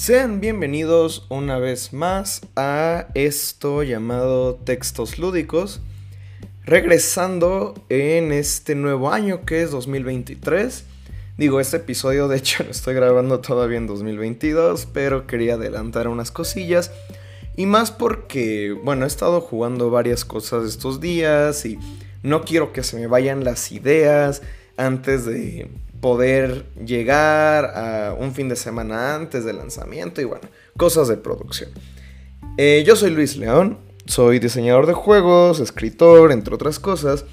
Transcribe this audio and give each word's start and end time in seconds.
Sean 0.00 0.40
bienvenidos 0.40 1.26
una 1.28 1.58
vez 1.58 1.92
más 1.92 2.40
a 2.56 3.08
esto 3.12 3.82
llamado 3.82 4.54
Textos 4.54 5.18
Lúdicos, 5.18 5.82
regresando 6.64 7.74
en 7.90 8.32
este 8.32 8.74
nuevo 8.74 9.12
año 9.12 9.44
que 9.44 9.60
es 9.60 9.70
2023. 9.70 10.84
Digo, 11.36 11.60
este 11.60 11.76
episodio 11.76 12.28
de 12.28 12.38
hecho 12.38 12.62
lo 12.64 12.70
estoy 12.70 12.94
grabando 12.94 13.40
todavía 13.40 13.76
en 13.76 13.86
2022, 13.86 14.86
pero 14.86 15.26
quería 15.26 15.56
adelantar 15.56 16.08
unas 16.08 16.30
cosillas. 16.30 16.90
Y 17.54 17.66
más 17.66 17.90
porque, 17.90 18.74
bueno, 18.82 19.04
he 19.04 19.06
estado 19.06 19.42
jugando 19.42 19.90
varias 19.90 20.24
cosas 20.24 20.64
estos 20.64 21.02
días 21.02 21.66
y 21.66 21.78
no 22.22 22.44
quiero 22.44 22.72
que 22.72 22.84
se 22.84 22.96
me 22.96 23.06
vayan 23.06 23.44
las 23.44 23.70
ideas 23.70 24.40
antes 24.78 25.26
de 25.26 25.68
poder 26.00 26.66
llegar 26.84 27.64
a 27.76 28.14
un 28.18 28.34
fin 28.34 28.48
de 28.48 28.56
semana 28.56 29.14
antes 29.14 29.44
del 29.44 29.56
lanzamiento 29.56 30.20
y 30.20 30.24
bueno, 30.24 30.48
cosas 30.76 31.08
de 31.08 31.16
producción. 31.16 31.70
Eh, 32.56 32.82
yo 32.86 32.96
soy 32.96 33.10
Luis 33.10 33.36
León, 33.36 33.78
soy 34.06 34.38
diseñador 34.38 34.86
de 34.86 34.92
juegos, 34.92 35.60
escritor, 35.60 36.32
entre 36.32 36.54
otras 36.54 36.78
cosas. 36.78 37.24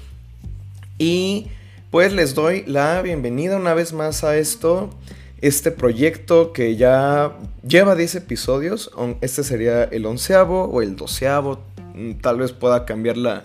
Y 0.98 1.48
pues 1.90 2.12
les 2.12 2.34
doy 2.34 2.64
la 2.66 3.00
bienvenida 3.02 3.56
una 3.56 3.74
vez 3.74 3.92
más 3.92 4.24
a 4.24 4.36
esto, 4.36 4.90
este 5.40 5.70
proyecto 5.70 6.52
que 6.52 6.76
ya 6.76 7.36
lleva 7.66 7.94
10 7.94 8.16
episodios. 8.16 8.90
Este 9.20 9.44
sería 9.44 9.84
el 9.84 10.04
onceavo 10.06 10.64
o 10.64 10.82
el 10.82 10.96
doceavo, 10.96 11.60
mm, 11.94 12.14
tal 12.20 12.38
vez 12.38 12.52
pueda 12.52 12.84
cambiar 12.84 13.16
la, 13.16 13.44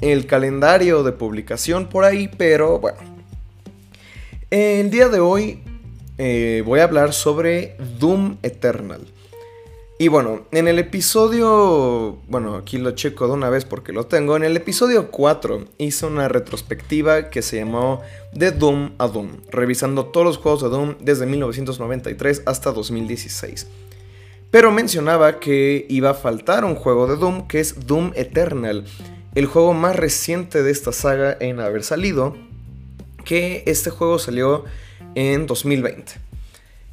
el 0.00 0.26
calendario 0.26 1.02
de 1.02 1.12
publicación 1.12 1.88
por 1.88 2.04
ahí, 2.04 2.30
pero 2.38 2.78
bueno, 2.78 2.98
el 4.50 4.90
día 4.90 5.08
de 5.08 5.20
hoy 5.20 5.60
eh, 6.18 6.62
voy 6.66 6.80
a 6.80 6.84
hablar 6.84 7.12
sobre 7.12 7.76
Doom 7.98 8.38
Eternal. 8.42 9.00
Y 9.98 10.08
bueno, 10.08 10.46
en 10.50 10.66
el 10.66 10.78
episodio, 10.78 12.18
bueno, 12.26 12.56
aquí 12.56 12.78
lo 12.78 12.92
checo 12.92 13.26
de 13.26 13.34
una 13.34 13.50
vez 13.50 13.64
porque 13.64 13.92
lo 13.92 14.06
tengo, 14.06 14.34
en 14.36 14.44
el 14.44 14.56
episodio 14.56 15.10
4 15.10 15.66
hice 15.78 16.06
una 16.06 16.26
retrospectiva 16.26 17.28
que 17.28 17.42
se 17.42 17.58
llamó 17.58 18.00
De 18.32 18.50
Doom 18.50 18.92
a 18.98 19.08
Doom, 19.08 19.28
revisando 19.50 20.06
todos 20.06 20.26
los 20.26 20.38
juegos 20.38 20.62
de 20.62 20.70
Doom 20.70 20.94
desde 21.00 21.26
1993 21.26 22.42
hasta 22.46 22.72
2016. 22.72 23.66
Pero 24.50 24.72
mencionaba 24.72 25.38
que 25.38 25.86
iba 25.88 26.10
a 26.10 26.14
faltar 26.14 26.64
un 26.64 26.74
juego 26.74 27.06
de 27.06 27.16
Doom 27.16 27.46
que 27.46 27.60
es 27.60 27.86
Doom 27.86 28.12
Eternal, 28.16 28.84
el 29.34 29.46
juego 29.46 29.74
más 29.74 29.94
reciente 29.94 30.62
de 30.62 30.72
esta 30.72 30.92
saga 30.92 31.36
en 31.38 31.60
haber 31.60 31.84
salido 31.84 32.34
que 33.24 33.62
este 33.66 33.90
juego 33.90 34.18
salió 34.18 34.64
en 35.14 35.46
2020. 35.46 36.30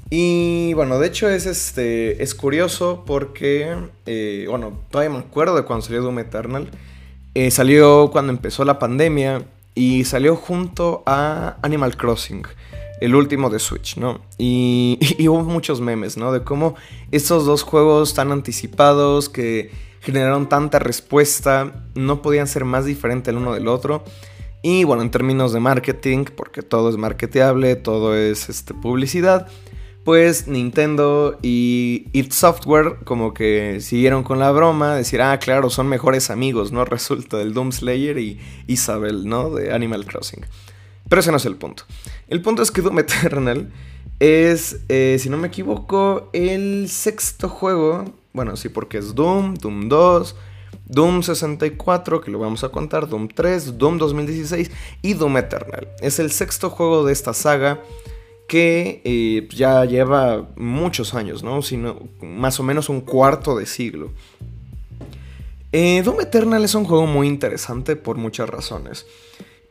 Y 0.10 0.74
bueno, 0.74 1.00
de 1.00 1.08
hecho 1.08 1.30
es, 1.30 1.46
este, 1.46 2.24
es 2.24 2.34
curioso 2.34 3.04
porque, 3.06 3.76
eh, 4.06 4.46
bueno, 4.50 4.80
todavía 4.90 5.18
me 5.18 5.20
acuerdo 5.20 5.56
de 5.56 5.64
cuando 5.64 5.86
salió 5.86 6.02
Doom 6.02 6.20
Eternal. 6.20 6.70
Eh, 7.34 7.52
salió 7.52 8.10
cuando 8.12 8.32
empezó 8.32 8.64
la 8.64 8.80
pandemia 8.80 9.44
y 9.76 10.06
salió 10.06 10.36
junto 10.36 11.04
a 11.06 11.58
Animal 11.62 11.98
Crossing, 11.98 12.44
el 13.02 13.16
último 13.16 13.50
de 13.50 13.60
Switch, 13.60 13.98
¿no? 13.98 14.22
Y, 14.38 14.98
y, 15.20 15.28
hubo 15.28 15.44
muchos 15.44 15.82
memes, 15.82 16.18
¿no? 16.18 16.32
De 16.32 16.42
cómo 16.42 16.76
estos 17.12 17.46
dos 17.46 17.64
juegos 17.64 18.14
tan 18.14 18.32
anticipados 18.32 19.30
que 19.30 19.72
generaron 20.00 20.48
tanta 20.48 20.80
respuesta 20.80 21.74
no 21.94 22.22
podían 22.22 22.48
ser 22.48 22.64
más 22.64 22.86
diferentes 22.86 23.28
el 23.28 23.38
uno 23.38 23.54
del 23.54 23.68
otro. 23.68 24.06
Y 24.70 24.84
bueno, 24.84 25.02
en 25.02 25.12
términos 25.12 25.54
de 25.54 25.62
marketing, 25.62 26.26
porque 26.26 26.62
todo 26.62 26.90
es 26.90 26.98
marketeable, 26.98 27.78
todo 27.78 28.18
es 28.18 28.50
este, 28.50 28.74
publicidad, 28.74 29.48
pues 30.04 30.50
Nintendo 30.50 31.40
y 31.42 32.08
It 32.12 32.34
Software 32.34 32.98
como 33.06 33.34
que 33.34 33.80
siguieron 33.80 34.24
con 34.24 34.40
la 34.40 34.52
broma, 34.52 34.98
decir, 34.98 35.22
ah, 35.22 35.40
claro, 35.40 35.70
son 35.70 35.88
mejores 35.88 36.30
amigos, 36.30 36.74
¿no? 36.74 36.84
Resulta 36.86 37.38
del 37.38 37.54
Doom 37.54 37.72
Slayer 37.72 38.18
y 38.18 38.42
Isabel, 38.68 39.30
¿no? 39.30 39.52
De 39.52 39.72
Animal 39.72 40.06
Crossing. 40.06 40.46
Pero 41.08 41.22
ese 41.22 41.32
no 41.32 41.38
es 41.38 41.46
el 41.46 41.56
punto. 41.56 41.84
El 42.28 42.42
punto 42.42 42.62
es 42.62 42.70
que 42.70 42.82
Doom 42.82 43.00
Eternal 43.00 43.72
es, 44.20 44.82
eh, 44.90 45.16
si 45.18 45.30
no 45.30 45.38
me 45.38 45.48
equivoco, 45.48 46.30
el 46.34 46.90
sexto 46.90 47.48
juego. 47.48 48.04
Bueno, 48.34 48.58
sí, 48.58 48.68
porque 48.68 48.98
es 48.98 49.16
Doom, 49.16 49.54
Doom 49.54 49.88
2, 49.88 50.36
Doom 50.90 51.22
64, 51.24 52.22
que 52.22 52.32
lo 52.32 52.40
vamos 52.40 52.64
a 52.64 52.70
contar, 52.70 53.08
Doom 53.08 53.28
3, 53.28 53.78
Doom 53.78 53.98
2016 53.98 54.72
y 55.02 55.14
Doom 55.14 55.38
Eternal. 55.38 55.88
Es 56.02 56.20
el 56.20 56.32
sexto 56.32 56.70
juego 56.70 57.06
de 57.06 57.14
esta 57.14 57.34
saga 57.34 57.82
que 58.48 59.02
eh, 59.04 59.48
ya 59.54 59.84
lleva 59.86 60.48
muchos 60.56 61.14
años, 61.14 61.44
¿no? 61.44 61.62
Sino 61.62 62.00
más 62.22 62.60
o 62.60 62.64
menos 62.64 62.88
un 62.88 63.02
cuarto 63.02 63.58
de 63.58 63.66
siglo. 63.66 64.12
Eh, 65.74 66.02
Doom 66.04 66.22
Eternal 66.22 66.64
es 66.64 66.74
un 66.74 66.86
juego 66.86 67.06
muy 67.06 67.28
interesante 67.28 67.98
por 67.98 68.16
muchas 68.16 68.50
razones. 68.50 69.06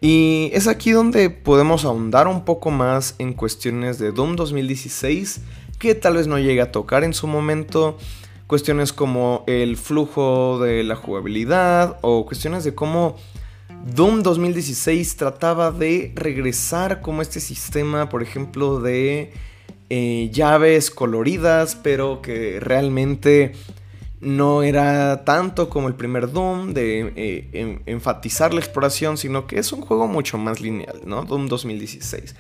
Y 0.01 0.51
es 0.53 0.69
aquí 0.69 0.91
donde 0.91 1.31
podemos 1.31 1.87
ahondar 1.87 2.29
un 2.29 2.45
poco 2.45 2.71
más 2.71 3.15
en 3.19 3.33
cuestiones 3.33 3.99
de 3.99 4.13
Doom 4.13 4.37
2016 4.37 5.41
que 5.79 5.95
tal 5.95 6.17
vez 6.17 6.27
no 6.27 6.39
llegue 6.39 6.61
a 6.61 6.73
tocar 6.73 7.05
en 7.05 7.15
su 7.15 7.27
momento 7.27 7.97
cuestiones 8.47 8.93
como 8.93 9.45
el 9.47 9.77
flujo 9.77 10.59
de 10.61 10.85
la 10.85 10.97
jugabilidad 10.97 11.99
o 12.03 12.27
cuestiones 12.27 12.65
de 12.65 12.75
cómo 12.75 13.17
Doom 13.95 14.23
2016 14.23 15.17
trataba 15.17 15.71
de 15.71 16.13
regresar 16.15 17.01
como 17.01 17.23
este 17.23 17.41
sistema, 17.41 18.09
por 18.09 18.23
ejemplo, 18.23 18.81
de 18.81 19.33
eh, 19.91 20.31
llaves 20.33 20.91
coloridas, 20.91 21.77
pero 21.77 22.21
que 22.23 22.59
realmente 22.61 23.53
no 24.21 24.63
era 24.63 25.25
tanto 25.25 25.69
como 25.69 25.89
el 25.89 25.95
primer 25.95 26.33
Doom 26.33 26.73
de 26.73 27.13
eh, 27.17 27.81
enfatizar 27.87 28.55
la 28.55 28.61
exploración, 28.61 29.19
sino 29.19 29.47
que 29.47 29.59
es 29.59 29.73
un 29.73 29.83
juego 29.83 30.09
mucho 30.09 30.39
más 30.39 30.61
lineal, 30.61 31.03
¿no? 31.05 31.25
Doom 31.25 31.49
2016. 31.49 32.35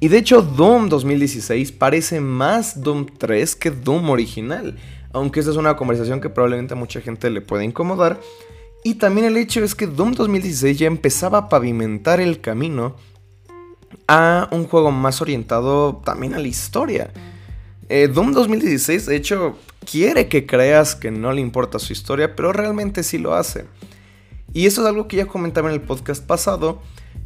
Y 0.00 0.08
de 0.08 0.18
hecho 0.18 0.42
Doom 0.42 0.88
2016 0.88 1.72
parece 1.72 2.20
más 2.20 2.82
Doom 2.82 3.06
3 3.18 3.56
que 3.56 3.70
Doom 3.70 4.10
original 4.10 4.76
aunque 5.16 5.40
esta 5.40 5.50
es 5.50 5.56
una 5.56 5.76
conversación 5.76 6.20
que 6.20 6.28
probablemente 6.28 6.74
a 6.74 6.76
mucha 6.76 7.00
gente 7.00 7.30
le 7.30 7.40
puede 7.40 7.64
incomodar. 7.64 8.20
Y 8.84 8.96
también 8.96 9.26
el 9.26 9.38
hecho 9.38 9.64
es 9.64 9.74
que 9.74 9.86
Doom 9.86 10.12
2016 10.12 10.78
ya 10.78 10.86
empezaba 10.86 11.38
a 11.38 11.48
pavimentar 11.48 12.20
el 12.20 12.42
camino 12.42 12.96
a 14.06 14.46
un 14.52 14.66
juego 14.66 14.90
más 14.90 15.22
orientado 15.22 16.02
también 16.04 16.34
a 16.34 16.38
la 16.38 16.48
historia. 16.48 17.14
Eh, 17.88 18.08
Doom 18.08 18.32
2016, 18.32 19.06
de 19.06 19.16
hecho, 19.16 19.56
quiere 19.90 20.28
que 20.28 20.44
creas 20.44 20.94
que 20.94 21.10
no 21.10 21.32
le 21.32 21.40
importa 21.40 21.78
su 21.78 21.94
historia, 21.94 22.36
pero 22.36 22.52
realmente 22.52 23.02
sí 23.02 23.16
lo 23.16 23.34
hace. 23.34 23.64
Y 24.52 24.66
eso 24.66 24.82
es 24.82 24.86
algo 24.86 25.08
que 25.08 25.16
ya 25.16 25.26
comentaba 25.26 25.70
en 25.70 25.74
el 25.76 25.80
podcast 25.80 26.22
pasado. 26.22 26.82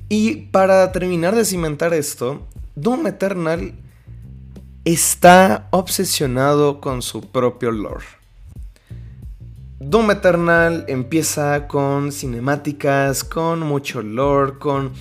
Y 0.08 0.46
para 0.52 0.92
terminar 0.92 1.34
de 1.34 1.44
cimentar 1.44 1.92
esto, 1.92 2.46
Doom 2.76 3.08
Eternal 3.08 3.74
está 4.84 5.68
obsesionado 5.70 6.80
con 6.80 7.02
su 7.02 7.30
propio 7.30 7.70
lore. 7.70 8.06
Doom 9.78 10.10
Eternal 10.10 10.84
empieza 10.88 11.66
con 11.66 12.12
cinemáticas, 12.12 13.24
con 13.24 13.60
mucho 13.60 14.02
lore, 14.02 14.58
con 14.58 14.92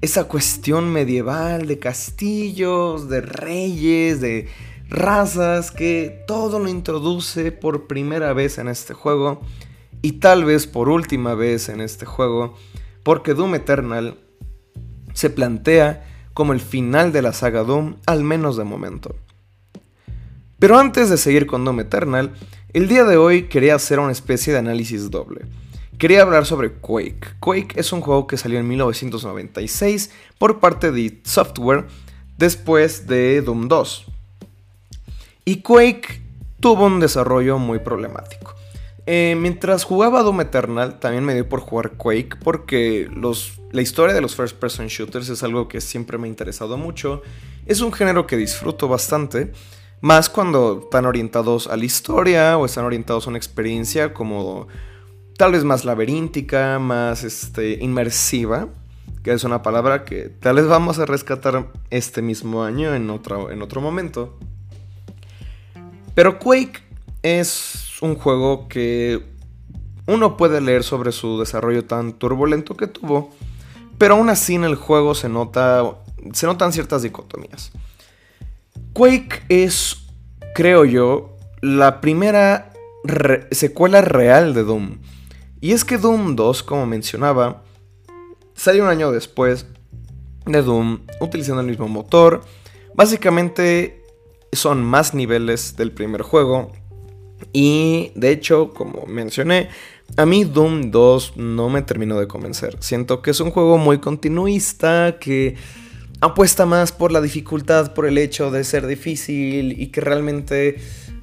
esa 0.00 0.24
cuestión 0.24 0.92
medieval 0.92 1.66
de 1.66 1.78
castillos, 1.78 3.08
de 3.08 3.20
reyes, 3.20 4.20
de 4.20 4.48
razas, 4.88 5.70
que 5.70 6.24
todo 6.26 6.58
lo 6.58 6.68
introduce 6.68 7.52
por 7.52 7.86
primera 7.86 8.32
vez 8.32 8.58
en 8.58 8.68
este 8.68 8.94
juego 8.94 9.40
y 10.02 10.12
tal 10.12 10.44
vez 10.44 10.66
por 10.66 10.88
última 10.88 11.34
vez 11.34 11.68
en 11.68 11.80
este 11.80 12.04
juego, 12.04 12.54
porque 13.02 13.34
Doom 13.34 13.54
Eternal 13.54 14.18
se 15.14 15.30
plantea 15.30 16.04
como 16.34 16.52
el 16.52 16.60
final 16.60 17.12
de 17.12 17.22
la 17.22 17.32
saga 17.32 17.62
Doom, 17.62 17.96
al 18.06 18.24
menos 18.24 18.56
de 18.56 18.64
momento. 18.64 19.14
Pero 20.62 20.78
antes 20.78 21.10
de 21.10 21.16
seguir 21.16 21.48
con 21.48 21.64
Doom 21.64 21.80
Eternal, 21.80 22.34
el 22.72 22.86
día 22.86 23.02
de 23.02 23.16
hoy 23.16 23.48
quería 23.48 23.74
hacer 23.74 23.98
una 23.98 24.12
especie 24.12 24.52
de 24.52 24.60
análisis 24.60 25.10
doble. 25.10 25.40
Quería 25.98 26.22
hablar 26.22 26.46
sobre 26.46 26.74
Quake. 26.74 27.34
Quake 27.40 27.72
es 27.74 27.92
un 27.92 28.00
juego 28.00 28.28
que 28.28 28.36
salió 28.36 28.60
en 28.60 28.68
1996 28.68 30.12
por 30.38 30.60
parte 30.60 30.92
de 30.92 31.18
Software 31.24 31.86
después 32.38 33.08
de 33.08 33.42
Doom 33.42 33.66
2. 33.66 34.06
Y 35.46 35.62
Quake 35.62 36.22
tuvo 36.60 36.86
un 36.86 37.00
desarrollo 37.00 37.58
muy 37.58 37.80
problemático. 37.80 38.54
Eh, 39.06 39.34
mientras 39.36 39.82
jugaba 39.82 40.22
Doom 40.22 40.42
Eternal, 40.42 41.00
también 41.00 41.24
me 41.24 41.34
dio 41.34 41.48
por 41.48 41.58
jugar 41.58 41.94
Quake 41.96 42.36
porque 42.36 43.10
la 43.72 43.82
historia 43.82 44.14
de 44.14 44.20
los 44.20 44.36
first 44.36 44.56
person 44.56 44.86
shooters 44.86 45.28
es 45.28 45.42
algo 45.42 45.66
que 45.66 45.80
siempre 45.80 46.18
me 46.18 46.28
ha 46.28 46.30
interesado 46.30 46.76
mucho. 46.76 47.20
Es 47.66 47.80
un 47.80 47.92
género 47.92 48.28
que 48.28 48.36
disfruto 48.36 48.86
bastante, 48.86 49.50
más 50.02 50.28
cuando 50.28 50.80
están 50.82 51.06
orientados 51.06 51.68
a 51.68 51.76
la 51.76 51.84
historia 51.84 52.58
o 52.58 52.66
están 52.66 52.84
orientados 52.84 53.26
a 53.26 53.30
una 53.30 53.38
experiencia 53.38 54.12
como 54.12 54.66
tal 55.38 55.52
vez 55.52 55.62
más 55.62 55.84
laberíntica, 55.84 56.80
más 56.80 57.22
este, 57.22 57.78
inmersiva, 57.80 58.68
que 59.22 59.32
es 59.32 59.44
una 59.44 59.62
palabra 59.62 60.04
que 60.04 60.28
tal 60.28 60.56
vez 60.56 60.66
vamos 60.66 60.98
a 60.98 61.06
rescatar 61.06 61.70
este 61.90 62.20
mismo 62.20 62.64
año 62.64 62.94
en 62.94 63.08
otro, 63.10 63.52
en 63.52 63.62
otro 63.62 63.80
momento. 63.80 64.36
Pero 66.16 66.40
Quake 66.40 66.82
es 67.22 68.02
un 68.02 68.16
juego 68.16 68.66
que 68.66 69.24
uno 70.06 70.36
puede 70.36 70.60
leer 70.60 70.82
sobre 70.82 71.12
su 71.12 71.38
desarrollo 71.38 71.84
tan 71.84 72.14
turbulento 72.14 72.76
que 72.76 72.88
tuvo, 72.88 73.30
pero 73.98 74.14
aún 74.14 74.30
así 74.30 74.56
en 74.56 74.64
el 74.64 74.74
juego 74.74 75.14
se, 75.14 75.28
nota, 75.28 75.94
se 76.32 76.46
notan 76.46 76.72
ciertas 76.72 77.02
dicotomías. 77.02 77.70
Quake 78.92 79.42
es, 79.48 80.06
creo 80.54 80.84
yo, 80.84 81.36
la 81.60 82.00
primera 82.00 82.72
secuela 83.50 84.00
real 84.02 84.52
de 84.52 84.64
Doom. 84.64 84.98
Y 85.60 85.72
es 85.72 85.84
que 85.84 85.96
Doom 85.96 86.36
2, 86.36 86.62
como 86.62 86.86
mencionaba, 86.86 87.62
salió 88.54 88.82
un 88.82 88.90
año 88.90 89.10
después 89.12 89.66
de 90.44 90.62
Doom, 90.62 91.00
utilizando 91.20 91.62
el 91.62 91.68
mismo 91.68 91.88
motor. 91.88 92.42
Básicamente 92.94 94.04
son 94.52 94.84
más 94.84 95.14
niveles 95.14 95.76
del 95.76 95.92
primer 95.92 96.22
juego. 96.22 96.72
Y 97.52 98.12
de 98.14 98.30
hecho, 98.30 98.74
como 98.74 99.06
mencioné, 99.06 99.68
a 100.16 100.26
mí 100.26 100.44
Doom 100.44 100.90
2 100.90 101.36
no 101.36 101.70
me 101.70 101.82
terminó 101.82 102.18
de 102.20 102.28
convencer. 102.28 102.76
Siento 102.80 103.22
que 103.22 103.30
es 103.30 103.40
un 103.40 103.50
juego 103.50 103.78
muy 103.78 103.98
continuista, 103.98 105.16
que 105.18 105.56
apuesta 106.22 106.66
más 106.66 106.92
por 106.92 107.10
la 107.10 107.20
dificultad, 107.20 107.94
por 107.94 108.06
el 108.06 108.16
hecho 108.16 108.52
de 108.52 108.62
ser 108.62 108.86
difícil 108.86 109.78
y 109.78 109.88
que 109.88 110.00
realmente 110.00 110.76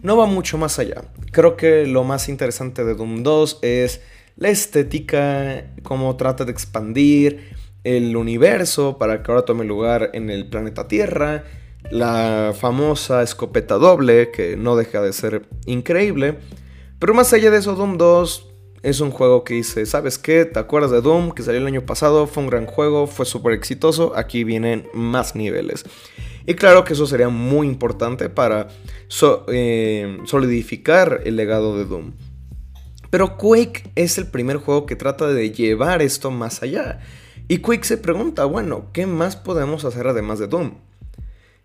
no 0.04 0.18
va 0.18 0.26
mucho 0.26 0.58
más 0.58 0.78
allá. 0.78 1.04
Creo 1.32 1.56
que 1.56 1.88
lo 1.88 2.04
más 2.04 2.28
interesante 2.28 2.84
de 2.84 2.96
Doom 2.96 3.24
2 3.24 3.60
es 3.62 4.02
la 4.36 4.50
estética, 4.50 5.72
cómo 5.84 6.18
trata 6.18 6.44
de 6.44 6.52
expandir 6.52 7.50
el 7.86 8.18
universo 8.18 8.98
para 8.98 9.24
que 9.24 9.32
ahora 9.32 9.46
tome 9.46 9.64
lugar 9.64 10.10
en 10.14 10.30
el 10.30 10.50
planeta 10.50 10.90
Tierra, 10.90 11.46
la 11.92 12.54
famosa 12.60 13.24
escopeta 13.24 13.76
doble 13.76 14.32
que 14.32 14.58
no 14.58 14.76
deja 14.76 15.02
de 15.02 15.14
ser 15.14 15.48
increíble. 15.66 16.40
Pero 17.00 17.14
más 17.14 17.32
allá 17.32 17.52
de 17.52 17.60
eso, 17.60 17.76
Doom 17.76 17.98
2 17.98 18.49
es 18.82 19.02
un 19.02 19.12
juego 19.12 19.44
que 19.44 19.56
dice, 19.56 19.86
¿sabes 19.86 20.18
qué? 20.18 20.46
¿Te 20.46 20.60
acuerdas 20.60 20.92
de 20.92 21.02
Doom? 21.02 21.32
Que 21.32 21.44
salió 21.44 21.60
el 21.60 21.68
año 21.68 21.86
pasado, 21.86 22.28
fue 22.28 22.44
un 22.44 22.50
gran 22.50 22.66
juego, 22.66 23.08
fue 23.08 23.26
súper 23.26 23.54
exitoso, 23.54 24.14
aquí 24.16 24.44
vienen 24.44 24.88
más 24.94 25.36
niveles. 25.36 25.84
Y 26.46 26.56
claro 26.56 26.84
que 26.84 26.94
eso 26.94 27.06
sería 27.06 27.30
muy 27.30 27.68
importante 27.68 28.30
para 28.30 28.70
eh, 29.48 30.20
solidificar 30.26 31.22
el 31.26 31.36
legado 31.36 31.78
de 31.78 31.86
Doom. 31.86 32.14
Pero 33.10 33.38
Quake 33.38 33.92
es 33.96 34.18
el 34.18 34.28
primer 34.28 34.58
juego 34.58 34.86
que 34.86 34.96
trata 34.96 35.28
de 35.28 35.52
llevar 35.52 36.02
esto 36.02 36.32
más 36.32 36.62
allá. 36.64 37.00
Y 37.48 37.58
Quake 37.58 37.84
se 37.84 37.98
pregunta, 37.98 38.46
bueno, 38.46 38.88
¿qué 38.94 39.08
más 39.08 39.36
podemos 39.36 39.84
hacer 39.84 40.08
además 40.08 40.40
de 40.40 40.48
Doom? 40.48 40.76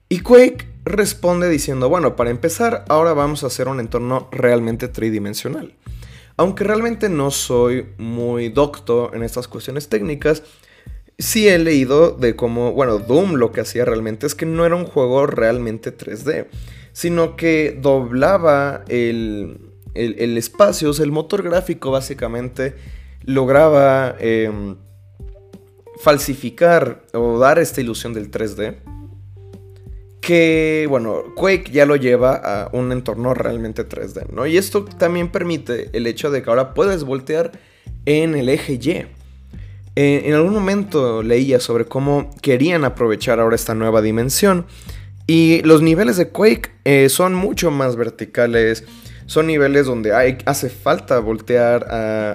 Y 0.08 0.20
Quake 0.20 0.66
responde 0.84 1.48
diciendo, 1.48 1.88
bueno, 1.88 2.16
para 2.16 2.30
empezar, 2.30 2.84
ahora 2.88 3.12
vamos 3.12 3.44
a 3.44 3.48
hacer 3.48 3.68
un 3.68 3.80
entorno 3.80 4.28
realmente 4.32 4.88
tridimensional. 4.88 5.74
Aunque 6.36 6.64
realmente 6.64 7.08
no 7.08 7.30
soy 7.30 7.86
muy 7.98 8.48
docto 8.48 9.12
en 9.14 9.22
estas 9.22 9.46
cuestiones 9.46 9.88
técnicas, 9.88 10.42
sí 11.18 11.48
he 11.48 11.58
leído 11.58 12.10
de 12.10 12.34
cómo, 12.34 12.72
bueno, 12.72 12.98
Doom 12.98 13.34
lo 13.34 13.52
que 13.52 13.60
hacía 13.60 13.84
realmente 13.84 14.26
es 14.26 14.34
que 14.34 14.46
no 14.46 14.66
era 14.66 14.74
un 14.74 14.84
juego 14.84 15.26
realmente 15.26 15.96
3D, 15.96 16.48
sino 16.92 17.36
que 17.36 17.78
doblaba 17.80 18.84
el, 18.88 19.70
el, 19.94 20.36
espacio, 20.36 20.90
o 20.90 20.92
sea, 20.92 21.04
el 21.04 21.12
motor 21.12 21.42
gráfico 21.42 21.90
básicamente 21.90 22.74
lograba 23.22 24.16
em, 24.18 24.76
falsificar 26.00 27.04
o 27.12 27.38
dar 27.38 27.58
esta 27.58 27.80
ilusión 27.80 28.12
del 28.12 28.30
3D 28.30 28.76
que, 30.24 30.86
bueno, 30.88 31.34
Quake 31.34 31.70
ya 31.70 31.84
lo 31.84 31.96
lleva 31.96 32.34
a 32.34 32.70
un 32.72 32.92
entorno 32.92 33.34
realmente 33.34 33.86
3D, 33.86 34.30
¿no? 34.30 34.46
Y 34.46 34.56
esto 34.56 34.84
también 34.84 35.30
permite 35.30 35.90
el 35.92 36.06
hecho 36.06 36.30
de 36.30 36.42
que 36.42 36.48
ahora 36.48 36.72
puedes 36.72 37.04
voltear 37.04 37.52
en 38.06 38.34
el 38.34 38.48
eje 38.48 38.74
Y. 38.74 38.90
Eh, 39.96 40.22
en 40.24 40.34
algún 40.34 40.54
momento 40.54 41.22
leía 41.22 41.60
sobre 41.60 41.84
cómo 41.84 42.30
querían 42.40 42.84
aprovechar 42.84 43.38
ahora 43.38 43.54
esta 43.54 43.74
nueva 43.74 44.02
dimensión 44.02 44.66
y 45.26 45.62
los 45.62 45.82
niveles 45.82 46.16
de 46.16 46.30
Quake 46.30 46.70
eh, 46.84 47.08
son 47.10 47.34
mucho 47.34 47.70
más 47.70 47.94
verticales, 47.94 48.84
son 49.26 49.46
niveles 49.46 49.86
donde 49.86 50.14
hay, 50.14 50.38
hace 50.46 50.70
falta 50.70 51.18
voltear 51.20 51.86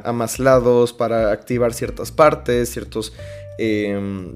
a, 0.06 0.12
más 0.14 0.40
lados 0.40 0.94
para 0.94 1.32
activar 1.32 1.74
ciertas 1.74 2.12
partes, 2.12 2.72
ciertos 2.72 3.14
em, 3.58 4.36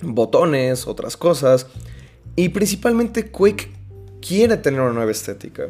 botones, 0.00 0.86
otras 0.86 1.16
cosas. 1.16 1.66
Y 2.38 2.50
principalmente 2.50 3.32
Quake 3.32 3.68
quiere 4.24 4.58
tener 4.58 4.80
una 4.80 4.92
nueva 4.92 5.10
estética. 5.10 5.64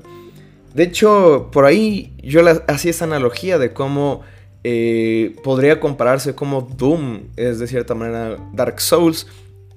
De 0.74 0.82
hecho, 0.82 1.48
por 1.50 1.64
ahí 1.64 2.14
yo 2.22 2.42
hacía 2.66 2.90
esa 2.90 3.06
analogía 3.06 3.56
de 3.56 3.72
cómo 3.72 4.20
eh, 4.64 5.34
podría 5.42 5.80
compararse 5.80 6.34
como 6.34 6.60
Doom 6.60 7.28
es 7.36 7.58
de 7.58 7.68
cierta 7.68 7.94
manera 7.94 8.36
Dark 8.52 8.82
Souls 8.82 9.26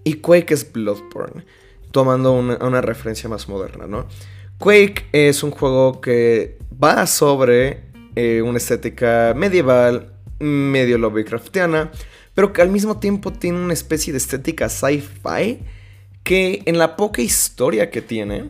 y 0.04 0.16
Quake 0.16 0.54
es 0.54 0.70
Bloodborne, 0.70 1.46
tomando 1.92 2.34
una, 2.34 2.82
referencia 2.82 3.30
más 3.30 3.48
moderna, 3.48 3.88
¿no? 3.88 4.06
Quake 4.58 5.06
es 5.14 5.44
un 5.44 5.52
juego 5.52 6.02
que 6.02 6.58
va 6.72 7.08
sobre 7.08 7.86
eh, 8.18 8.42
una 8.42 8.58
estética 8.58 9.34
medieval, 9.34 10.12
medio 10.40 10.98
Lovecraftiana, 10.98 11.90
pero 12.34 12.52
que 12.52 12.62
al 12.62 12.70
mismo 12.70 13.00
tiempo 13.00 13.32
tiene 13.32 13.64
una 13.64 13.72
especie 13.72 14.12
de 14.12 14.18
estética 14.18 14.68
sci-fi 14.68 15.62
que 16.24 16.62
en 16.66 16.78
la 16.78 16.96
poca 16.96 17.22
historia 17.22 17.90
que 17.90 18.02
tiene, 18.02 18.50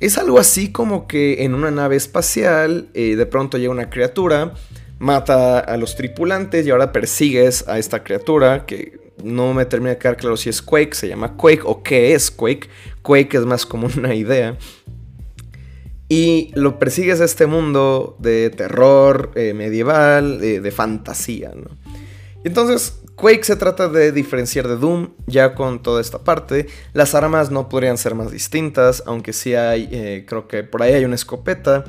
es 0.00 0.16
algo 0.16 0.38
así 0.38 0.72
como 0.72 1.06
que 1.06 1.44
en 1.44 1.54
una 1.54 1.70
nave 1.70 1.96
espacial 1.96 2.88
eh, 2.94 3.16
de 3.16 3.26
pronto 3.26 3.58
llega 3.58 3.70
una 3.70 3.90
criatura, 3.90 4.54
mata 4.98 5.58
a 5.58 5.76
los 5.76 5.94
tripulantes 5.94 6.66
y 6.66 6.70
ahora 6.70 6.92
persigues 6.92 7.68
a 7.68 7.78
esta 7.78 8.02
criatura 8.02 8.64
que 8.66 9.00
no 9.22 9.52
me 9.54 9.66
termina 9.66 9.90
de 9.90 9.98
quedar 9.98 10.16
claro 10.16 10.36
si 10.36 10.48
es 10.48 10.62
Quake, 10.62 10.94
se 10.94 11.08
llama 11.08 11.36
Quake 11.36 11.62
o 11.64 11.82
qué 11.82 12.14
es 12.14 12.30
Quake. 12.30 12.68
Quake 13.02 13.36
es 13.36 13.44
más 13.44 13.66
como 13.66 13.88
una 13.96 14.14
idea. 14.14 14.56
Y 16.08 16.50
lo 16.54 16.78
persigues 16.78 17.20
a 17.20 17.24
este 17.24 17.46
mundo 17.46 18.16
de 18.18 18.50
terror 18.50 19.30
eh, 19.36 19.54
medieval, 19.54 20.40
de, 20.40 20.70
fantasía, 20.72 21.52
¿no? 21.54 21.70
Entonces 22.42 22.99
Quake 23.20 23.44
se 23.44 23.56
trata 23.56 23.88
de 23.88 24.12
diferenciar 24.12 24.66
de 24.66 24.76
Doom 24.76 25.10
ya 25.26 25.54
con 25.54 25.82
toda 25.82 26.00
esta 26.00 26.20
parte. 26.20 26.68
Las 26.94 27.14
armas 27.14 27.50
no 27.50 27.68
podrían 27.68 27.98
ser 27.98 28.14
más 28.14 28.30
distintas, 28.30 29.02
aunque 29.04 29.34
sí 29.34 29.54
hay, 29.54 29.90
eh, 29.92 30.24
creo 30.26 30.48
que 30.48 30.64
por 30.64 30.82
ahí 30.82 30.94
hay 30.94 31.04
una 31.04 31.16
escopeta. 31.16 31.84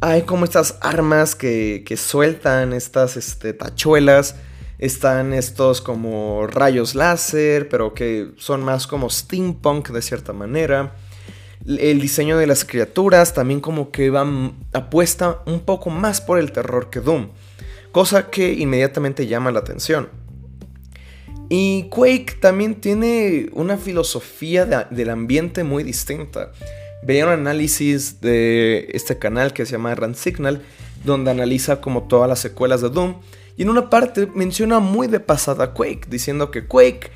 Hay 0.00 0.22
como 0.22 0.44
estas 0.44 0.78
armas 0.80 1.34
que, 1.34 1.84
sueltan 1.96 2.72
estas 2.74 3.16
este, 3.16 3.54
tachuelas. 3.54 4.36
Están 4.78 5.32
estos 5.32 5.80
como 5.80 6.46
rayos 6.46 6.94
láser, 6.94 7.68
pero 7.68 7.92
que 7.92 8.30
son 8.36 8.62
más 8.62 8.86
como 8.86 9.10
steampunk 9.10 9.88
de 9.88 10.00
cierta 10.00 10.32
manera. 10.32 10.94
El 11.66 12.00
diseño 12.00 12.38
de 12.38 12.46
las 12.46 12.64
criaturas 12.64 13.34
también 13.34 13.60
como 13.60 13.90
que 13.90 14.10
van 14.10 14.54
apuesta 14.72 15.40
un 15.46 15.60
poco 15.60 15.90
más 15.90 16.20
por 16.20 16.38
el 16.38 16.52
terror 16.52 16.88
que 16.88 17.00
Doom. 17.00 17.30
Cosa 17.90 18.30
que 18.30 18.52
inmediatamente 18.52 19.26
llama 19.26 19.50
la 19.50 19.58
atención. 19.58 20.21
Y 21.54 21.82
Quake 21.90 22.38
también 22.40 22.76
tiene 22.76 23.50
una 23.52 23.76
filosofía 23.76 24.64
del 24.64 25.10
ambiente 25.10 25.64
muy 25.64 25.84
distinta. 25.84 26.50
Veía 27.02 27.26
un 27.26 27.32
análisis 27.32 28.22
de 28.22 28.88
este 28.94 29.18
canal 29.18 29.52
que 29.52 29.66
se 29.66 29.72
llama 29.72 29.94
Run 29.94 30.14
Signal, 30.14 30.62
donde 31.04 31.30
analiza 31.30 31.82
como 31.82 32.04
todas 32.04 32.26
las 32.26 32.38
secuelas 32.38 32.80
de 32.80 32.88
Doom. 32.88 33.16
Y 33.58 33.64
en 33.64 33.68
una 33.68 33.90
parte 33.90 34.30
menciona 34.34 34.78
muy 34.80 35.08
de 35.08 35.20
pasada 35.20 35.74
Quake, 35.74 36.06
diciendo 36.08 36.50
que 36.50 36.66
Quake 36.66 37.10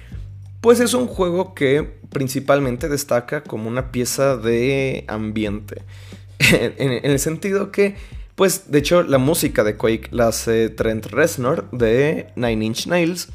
pues 0.60 0.80
es 0.80 0.92
un 0.92 1.06
juego 1.06 1.54
que 1.54 1.94
principalmente 2.10 2.90
destaca 2.90 3.42
como 3.42 3.70
una 3.70 3.90
pieza 3.90 4.36
de 4.36 5.06
ambiente. 5.08 5.80
en, 6.38 6.74
en, 6.76 7.10
el 7.10 7.20
sentido 7.20 7.72
que, 7.72 7.96
pues 8.34 8.70
de 8.70 8.80
hecho 8.80 9.02
la 9.02 9.16
música 9.16 9.64
de 9.64 9.78
Quake 9.78 10.08
la 10.10 10.28
hace 10.28 10.68
Trent 10.68 11.06
Reznor 11.06 11.70
de 11.70 12.26
Nine 12.36 12.66
Inch 12.66 12.86
Nails. 12.86 13.30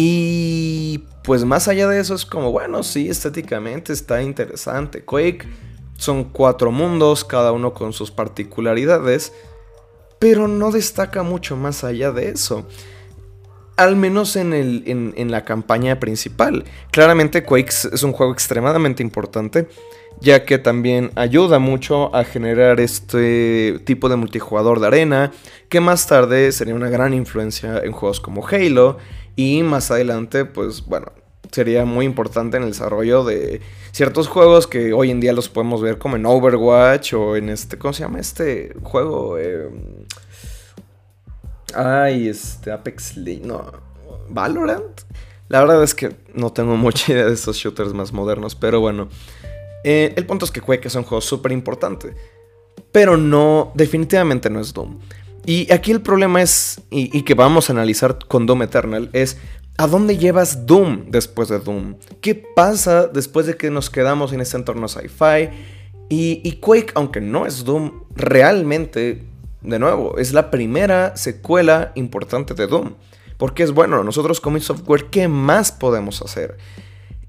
Y 0.00 0.98
pues 1.24 1.44
más 1.44 1.66
allá 1.66 1.88
de 1.88 1.98
eso 1.98 2.14
es 2.14 2.24
como, 2.24 2.52
bueno, 2.52 2.84
sí, 2.84 3.08
estéticamente 3.08 3.92
está 3.92 4.22
interesante. 4.22 5.02
Quake 5.02 5.44
son 5.96 6.22
cuatro 6.22 6.70
mundos, 6.70 7.24
cada 7.24 7.50
uno 7.50 7.74
con 7.74 7.92
sus 7.92 8.12
particularidades, 8.12 9.32
pero 10.20 10.46
no 10.46 10.70
destaca 10.70 11.24
mucho 11.24 11.56
más 11.56 11.82
allá 11.82 12.12
de 12.12 12.28
eso. 12.28 12.64
Al 13.76 13.96
menos 13.96 14.36
en, 14.36 14.52
el, 14.52 14.84
en, 14.86 15.30
la 15.32 15.44
campaña 15.44 15.98
principal. 15.98 16.64
Claramente 16.92 17.42
Quake 17.42 17.70
es 17.92 18.02
un 18.04 18.12
juego 18.12 18.32
extremadamente 18.32 19.02
importante, 19.02 19.68
ya 20.20 20.44
que 20.44 20.58
también 20.58 21.10
ayuda 21.16 21.58
mucho 21.58 22.14
a 22.14 22.22
generar 22.22 22.78
este 22.78 23.80
tipo 23.84 24.08
de 24.08 24.14
multijugador 24.14 24.78
de 24.78 24.86
arena, 24.86 25.32
que 25.68 25.80
más 25.80 26.06
tarde 26.06 26.52
sería 26.52 26.76
una 26.76 26.88
gran 26.88 27.14
influencia 27.14 27.80
en 27.82 27.90
juegos 27.90 28.20
como 28.20 28.46
Halo 28.46 28.98
y 29.38 29.62
más 29.62 29.92
adelante, 29.92 30.44
pues 30.44 30.84
bueno, 30.84 31.12
sería 31.52 31.84
muy 31.84 32.04
importante 32.04 32.56
en 32.56 32.64
el 32.64 32.70
desarrollo 32.70 33.22
de 33.22 33.60
ciertos 33.92 34.26
juegos 34.26 34.66
que 34.66 34.92
hoy 34.92 35.12
en 35.12 35.20
día 35.20 35.32
los 35.32 35.48
podemos 35.48 35.80
ver 35.80 35.96
como 35.98 36.16
en 36.16 36.26
Overwatch 36.26 37.14
o 37.14 37.36
en 37.36 37.48
este, 37.48 37.78
¿cómo 37.78 37.94
se 37.94 38.02
llama 38.02 38.18
este 38.18 38.74
juego? 38.82 39.38
Eh, 39.38 39.70
ay, 41.72 42.26
este 42.26 42.72
Apex 42.72 43.16
League, 43.16 43.42
no, 43.46 43.70
Valorant. 44.28 45.02
La 45.48 45.60
verdad 45.60 45.84
es 45.84 45.94
que 45.94 46.16
no 46.34 46.52
tengo 46.52 46.76
mucha 46.76 47.12
idea 47.12 47.26
de 47.26 47.34
estos 47.34 47.58
shooters 47.58 47.94
más 47.94 48.12
modernos, 48.12 48.56
pero 48.56 48.80
bueno. 48.80 49.08
Eh, 49.84 50.14
el 50.16 50.26
punto 50.26 50.46
es 50.46 50.50
que 50.50 50.60
Quake 50.60 50.88
es 50.88 50.96
un 50.96 51.04
juego 51.04 51.20
súper 51.20 51.52
importante. 51.52 52.12
Pero 52.90 53.16
no, 53.16 53.70
definitivamente 53.76 54.50
no 54.50 54.58
es 54.58 54.74
Doom. 54.74 54.98
Y 55.48 55.72
aquí 55.72 55.92
el 55.92 56.02
problema 56.02 56.42
es, 56.42 56.82
y, 56.90 57.22
que 57.22 57.32
vamos 57.32 57.70
a 57.70 57.72
analizar 57.72 58.18
con 58.28 58.44
Doom 58.44 58.64
Eternal, 58.64 59.08
es 59.14 59.38
¿a 59.78 59.86
dónde 59.86 60.18
llevas 60.18 60.66
Doom 60.66 61.06
después 61.10 61.48
de 61.48 61.58
Doom? 61.58 61.94
¿Qué 62.20 62.34
pasa 62.34 63.06
después 63.06 63.46
de 63.46 63.56
que 63.56 63.70
nos 63.70 63.88
quedamos 63.88 64.34
en 64.34 64.42
este 64.42 64.58
entorno 64.58 64.88
sci-fi? 64.88 65.48
Y, 66.10 66.42
y 66.44 66.60
Quake, 66.60 66.92
aunque 66.96 67.22
no 67.22 67.46
es 67.46 67.64
Doom, 67.64 68.02
realmente, 68.14 69.24
de 69.62 69.78
nuevo, 69.78 70.18
es 70.18 70.34
la 70.34 70.50
primera 70.50 71.16
secuela 71.16 71.92
importante 71.94 72.52
de 72.52 72.66
Doom. 72.66 72.96
Porque 73.38 73.62
es 73.62 73.72
bueno, 73.72 74.04
nosotros 74.04 74.42
como 74.42 74.60
software, 74.60 75.06
¿qué 75.06 75.28
más 75.28 75.72
podemos 75.72 76.20
hacer? 76.20 76.58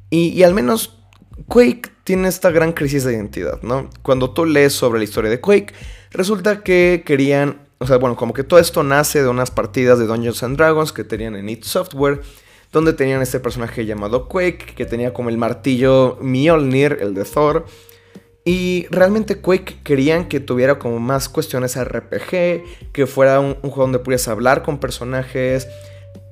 Y, 0.10 0.44
al 0.44 0.54
menos 0.54 1.00
Quake 1.48 1.90
tiene 2.04 2.28
esta 2.28 2.52
gran 2.52 2.74
crisis 2.74 3.06
de 3.06 3.14
identidad, 3.14 3.62
¿no? 3.62 3.90
Cuando 4.02 4.32
tú 4.32 4.46
lees 4.46 4.74
sobre 4.74 5.00
la 5.00 5.06
historia 5.06 5.32
de 5.32 5.40
Quake, 5.40 5.74
resulta 6.12 6.64
que 6.64 7.04
querían, 7.06 7.69
o 7.80 7.88
sea, 7.88 7.98
bueno, 7.98 8.16
como 8.18 8.34
que 8.34 8.44
todo 8.44 8.60
esto 8.60 8.84
nace 8.84 9.24
de 9.24 9.30
unas 9.30 9.52
partidas 9.52 10.00
de 10.00 10.06
Dungeons 10.06 10.44
and 10.44 10.58
Dragons 10.58 10.92
que 10.92 11.06
tenían 11.06 11.38
en 11.38 11.48
It 11.48 11.64
Software, 11.64 12.22
donde 12.74 12.92
tenían 12.92 13.22
este 13.22 13.40
personaje 13.40 13.86
llamado 13.86 14.28
Quake, 14.28 14.74
que 14.76 14.86
tenía 14.86 15.14
como 15.14 15.30
el 15.30 15.38
martillo 15.38 16.18
Mjolnir, 16.22 16.98
el 17.00 17.14
de 17.14 17.24
Thor. 17.24 17.66
Y 18.44 18.86
realmente 18.90 19.38
Quake 19.38 19.78
querían 19.84 20.28
que 20.28 20.42
tuviera 20.42 20.78
como 20.78 21.00
más 21.00 21.30
cuestiones 21.30 21.82
RPG, 21.82 22.92
que 22.92 23.08
fuera 23.08 23.40
un, 23.40 23.56
juego 23.56 23.84
donde 23.84 24.00
pudieras 24.00 24.28
hablar 24.28 24.62
con 24.62 24.80
personajes, 24.80 25.68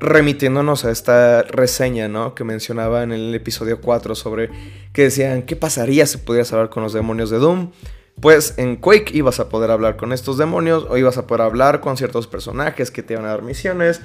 remitiéndonos 0.01 0.83
a 0.83 0.91
esta 0.91 1.43
reseña, 1.43 2.09
¿no? 2.09 2.35
Que 2.35 2.43
mencionaba 2.43 3.03
en 3.03 3.13
el 3.13 3.33
episodio 3.33 3.79
4 3.79 4.15
sobre 4.15 4.49
que 4.93 5.03
decían, 5.03 5.43
¿qué 5.43 5.55
pasaría 5.55 6.05
si 6.07 6.17
pudieras 6.17 6.51
hablar 6.51 6.69
con 6.69 6.83
los 6.83 6.91
demonios 6.91 7.29
de 7.29 7.37
Doom? 7.37 7.71
Pues 8.19 8.55
en 8.57 8.77
Quake 8.77 9.11
ibas 9.13 9.39
a 9.39 9.49
poder 9.49 9.69
hablar 9.69 9.95
con 9.95 10.11
estos 10.11 10.37
demonios 10.37 10.85
o 10.89 10.97
ibas 10.97 11.17
a 11.17 11.27
poder 11.27 11.41
hablar 11.41 11.81
con 11.81 11.97
ciertos 11.97 12.27
personajes 12.27 12.89
que 12.89 13.03
te 13.03 13.13
iban 13.13 13.25
a 13.25 13.29
dar 13.29 13.43
misiones. 13.43 14.01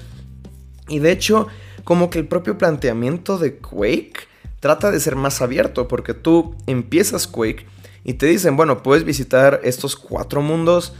Y 0.88 0.98
de 0.98 1.12
hecho, 1.12 1.48
como 1.84 2.10
que 2.10 2.18
el 2.18 2.28
propio 2.28 2.58
planteamiento 2.58 3.38
de 3.38 3.56
Quake 3.56 4.28
trata 4.60 4.90
de 4.90 5.00
ser 5.00 5.16
más 5.16 5.40
abierto 5.40 5.88
porque 5.88 6.14
tú 6.14 6.54
empiezas 6.66 7.26
Quake 7.26 7.66
y 8.04 8.14
te 8.14 8.26
dicen, 8.26 8.56
bueno, 8.56 8.82
puedes 8.82 9.04
visitar 9.04 9.60
estos 9.64 9.96
cuatro 9.96 10.42
mundos 10.42 10.94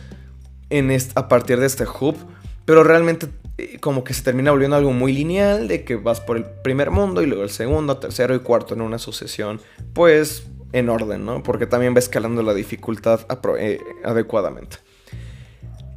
en 0.71 0.97
a 1.15 1.29
partir 1.29 1.61
de 1.61 1.67
este 1.67 1.85
hub, 1.85 2.17
pero 2.65 2.83
realmente 2.83 3.29
eh, 3.59 3.79
como 3.81 4.05
que 4.05 4.15
se 4.15 4.23
termina 4.23 4.51
volviendo 4.51 4.77
algo 4.77 4.93
muy 4.93 5.13
lineal, 5.13 5.69
de 5.69 5.85
que 5.85 5.97
vas 5.97 6.21
por 6.21 6.37
el 6.37 6.45
primer 6.45 6.91
mundo 6.91 7.23
y 7.23 7.27
luego 7.27 7.43
el 7.43 7.51
segundo, 7.51 7.99
tercero 7.99 8.35
y 8.35 8.41
cuarto 8.41 8.75
en 8.75 8.81
una 8.81 8.99
sucesión, 8.99 9.61
pues 9.93 10.45
en 10.73 10.89
orden, 10.89 11.25
¿no? 11.25 11.43
Porque 11.43 11.67
también 11.67 11.95
va 11.95 11.99
escalando 11.99 12.43
la 12.43 12.55
dificultad 12.55 13.21
eh, 13.59 13.79
adecuadamente. 14.05 14.79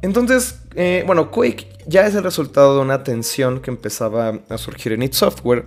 Entonces, 0.02 0.60
eh, 0.74 1.02
bueno, 1.06 1.30
Quake 1.30 1.68
ya 1.86 2.06
es 2.06 2.14
el 2.14 2.22
resultado 2.22 2.76
de 2.76 2.82
una 2.82 3.02
tensión 3.02 3.60
que 3.60 3.70
empezaba 3.70 4.40
a 4.48 4.58
surgir 4.58 4.92
en 4.92 5.02
id 5.02 5.12
Software. 5.12 5.66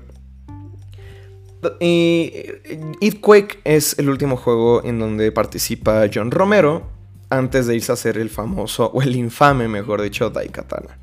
Y 1.82 2.32
It 3.01 3.20
Quake 3.20 3.60
es 3.66 4.00
el 4.00 4.10
último 4.10 4.38
juego 4.38 4.82
en 4.84 4.98
donde 4.98 5.32
participa 5.32 6.06
John 6.13 6.32
Romero 6.32 6.88
antes 7.30 7.68
de 7.68 7.75
irse 7.75 7.92
a 7.92 7.94
hacer 7.94 8.18
el 8.18 8.30
famoso, 8.30 8.86
o 8.94 9.01
el 9.01 9.16
infame, 9.16 9.68
mejor 9.68 10.01
dicho, 10.01 10.30
Daikatana. 10.30 10.98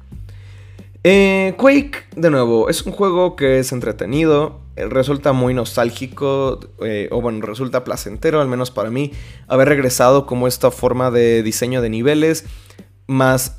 Eh, 1.04 1.54
Quake, 1.56 2.04
de 2.16 2.30
nuevo, 2.30 2.68
es 2.68 2.82
un 2.82 2.92
juego 2.92 3.36
que 3.36 3.60
es 3.60 3.70
entretenido, 3.70 4.58
eh, 4.58 4.65
resulta 4.76 5.32
muy 5.32 5.54
nostálgico, 5.54 6.60
eh, 6.82 7.08
o 7.10 7.20
bueno, 7.20 7.44
resulta 7.44 7.84
placentero, 7.84 8.40
al 8.40 8.48
menos 8.48 8.70
para 8.70 8.90
mí, 8.90 9.12
haber 9.48 9.68
regresado 9.68 10.26
como 10.26 10.46
esta 10.46 10.70
forma 10.70 11.10
de 11.10 11.42
diseño 11.42 11.82
de 11.82 11.90
niveles 11.90 12.44
más, 13.06 13.56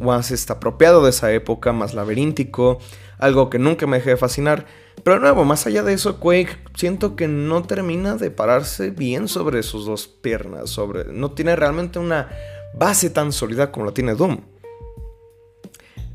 más 0.00 0.30
está 0.30 0.54
apropiado 0.54 1.02
de 1.04 1.10
esa 1.10 1.32
época, 1.32 1.72
más 1.72 1.94
laberíntico, 1.94 2.78
algo 3.18 3.50
que 3.50 3.58
nunca 3.58 3.86
me 3.86 3.98
dejé 3.98 4.10
de 4.10 4.16
fascinar. 4.16 4.66
Pero 5.04 5.16
de 5.16 5.22
nuevo, 5.22 5.44
más 5.44 5.66
allá 5.66 5.82
de 5.82 5.92
eso, 5.92 6.18
Quake 6.18 6.58
siento 6.74 7.14
que 7.14 7.28
no 7.28 7.62
termina 7.62 8.16
de 8.16 8.30
pararse 8.30 8.90
bien 8.90 9.28
sobre 9.28 9.62
sus 9.62 9.86
dos 9.86 10.08
piernas, 10.08 10.70
sobre, 10.70 11.04
no 11.12 11.32
tiene 11.32 11.54
realmente 11.54 11.98
una 11.98 12.28
base 12.74 13.10
tan 13.10 13.32
sólida 13.32 13.70
como 13.70 13.86
la 13.86 13.92
tiene 13.92 14.14
Doom. 14.14 14.40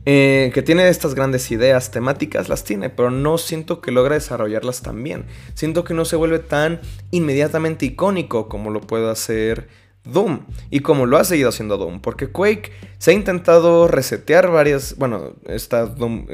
Eh, 0.05 0.51
que 0.53 0.61
tiene 0.61 0.89
estas 0.89 1.15
grandes 1.15 1.49
ideas 1.51 1.91
temáticas, 1.91 2.49
las 2.49 2.63
tiene, 2.63 2.89
pero 2.89 3.09
no 3.09 3.37
siento 3.37 3.79
que 3.79 3.91
logra 3.91 4.15
desarrollarlas 4.15 4.81
tan 4.81 5.01
bien. 5.01 5.25
Siento 5.53 5.83
que 5.83 5.93
no 5.93 6.03
se 6.05 6.17
vuelve 6.17 6.39
tan 6.39 6.81
inmediatamente 7.11 7.85
icónico 7.85 8.49
como 8.49 8.69
lo 8.69 8.81
puede 8.81 9.09
hacer 9.09 9.67
Doom 10.05 10.41
y 10.69 10.81
como 10.81 11.05
lo 11.05 11.17
ha 11.17 11.23
seguido 11.23 11.49
haciendo 11.49 11.77
Doom, 11.77 12.01
porque 12.01 12.27
Quake 12.27 12.71
se 12.97 13.11
ha 13.11 13.13
intentado 13.13 13.87
resetear 13.87 14.51
varias, 14.51 14.97
bueno, 14.97 15.33
está, 15.45 15.85
Doom, 15.85 16.27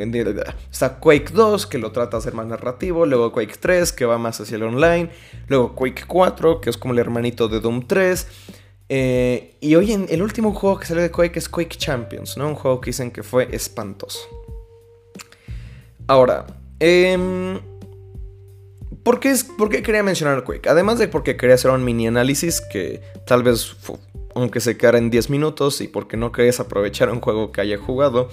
está 0.71 0.99
Quake 0.99 1.31
2 1.33 1.67
que 1.67 1.77
lo 1.77 1.91
trata 1.91 2.17
de 2.17 2.21
hacer 2.21 2.33
más 2.33 2.47
narrativo, 2.47 3.05
luego 3.05 3.31
Quake 3.31 3.57
3 3.59 3.93
que 3.93 4.05
va 4.05 4.17
más 4.17 4.41
hacia 4.41 4.55
el 4.55 4.63
online, 4.63 5.11
luego 5.47 5.75
Quake 5.75 6.05
4 6.07 6.61
que 6.61 6.71
es 6.71 6.77
como 6.77 6.93
el 6.93 6.99
hermanito 6.99 7.47
de 7.47 7.59
Doom 7.59 7.85
3 7.85 8.27
eh, 8.89 9.55
y 9.61 9.75
hoy 9.75 9.93
en 9.93 10.07
el 10.09 10.23
último 10.23 10.51
juego 10.53 10.79
que 10.79 10.87
salió 10.87 11.03
de 11.03 11.11
Quake 11.11 11.37
es 11.37 11.47
Quake 11.47 11.77
Champions, 11.77 12.37
¿no? 12.37 12.47
Un 12.47 12.55
juego 12.55 12.81
que 12.81 12.89
dicen 12.89 13.11
que 13.11 13.21
fue 13.21 13.47
espantoso. 13.55 14.19
Ahora, 16.07 16.47
eh, 16.79 17.59
¿por, 19.03 19.19
qué 19.19 19.29
es, 19.29 19.43
¿por 19.43 19.69
qué 19.69 19.83
quería 19.83 20.01
mencionar 20.01 20.43
Quake? 20.43 20.67
Además 20.67 20.97
de 20.97 21.07
porque 21.07 21.37
quería 21.37 21.53
hacer 21.53 21.69
un 21.69 21.85
mini 21.85 22.07
análisis 22.07 22.61
que 22.61 23.01
tal 23.27 23.43
vez, 23.43 23.75
aunque 24.33 24.59
se 24.59 24.75
quedara 24.75 24.97
en 24.97 25.11
10 25.11 25.29
minutos 25.29 25.81
y 25.81 25.87
porque 25.87 26.17
no 26.17 26.31
querías 26.31 26.59
aprovechar 26.59 27.11
un 27.11 27.21
juego 27.21 27.51
que 27.51 27.61
haya 27.61 27.77
jugado, 27.77 28.29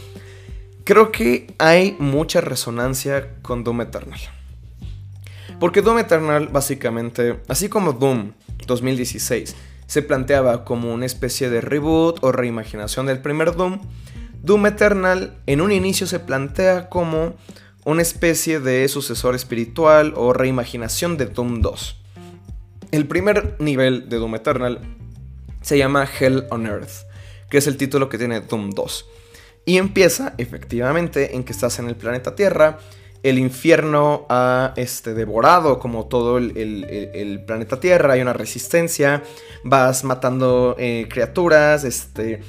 creo 0.85 1.13
que 1.13 1.53
hay 1.59 1.97
mucha 1.99 2.41
resonancia 2.41 3.35
con 3.43 3.63
Doom 3.63 3.83
Eternal. 3.83 4.21
Porque 5.61 5.83
Doom 5.83 5.99
Eternal 5.99 6.49
básicamente, 6.49 7.41
así 7.49 7.69
como 7.69 7.93
Doom 7.93 8.33
2016, 8.67 9.55
se 9.87 10.03
planteaba 10.03 10.65
como 10.65 10.93
una 10.93 11.07
especie 11.07 11.51
de 11.51 11.61
reboot 11.61 12.19
o 12.23 12.33
reimaginación 12.33 13.07
del 13.07 13.21
primer 13.21 13.55
Doom, 13.55 13.81
Doom 14.43 14.67
Eternal 14.67 15.39
en 15.47 15.61
un 15.61 15.73
inicio 15.73 16.07
se 16.07 16.21
plantea 16.21 16.89
como 16.89 17.35
una 17.85 18.03
especie 18.03 18.61
de 18.61 18.87
sucesor 18.89 19.35
espiritual 19.35 20.13
o 20.17 20.33
reimaginación 20.33 21.17
de 21.17 21.27
Doom 21.27 21.63
2. 21.63 21.97
El 22.93 23.07
primer 23.07 23.57
nivel 23.59 24.09
de 24.09 24.19
Doom 24.19 24.37
Eternal 24.37 24.81
se 25.63 25.79
llama 25.79 26.09
Hell 26.09 26.45
on 26.51 26.67
Earth, 26.67 27.07
que 27.51 27.59
es 27.59 27.67
el 27.67 27.77
título 27.77 28.09
que 28.09 28.19
tiene 28.19 28.41
Doom 28.41 28.71
2. 28.71 29.07
Y 29.65 29.79
empieza 29.79 30.35
efectivamente 30.39 31.35
en 31.35 31.43
que 31.43 31.53
estás 31.53 31.81
en 31.81 31.89
el 31.89 31.97
planeta 31.97 32.37
Tierra 32.37 32.79
el 33.23 33.39
infierno 33.39 34.27
ha 34.29 34.73
este, 34.77 35.15
devorado 35.15 35.79
como 35.79 36.07
todo 36.07 36.39
el, 36.39 37.43
planeta 37.47 37.81
Tierra, 37.81 38.15
hay 38.15 38.21
una 38.21 38.33
resistencia, 38.33 39.23
vas 39.65 40.05
matando 40.05 40.77
eh, 40.79 41.07
criaturas, 41.09 41.85
este... 41.85 42.43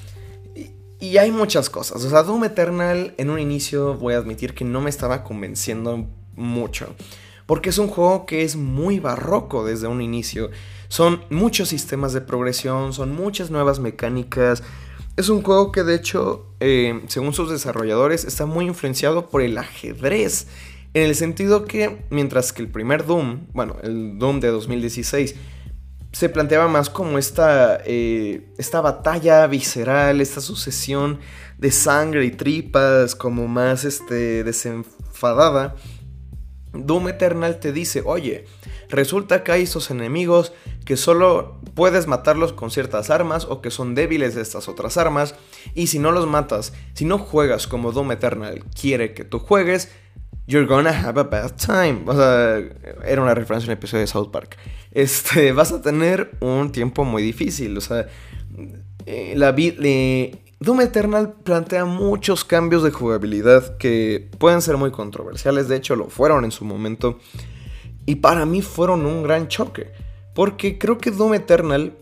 Y, 1.00 1.17
hay 1.17 1.31
muchas 1.31 1.69
cosas. 1.69 2.03
O 2.03 2.09
sea, 2.09 2.24
Doom 2.24 2.45
Eternal 2.45 3.13
en 3.17 3.29
un 3.29 3.39
inicio 3.39 3.93
voy 3.93 4.15
a 4.15 4.17
admitir 4.17 4.55
que 4.55 4.65
no 4.65 4.81
me 4.81 4.89
estaba 4.89 5.24
convenciendo 5.24 6.07
mucho. 6.36 6.95
Porque 7.45 7.69
es 7.69 7.77
un 7.77 7.88
juego 7.88 8.25
que 8.25 8.41
es 8.41 8.55
muy 8.55 9.00
barroco 9.00 9.63
desde 9.63 9.88
un 9.88 10.01
inicio. 10.01 10.50
Son 10.89 11.21
muchos 11.29 11.69
sistemas 11.69 12.13
de 12.13 12.21
progresión, 12.21 12.93
son 12.93 13.15
muchas 13.15 13.51
nuevas 13.51 13.79
mecánicas. 13.79 14.63
Es 15.17 15.29
un 15.29 15.41
juego 15.41 15.71
que 15.71 15.83
de 15.83 15.95
hecho, 15.95 16.45
eh, 16.59 17.01
según 17.07 17.33
sus 17.33 17.50
desarrolladores, 17.50 18.24
está 18.24 18.45
muy 18.45 18.65
influenciado 18.65 19.29
por 19.29 19.41
el 19.41 19.57
ajedrez. 19.57 20.45
En 20.93 21.03
el 21.03 21.15
sentido 21.15 21.65
que, 21.65 22.05
mientras 22.12 22.53
que 22.53 22.62
el 22.62 22.69
primer 22.69 23.03
Doom, 23.03 23.47
bueno, 23.51 23.77
el 23.81 24.19
Doom 24.19 24.39
de 24.39 24.50
2016, 24.50 25.33
se 26.12 26.29
planteaba 26.29 26.67
más 26.67 26.91
como 26.91 27.17
esta, 27.17 27.79
eh, 27.83 28.53
esta 28.59 28.79
batalla 28.79 29.47
visceral, 29.47 30.21
esta 30.21 30.39
sucesión 30.39 31.19
de 31.57 31.71
sangre 31.71 32.24
y 32.24 32.31
tripas, 32.31 33.15
como 33.15 33.47
más 33.47 33.86
este, 33.86 34.43
desenfadada. 34.43 35.75
Doom 36.74 37.09
Eternal 37.09 37.59
te 37.59 37.74
dice, 37.74 38.03
oye, 38.05 38.45
resulta 38.89 39.44
que 39.44 39.51
hay 39.51 39.63
estos 39.63 39.91
enemigos 39.91 40.53
que 40.86 40.98
solo 40.98 41.60
puedes 41.74 42.08
matarlos 42.08 42.53
con 42.53 42.72
ciertas 42.72 43.10
armas 43.10 43.46
o 43.50 43.62
que 43.62 43.72
son 43.72 43.96
débiles 43.96 44.36
de 44.36 44.41
estas 44.41 44.67
otras 44.67 44.98
armas, 44.98 45.36
y 45.75 45.88
si 45.88 46.00
no 46.00 46.12
los 46.12 46.27
matas, 46.27 46.74
si 46.94 47.06
no 47.06 47.17
juegas 47.17 47.67
como 47.67 47.91
Doom 47.91 48.13
Eternal 48.13 48.63
quiere 48.74 49.13
que 49.13 49.24
tú 49.24 49.39
juegues, 49.39 49.89
You're 50.50 50.65
gonna 50.65 50.91
have 50.91 51.20
a 51.20 51.24
bad 51.24 51.58
time. 51.58 52.03
O 52.06 52.15
sea, 52.15 52.63
era 53.06 53.22
una 53.22 53.34
referencia 53.34 53.67
a 53.67 53.74
un 53.74 53.77
episodio 53.77 54.01
de 54.01 54.08
South 54.08 54.32
Park. 54.32 54.58
Este, 54.91 55.51
vas 55.53 55.74
a 55.74 55.82
tener 55.82 56.32
un 56.39 56.72
tiempo 56.72 57.03
muy 57.03 57.22
difícil. 57.22 57.77
O 57.77 57.82
sea, 57.82 58.08
eh, 59.06 59.34
la. 59.36 59.53
Doom 60.60 60.82
Eternal 60.82 61.36
plantea 61.44 61.86
muchos 61.86 62.44
cambios 62.44 62.82
de 62.82 62.91
jugabilidad 62.91 63.77
que 63.77 64.29
pueden 64.39 64.62
ser 64.62 64.77
muy 64.77 64.89
controversiales. 64.89 65.67
De 65.67 65.75
hecho, 65.75 65.98
lo 65.98 66.10
fueron 66.10 66.46
en 66.46 66.51
su 66.51 66.63
momento. 66.63 67.20
Y 68.07 68.15
para 68.15 68.47
mí 68.47 68.63
fueron 68.63 69.05
un 69.05 69.21
gran 69.21 69.47
choque. 69.49 69.91
Porque 70.33 70.79
creo 70.79 70.97
que 70.97 71.11
Doom 71.11 71.35
Eternal 71.35 71.93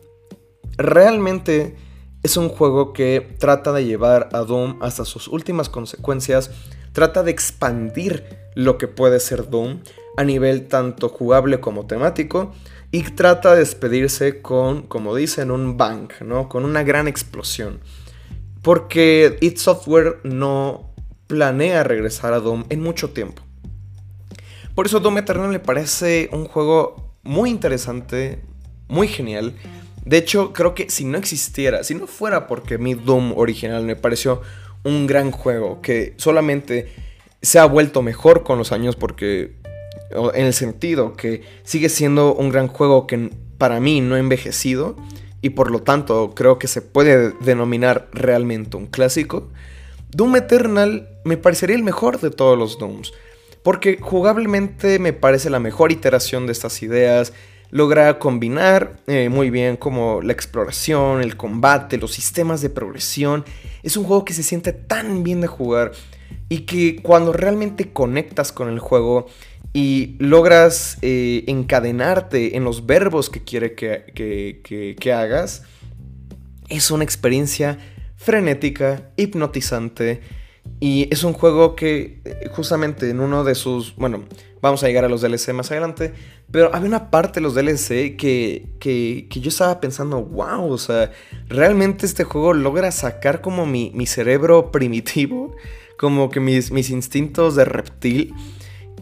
realmente 0.77 1.75
es 2.23 2.37
un 2.37 2.47
juego 2.47 2.93
que 2.93 3.35
trata 3.39 3.73
de 3.73 3.85
llevar 3.85 4.29
a 4.31 4.39
Doom 4.39 4.77
hasta 4.81 5.03
sus 5.03 5.27
últimas 5.27 5.67
consecuencias. 5.67 6.51
Trata 6.93 7.23
de 7.23 7.31
expandir 7.31 8.23
lo 8.55 8.77
que 8.77 8.87
puede 8.87 9.19
ser 9.19 9.49
Doom 9.49 9.79
a 10.15 10.23
nivel 10.23 10.67
tanto 10.67 11.09
jugable 11.09 11.59
como 11.59 11.87
temático. 11.87 12.53
Y 12.91 13.01
trata 13.01 13.53
de 13.53 13.59
despedirse 13.59 14.41
con, 14.41 14.83
como 14.83 15.15
dicen, 15.15 15.49
un 15.49 15.75
bang, 15.75 16.09
¿no? 16.21 16.47
Con 16.47 16.65
una 16.65 16.83
gran 16.83 17.07
explosión. 17.07 17.79
Porque 18.61 19.37
id 19.41 19.57
Software 19.57 20.19
no 20.23 20.93
planea 21.27 21.83
regresar 21.83 22.33
a 22.33 22.39
Doom 22.39 22.65
en 22.69 22.81
mucho 22.81 23.09
tiempo. 23.09 23.44
Por 24.75 24.87
eso 24.87 24.99
Doom 24.99 25.19
Eternal 25.19 25.49
me 25.49 25.59
parece 25.59 26.29
un 26.33 26.45
juego 26.45 27.13
muy 27.23 27.49
interesante, 27.49 28.39
muy 28.89 29.07
genial. 29.07 29.55
De 30.03 30.17
hecho, 30.17 30.51
creo 30.51 30.75
que 30.75 30.89
si 30.89 31.05
no 31.05 31.17
existiera, 31.17 31.83
si 31.83 31.95
no 31.95 32.07
fuera 32.07 32.45
porque 32.45 32.77
mi 32.77 32.93
Doom 32.93 33.37
original 33.37 33.83
me 33.83 33.95
pareció 33.95 34.41
un 34.83 35.07
gran 35.07 35.31
juego, 35.31 35.81
que 35.81 36.13
solamente 36.17 36.91
se 37.41 37.57
ha 37.57 37.65
vuelto 37.65 38.01
mejor 38.01 38.43
con 38.43 38.57
los 38.57 38.73
años 38.73 38.97
porque, 38.97 39.55
en 40.33 40.45
el 40.45 40.53
sentido 40.53 41.13
que 41.13 41.41
sigue 41.63 41.89
siendo 41.89 42.35
un 42.35 42.49
gran 42.49 42.67
juego 42.67 43.07
que 43.07 43.31
para 43.57 43.79
mí 43.79 44.01
no 44.01 44.15
ha 44.15 44.19
envejecido, 44.19 44.97
y 45.41 45.51
por 45.51 45.71
lo 45.71 45.83
tanto 45.83 46.33
creo 46.35 46.59
que 46.59 46.67
se 46.67 46.81
puede 46.81 47.31
denominar 47.39 48.09
realmente 48.11 48.77
un 48.77 48.87
clásico, 48.87 49.49
Doom 50.11 50.35
Eternal 50.35 51.07
me 51.23 51.37
parecería 51.37 51.75
el 51.75 51.83
mejor 51.83 52.19
de 52.19 52.29
todos 52.29 52.57
los 52.57 52.77
Dooms, 52.77 53.13
porque 53.65 53.97
jugablemente 53.99 54.99
me 54.99 55.11
parece 55.11 55.49
la 55.49 55.59
mejor 55.59 55.91
iteración 55.91 56.45
de 56.45 56.51
estas 56.51 56.83
ideas, 56.83 57.33
logra 57.71 58.19
combinar 58.19 58.99
eh, 59.07 59.27
muy 59.29 59.49
bien 59.49 59.75
como 59.75 60.21
la 60.21 60.33
exploración, 60.33 61.23
el 61.23 61.35
combate, 61.35 61.97
los 61.97 62.11
sistemas 62.13 62.61
de 62.61 62.69
progresión, 62.69 63.43
es 63.81 63.97
un 63.97 64.03
juego 64.03 64.23
que 64.23 64.33
se 64.33 64.43
siente 64.43 64.71
tan 64.71 65.23
bien 65.23 65.41
de 65.41 65.47
jugar 65.47 65.93
y 66.47 66.59
que 66.59 67.01
cuando 67.01 67.33
realmente 67.33 67.91
conectas 67.91 68.51
con 68.51 68.69
el 68.69 68.77
juego 68.77 69.25
y 69.73 70.15
logras 70.19 70.99
eh, 71.01 71.43
encadenarte 71.47 72.57
en 72.57 72.63
los 72.63 72.85
verbos 72.85 73.31
que 73.31 73.43
quiere 73.43 73.73
que, 73.73 75.11
hagas, 75.11 75.63
es 76.69 76.91
una 76.91 77.03
experiencia 77.03 77.79
frenética, 78.15 79.09
hipnotizante. 79.17 80.21
Y 80.79 81.07
es 81.11 81.23
un 81.23 81.33
juego 81.33 81.75
que 81.75 82.21
eh, 82.25 82.49
justamente 82.51 83.09
en 83.09 83.19
uno 83.19 83.43
de 83.43 83.55
sus... 83.55 83.95
Bueno, 83.95 84.25
vamos 84.61 84.83
a 84.83 84.87
llegar 84.87 85.05
a 85.05 85.09
los 85.09 85.21
DLC 85.21 85.53
más 85.53 85.71
adelante. 85.71 86.13
Pero 86.51 86.73
había 86.73 86.87
una 86.87 87.09
parte 87.11 87.39
de 87.39 87.41
los 87.41 87.55
DLC 87.55 88.17
que, 88.17 88.67
que, 88.79 89.27
yo 89.29 89.49
estaba 89.49 89.79
pensando, 89.79 90.23
wow, 90.23 90.71
o 90.71 90.77
sea, 90.77 91.11
realmente 91.47 92.05
este 92.05 92.23
juego 92.23 92.53
logra 92.53 92.91
sacar 92.91 93.41
como 93.41 93.65
mi, 93.65 93.91
mi 93.93 94.05
cerebro 94.05 94.71
primitivo, 94.71 95.55
como 95.97 96.29
que 96.29 96.39
mis, 96.39 96.71
mis 96.71 96.89
instintos 96.89 97.55
de 97.55 97.65
reptil. 97.65 98.33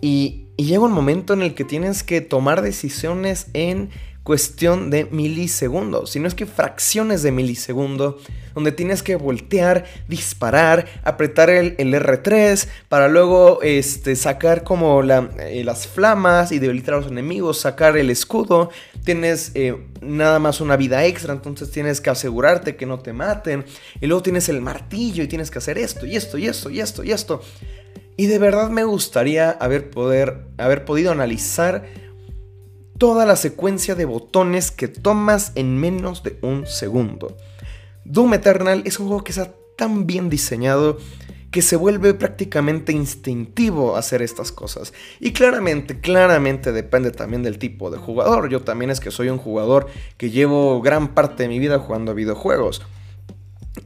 Y, 0.02 0.48
y 0.58 0.66
llega 0.66 0.82
un 0.82 0.92
momento 0.92 1.34
en 1.34 1.42
el 1.42 1.54
que 1.56 1.64
tienes 1.64 2.04
que 2.04 2.22
tomar 2.22 2.62
decisiones 2.62 3.48
en 3.54 3.90
cuestión 4.24 4.90
de 4.90 5.06
milisegundos, 5.06 6.12
si 6.12 6.20
no 6.20 6.28
es 6.28 6.34
que 6.34 6.46
fracciones 6.46 7.24
de 7.24 7.32
milisegundo, 7.32 8.20
donde 8.54 8.72
tienes 8.72 9.04
que 9.04 9.16
voltear, 9.16 9.86
disparar, 10.08 10.86
apretar 11.04 11.50
el, 11.50 11.76
R3 11.78 12.68
para 12.88 13.10
luego 13.10 13.62
este, 13.62 14.16
sacar 14.16 14.64
como 14.64 15.02
eh, 15.04 15.64
las 15.66 15.88
flamas 15.88 16.52
y 16.52 16.60
debilitar 16.60 16.96
a 16.96 16.98
los 16.98 17.08
enemigos, 17.08 17.60
sacar 17.60 17.98
el 17.98 18.10
escudo, 18.10 18.70
tienes 19.04 19.52
eh, 19.56 19.76
nada 20.02 20.40
más 20.40 20.62
una 20.62 20.78
vida 20.78 21.06
extra, 21.06 21.34
entonces 21.34 21.72
tienes 21.72 22.00
que 22.00 22.10
asegurarte 22.10 22.76
que 22.76 22.86
no 22.86 23.00
te 23.00 23.12
maten, 23.12 23.66
y 24.00 24.08
luego 24.08 24.24
tienes 24.24 24.48
el 24.48 24.62
martillo 24.62 25.24
y 25.24 25.28
tienes 25.28 25.52
que 25.52 25.58
hacer 25.58 25.78
esto 25.78 26.06
y 26.06 26.16
esto 26.16 26.38
y 26.38 26.48
esto 26.48 26.70
y 26.70 26.80
esto 26.80 27.04
y 27.04 27.12
esto. 27.12 27.42
Y 28.16 28.28
de 28.28 28.38
verdad 28.38 28.70
me 28.70 28.84
gustaría 28.84 29.50
haber, 29.50 29.90
poder, 29.90 30.46
haber 30.58 30.86
podido 30.86 31.12
analizar 31.12 31.84
toda 33.04 33.26
la 33.26 33.36
secuencia 33.36 33.96
de 33.96 34.06
botones 34.06 34.72
que 34.72 34.88
tomas 34.88 35.52
en 35.56 35.78
menos 35.78 36.24
de 36.24 36.40
un 36.42 36.66
segundo. 36.66 37.36
Doom 38.06 38.36
Eternal 38.36 38.82
es 38.86 38.98
un 38.98 39.08
juego 39.08 39.26
que 39.26 39.32
está 39.32 39.54
tan 39.78 40.08
bien 40.08 40.30
diseñado 40.30 40.98
que 41.52 41.62
se 41.62 41.76
vuelve 41.76 42.14
prácticamente 42.14 42.94
instintivo 42.94 43.98
hacer 43.98 44.22
estas 44.22 44.54
cosas. 44.54 44.94
Y 45.20 45.34
claramente, 45.34 46.00
claramente 46.00 46.72
depende 46.72 47.12
también 47.12 47.44
del 47.44 47.60
tipo 47.60 47.92
de 47.92 47.98
jugador. 47.98 48.48
Yo 48.48 48.62
también 48.62 48.90
es 48.90 49.02
que 49.02 49.12
soy 49.12 49.28
un 49.28 49.38
jugador 49.38 49.88
que 50.16 50.30
llevo 50.30 50.82
gran 50.82 51.14
parte 51.14 51.44
de 51.44 51.50
mi 51.50 51.60
vida 51.60 51.80
jugando 51.80 52.14
a 52.14 52.16
videojuegos. 52.16 52.84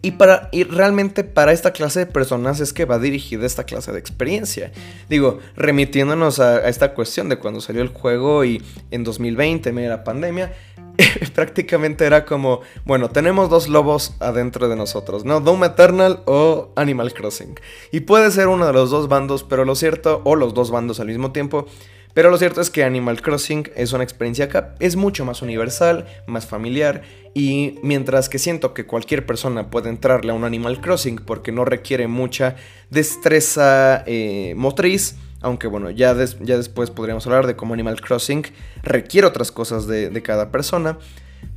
Y, 0.02 0.12
para, 0.12 0.50
y 0.52 0.63
realmente 0.63 1.23
para 1.23 1.54
esta 1.54 1.71
clase 1.71 2.00
de 2.00 2.06
personas 2.08 2.60
es 2.60 2.73
que 2.73 2.84
va 2.84 3.00
dirigida 3.00 3.45
esta 3.45 3.63
clase 3.63 3.93
de 3.93 4.00
experiencia. 4.00 4.71
Digo, 5.10 5.39
remitiéndonos 5.56 6.39
a, 6.39 6.67
esta 6.67 6.93
cuestión 6.93 7.30
de 7.30 7.38
cuando 7.38 7.62
salió 7.62 7.82
el 7.82 7.88
juego 7.88 8.43
y 8.43 8.62
en 8.91 9.06
2020, 9.06 9.69
en 9.69 9.76
medio 9.76 9.89
de 9.89 9.95
la 9.95 10.04
pandemia, 10.04 10.54
prácticamente 11.36 12.06
era 12.06 12.26
como, 12.26 12.62
bueno, 12.84 13.10
tenemos 13.10 13.50
dos 13.50 13.69
lobos 13.69 14.15
adentro 14.19 14.67
de 14.67 14.76
nosotros, 14.76 15.23
¿no? 15.23 15.39
Doom 15.39 15.63
Eternal 15.63 16.21
o 16.26 16.73
Animal 16.76 17.13
Crossing. 17.13 17.58
Y 17.91 18.02
puede 18.02 18.30
ser 18.32 18.47
uno 18.47 18.67
de 18.67 18.73
los 18.73 18.89
dos 18.89 19.08
bandos, 19.08 19.43
pero 19.43 19.63
lo 19.63 19.76
cierto, 19.76 20.21
o 20.26 20.36
los 20.36 20.54
dos 20.54 20.69
bandos 20.69 21.00
al 21.00 21.08
mismo 21.08 21.32
tiempo, 21.32 21.65
pero 22.18 22.32
lo 22.32 22.38
cierto 22.40 22.62
es 22.62 22.72
que 22.72 22.84
Animal 22.84 23.22
Crossing 23.22 23.70
es 23.76 23.94
una 23.94 24.04
experiencia 24.04 24.50
que 24.50 24.64
es 24.80 24.96
mucho 24.96 25.24
más 25.24 25.44
universal, 25.44 26.08
más 26.26 26.48
familiar 26.48 27.04
y 27.36 27.76
mientras 27.84 28.28
que 28.28 28.40
siento 28.40 28.74
que 28.74 28.88
cualquier 28.88 29.28
persona 29.28 29.70
puede 29.70 29.90
entrarle 29.90 30.32
a 30.32 30.34
un 30.34 30.44
Animal 30.44 30.82
Crossing 30.82 31.18
porque 31.18 31.52
no 31.52 31.64
requiere 31.64 32.08
mucha 32.08 32.56
destreza 32.90 34.04
eh, 34.08 34.56
motriz, 34.58 35.16
aunque 35.42 35.68
bueno, 35.68 35.92
ya, 35.92 36.16
ya 36.42 36.58
después 36.58 36.90
podríamos 36.90 37.28
hablar 37.28 37.46
de 37.46 37.56
cómo 37.56 37.76
Animal 37.76 38.02
Crossing 38.02 38.48
requiere 38.82 39.28
otras 39.28 39.52
cosas 39.52 39.86
de, 39.86 40.10
de 40.10 40.24
cada 40.24 40.50
persona. 40.52 40.98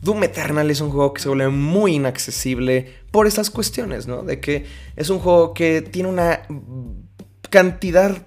Doom 0.02 0.24
Eternal 0.24 0.70
es 0.70 0.82
un 0.82 0.90
juego 0.90 1.14
que 1.14 1.22
se 1.22 1.28
vuelve 1.30 1.48
muy 1.48 1.94
inaccesible 1.94 2.96
por 3.10 3.26
esas 3.26 3.48
cuestiones, 3.48 4.06
¿no? 4.06 4.24
De 4.24 4.40
que 4.40 4.66
es 4.94 5.08
un 5.08 5.20
juego 5.20 5.54
que 5.54 5.80
tiene 5.80 6.10
una 6.10 6.42
cantidad 7.48 8.26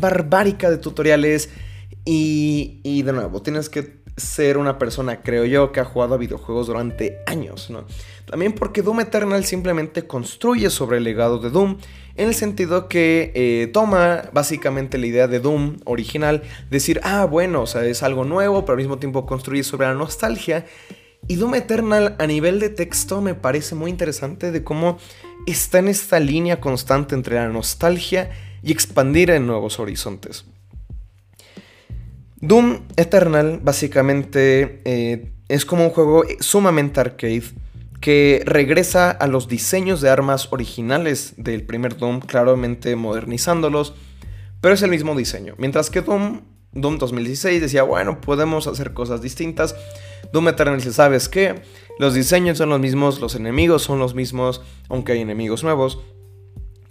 barbárica 0.00 0.70
de 0.70 0.78
tutoriales 0.78 1.50
y, 2.04 2.80
y 2.82 3.02
de 3.02 3.12
nuevo, 3.12 3.42
tienes 3.42 3.68
que 3.68 4.04
ser 4.16 4.58
una 4.58 4.78
persona, 4.78 5.22
creo 5.22 5.44
yo, 5.44 5.72
que 5.72 5.80
ha 5.80 5.84
jugado 5.84 6.14
a 6.14 6.18
videojuegos 6.18 6.68
durante 6.68 7.18
años, 7.26 7.70
¿no? 7.70 7.84
También 8.26 8.52
porque 8.52 8.82
Doom 8.82 9.00
Eternal 9.00 9.44
simplemente 9.44 10.06
construye 10.06 10.70
sobre 10.70 10.98
el 10.98 11.04
legado 11.04 11.38
de 11.38 11.50
Doom, 11.50 11.78
en 12.14 12.28
el 12.28 12.34
sentido 12.34 12.88
que 12.88 13.32
eh, 13.34 13.70
toma 13.72 14.30
básicamente 14.32 14.98
la 14.98 15.06
idea 15.06 15.26
de 15.26 15.40
Doom 15.40 15.78
original, 15.84 16.42
decir, 16.70 17.00
ah, 17.02 17.24
bueno, 17.24 17.62
o 17.62 17.66
sea, 17.66 17.84
es 17.84 18.02
algo 18.02 18.24
nuevo, 18.24 18.64
pero 18.64 18.74
al 18.74 18.78
mismo 18.78 18.98
tiempo 18.98 19.26
construye 19.26 19.64
sobre 19.64 19.88
la 19.88 19.94
nostalgia. 19.94 20.64
Y 21.26 21.36
Doom 21.36 21.56
Eternal 21.56 22.14
a 22.18 22.26
nivel 22.26 22.60
de 22.60 22.68
texto 22.68 23.20
me 23.20 23.34
parece 23.34 23.74
muy 23.74 23.90
interesante 23.90 24.52
de 24.52 24.62
cómo 24.62 24.98
está 25.46 25.80
en 25.80 25.88
esta 25.88 26.20
línea 26.20 26.60
constante 26.60 27.14
entre 27.14 27.36
la 27.36 27.48
nostalgia 27.48 28.30
y 28.64 28.72
expandir 28.72 29.30
en 29.30 29.46
nuevos 29.46 29.78
horizontes. 29.78 30.46
Doom 32.40 32.80
Eternal 32.96 33.60
básicamente 33.62 34.80
eh, 34.84 35.32
es 35.48 35.64
como 35.64 35.84
un 35.84 35.90
juego 35.90 36.24
sumamente 36.40 37.00
arcade 37.00 37.44
que 38.00 38.42
regresa 38.44 39.10
a 39.10 39.26
los 39.26 39.48
diseños 39.48 40.00
de 40.00 40.10
armas 40.10 40.48
originales 40.52 41.34
del 41.36 41.64
primer 41.64 41.96
Doom, 41.96 42.20
claramente 42.20 42.96
modernizándolos, 42.96 43.94
pero 44.60 44.74
es 44.74 44.82
el 44.82 44.90
mismo 44.90 45.14
diseño. 45.14 45.54
Mientras 45.56 45.88
que 45.88 46.02
Doom, 46.02 46.42
Doom 46.72 46.98
2016 46.98 47.62
decía, 47.62 47.82
bueno, 47.82 48.20
podemos 48.20 48.66
hacer 48.66 48.92
cosas 48.92 49.22
distintas. 49.22 49.74
Doom 50.32 50.48
Eternal 50.48 50.76
dice, 50.76 50.92
¿sabes 50.92 51.28
qué? 51.30 51.62
Los 51.98 52.12
diseños 52.12 52.58
son 52.58 52.70
los 52.70 52.80
mismos, 52.80 53.20
los 53.20 53.36
enemigos 53.36 53.82
son 53.82 53.98
los 53.98 54.14
mismos, 54.14 54.60
aunque 54.88 55.12
hay 55.12 55.20
enemigos 55.20 55.64
nuevos 55.64 55.98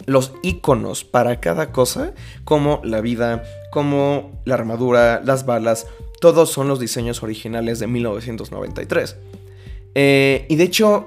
los 0.06 0.32
iconos 0.42 1.04
para 1.04 1.40
cada 1.40 1.72
cosa, 1.72 2.14
como 2.44 2.80
la 2.84 3.00
vida, 3.00 3.44
como 3.70 4.40
la 4.44 4.54
armadura, 4.54 5.22
las 5.24 5.46
balas, 5.46 5.86
todos 6.20 6.50
son 6.50 6.68
los 6.68 6.80
diseños 6.80 7.22
originales 7.22 7.78
de 7.78 7.86
1993. 7.86 9.16
Eh, 9.94 10.46
y 10.48 10.56
de 10.56 10.64
hecho, 10.64 11.06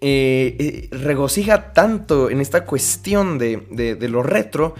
eh, 0.00 0.56
eh, 0.58 0.88
regocija 0.90 1.72
tanto 1.72 2.28
en 2.28 2.40
esta 2.40 2.64
cuestión 2.66 3.38
de, 3.38 3.62
de, 3.70 4.08
lo 4.08 4.22
retro 4.22 4.74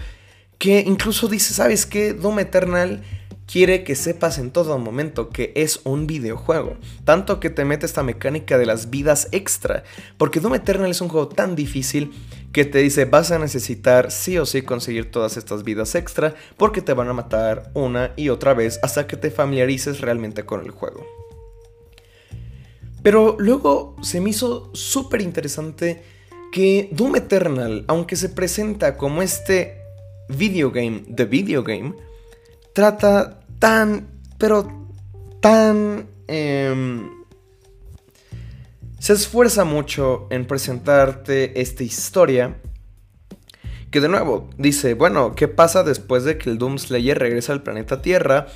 que 0.59 0.81
incluso 0.81 1.27
dice, 1.27 1.53
¿sabes 1.53 1.85
qué? 1.85 2.13
Doom 2.13 2.39
Eternal 2.39 3.01
quiere 3.45 3.83
que 3.83 3.95
sepas 3.95 4.37
en 4.37 4.51
todo 4.51 4.77
momento 4.77 5.29
que 5.29 5.51
es 5.55 5.81
un 5.83 6.07
videojuego. 6.07 6.77
Tanto 7.03 7.39
que 7.39 7.49
te 7.49 7.65
mete 7.65 7.85
esta 7.85 8.03
mecánica 8.03 8.57
de 8.57 8.65
las 8.65 8.89
vidas 8.89 9.27
extra. 9.31 9.83
Porque 10.17 10.39
Doom 10.39 10.55
Eternal 10.55 10.91
es 10.91 11.01
un 11.01 11.09
juego 11.09 11.27
tan 11.27 11.55
difícil 11.55 12.11
que 12.51 12.65
te 12.65 12.79
dice 12.79 13.05
vas 13.05 13.31
a 13.31 13.39
necesitar 13.39 14.11
sí 14.11 14.37
o 14.37 14.45
sí 14.45 14.61
conseguir 14.61 15.11
todas 15.11 15.35
estas 15.35 15.63
vidas 15.63 15.93
extra 15.95 16.35
porque 16.55 16.81
te 16.81 16.93
van 16.93 17.09
a 17.09 17.13
matar 17.13 17.69
una 17.73 18.13
y 18.15 18.29
otra 18.29 18.53
vez 18.53 18.79
hasta 18.81 19.07
que 19.07 19.17
te 19.17 19.29
familiarices 19.29 20.01
realmente 20.01 20.45
con 20.45 20.61
el 20.61 20.71
juego. 20.71 21.05
Pero 23.03 23.35
luego 23.37 23.95
se 24.01 24.19
me 24.19 24.31
hizo 24.31 24.71
súper 24.73 25.21
interesante 25.21 26.01
que 26.51 26.89
Doom 26.91 27.17
Eternal, 27.17 27.83
aunque 27.87 28.15
se 28.15 28.29
presenta 28.29 28.97
como 28.97 29.21
este 29.21 29.81
videogame 30.29 31.03
de 31.07 31.25
videogame, 31.25 31.93
trata 32.75 33.39
tan, 33.57 34.07
pero 34.37 34.89
tan... 35.39 36.07
Em, 36.27 37.09
se 38.99 39.13
esfuerza 39.13 39.63
mucho 39.63 40.27
en 40.29 40.45
presentarte 40.45 41.61
esta 41.61 41.83
historia. 41.83 42.57
Que 43.91 44.01
de 44.01 44.09
nuevo 44.09 44.49
dice, 44.57 44.93
bueno, 44.93 45.35
¿qué 45.35 45.47
pasa 45.47 45.83
después 45.83 46.25
de 46.25 46.37
que 46.37 46.49
el 46.49 46.57
Doom 46.57 46.77
Slayer 46.77 47.17
regresa 47.17 47.53
al 47.53 47.63
planeta 47.63 48.01
Tierra? 48.01 48.47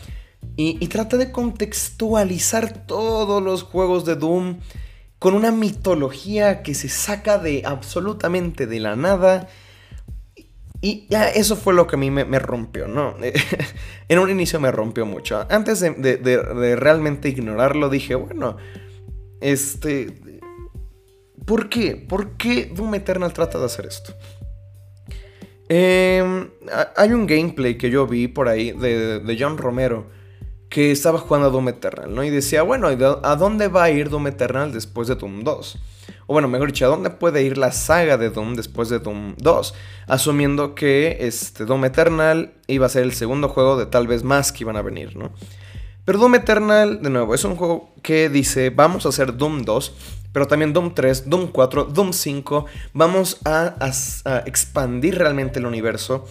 Y, 0.57 0.85
trata 0.87 1.15
de 1.15 1.31
contextualizar 1.31 2.85
todos 2.85 3.41
los 3.41 3.63
juegos 3.63 4.03
de 4.03 4.15
Doom 4.15 4.59
con 5.17 5.33
una 5.33 5.51
mitología 5.51 6.61
que 6.63 6.73
se 6.73 6.89
saca 6.89 7.37
de 7.37 7.63
absolutamente 7.65 8.67
de 8.67 8.79
la 8.81 8.97
nada 8.97 9.47
y 10.81 11.07
ya 11.09 11.29
eso 11.29 11.55
fue 11.55 11.73
lo 11.73 11.87
que 11.87 11.95
a 11.95 11.99
mí 11.99 12.09
me, 12.09 12.39
rompió, 12.39 12.87
¿no? 12.87 13.15
en 14.07 14.19
un 14.19 14.29
inicio 14.29 14.59
me 14.59 14.71
rompió 14.71 15.05
mucho. 15.05 15.45
Antes 15.49 15.79
de, 15.81 16.75
realmente 16.77 17.29
ignorarlo, 17.29 17.89
dije, 17.89 18.15
bueno, 18.15 18.57
este... 19.41 20.13
¿Por 21.45 21.67
qué? 21.67 21.95
¿Por 21.95 22.37
qué 22.37 22.71
Doom 22.73 22.95
Eternal 22.95 23.33
trata 23.33 23.57
de 23.57 23.65
hacer 23.65 23.87
esto? 23.87 24.13
Em, 25.67 26.49
hay 26.95 27.11
un 27.11 27.25
gameplay 27.25 27.77
que 27.77 27.89
yo 27.89 28.05
vi 28.05 28.27
por 28.27 28.47
ahí 28.47 28.71
de 28.71 29.37
John 29.39 29.57
Romero 29.57 30.19
que 30.69 30.91
estaba 30.91 31.17
jugando 31.17 31.47
a 31.47 31.49
Doom 31.49 31.69
Eternal, 31.69 32.13
¿no? 32.13 32.23
Y 32.23 32.29
decía, 32.29 32.61
bueno, 32.61 32.87
¿a 32.87 33.35
dónde 33.35 33.67
va 33.67 33.83
a 33.83 33.89
ir 33.89 34.09
Doom 34.09 34.27
Eternal 34.27 34.71
después 34.71 35.07
de 35.07 35.15
Doom 35.15 35.43
2? 35.43 35.79
O 36.29 36.33
bueno, 36.33 36.47
mejor 36.47 36.67
dicho, 36.67 36.85
¿a 36.85 36.89
dónde 36.89 37.09
puede 37.09 37.41
ir 37.41 37.57
la 37.57 37.71
saga 37.71 38.15
de 38.15 38.29
Doom 38.29 38.53
después 38.53 38.87
de 38.89 38.99
Doom 38.99 39.33
2? 39.37 39.73
Asumiendo 40.05 40.75
que 40.75 41.17
este, 41.21 41.65
Doom 41.65 41.85
Eternal 41.85 42.53
iba 42.67 42.85
a 42.85 42.89
ser 42.89 43.01
el 43.01 43.13
segundo 43.13 43.49
juego 43.49 43.77
de 43.77 43.87
tal 43.87 44.05
vez 44.05 44.23
más 44.23 44.51
que 44.51 44.63
iban 44.63 44.77
a 44.77 44.83
venir, 44.83 45.17
¿no? 45.17 45.31
Pero 46.05 46.19
Doom 46.19 46.35
Eternal, 46.35 47.01
de 47.01 47.09
nuevo, 47.09 47.33
es 47.33 47.43
un 47.45 47.55
juego 47.55 47.95
que 48.03 48.29
dice, 48.29 48.69
vamos 48.69 49.07
a 49.07 49.09
hacer 49.09 49.37
Doom 49.37 49.63
2, 49.63 49.93
pero 50.31 50.45
también 50.45 50.71
Doom 50.71 50.93
3, 50.93 51.31
Doom 51.31 51.47
4, 51.47 51.85
Doom 51.85 52.13
5, 52.13 52.65
vamos 52.93 53.39
a, 53.43 53.73
a 54.25 54.37
expandir 54.45 55.17
realmente 55.17 55.57
el 55.57 55.65
universo 55.65 56.27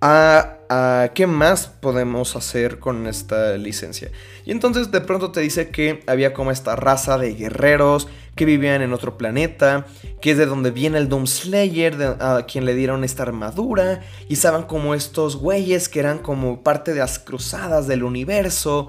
a, 0.00 1.10
qué 1.14 1.26
más 1.26 1.66
podemos 1.66 2.36
hacer 2.36 2.78
con 2.78 3.06
esta 3.06 3.56
licencia. 3.56 4.10
Y 4.44 4.50
entonces 4.50 4.90
de 4.90 5.00
pronto 5.00 5.30
te 5.30 5.40
dice 5.40 5.70
que 5.70 6.02
había 6.06 6.34
como 6.34 6.50
esta 6.50 6.76
raza 6.76 7.18
de 7.18 7.34
guerreros 7.34 8.08
que 8.34 8.44
vivían 8.44 8.82
en 8.82 8.92
otro 8.92 9.18
planeta, 9.18 9.86
que 10.20 10.32
es 10.32 10.38
de 10.38 10.46
donde 10.46 10.70
viene 10.70 10.98
el 10.98 11.08
Doom 11.08 11.26
Slayer, 11.26 12.16
a 12.20 12.44
quien 12.46 12.64
le 12.64 12.74
dieron 12.74 13.02
esta 13.02 13.24
armadura, 13.24 14.00
y 14.28 14.34
estaban 14.34 14.62
como 14.62 14.94
estos 14.94 15.36
güeyes 15.36 15.88
que 15.88 15.98
eran 15.98 16.18
como 16.18 16.62
parte 16.62 16.94
de 16.94 17.00
las 17.00 17.18
cruzadas 17.18 17.88
del 17.88 18.04
universo, 18.04 18.88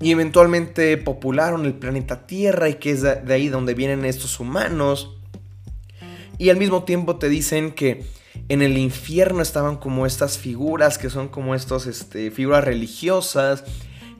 y 0.00 0.10
eventualmente 0.10 0.98
popularon 0.98 1.64
el 1.64 1.74
planeta 1.74 2.26
Tierra, 2.26 2.68
y 2.68 2.74
que 2.74 2.90
es 2.90 3.02
de 3.02 3.32
ahí 3.32 3.48
donde 3.48 3.72
vienen 3.72 4.04
estos 4.04 4.38
humanos. 4.38 5.16
Y 6.36 6.50
al 6.50 6.58
mismo 6.58 6.84
tiempo 6.84 7.16
te 7.16 7.30
dicen 7.30 7.72
que 7.72 8.04
en 8.48 8.62
el 8.62 8.78
infierno 8.78 9.42
estaban 9.42 9.76
como 9.76 10.06
estas 10.06 10.38
figuras 10.38 10.98
que 10.98 11.10
son 11.10 11.28
como 11.28 11.54
estas 11.54 11.86
este, 11.86 12.30
figuras 12.30 12.64
religiosas 12.64 13.64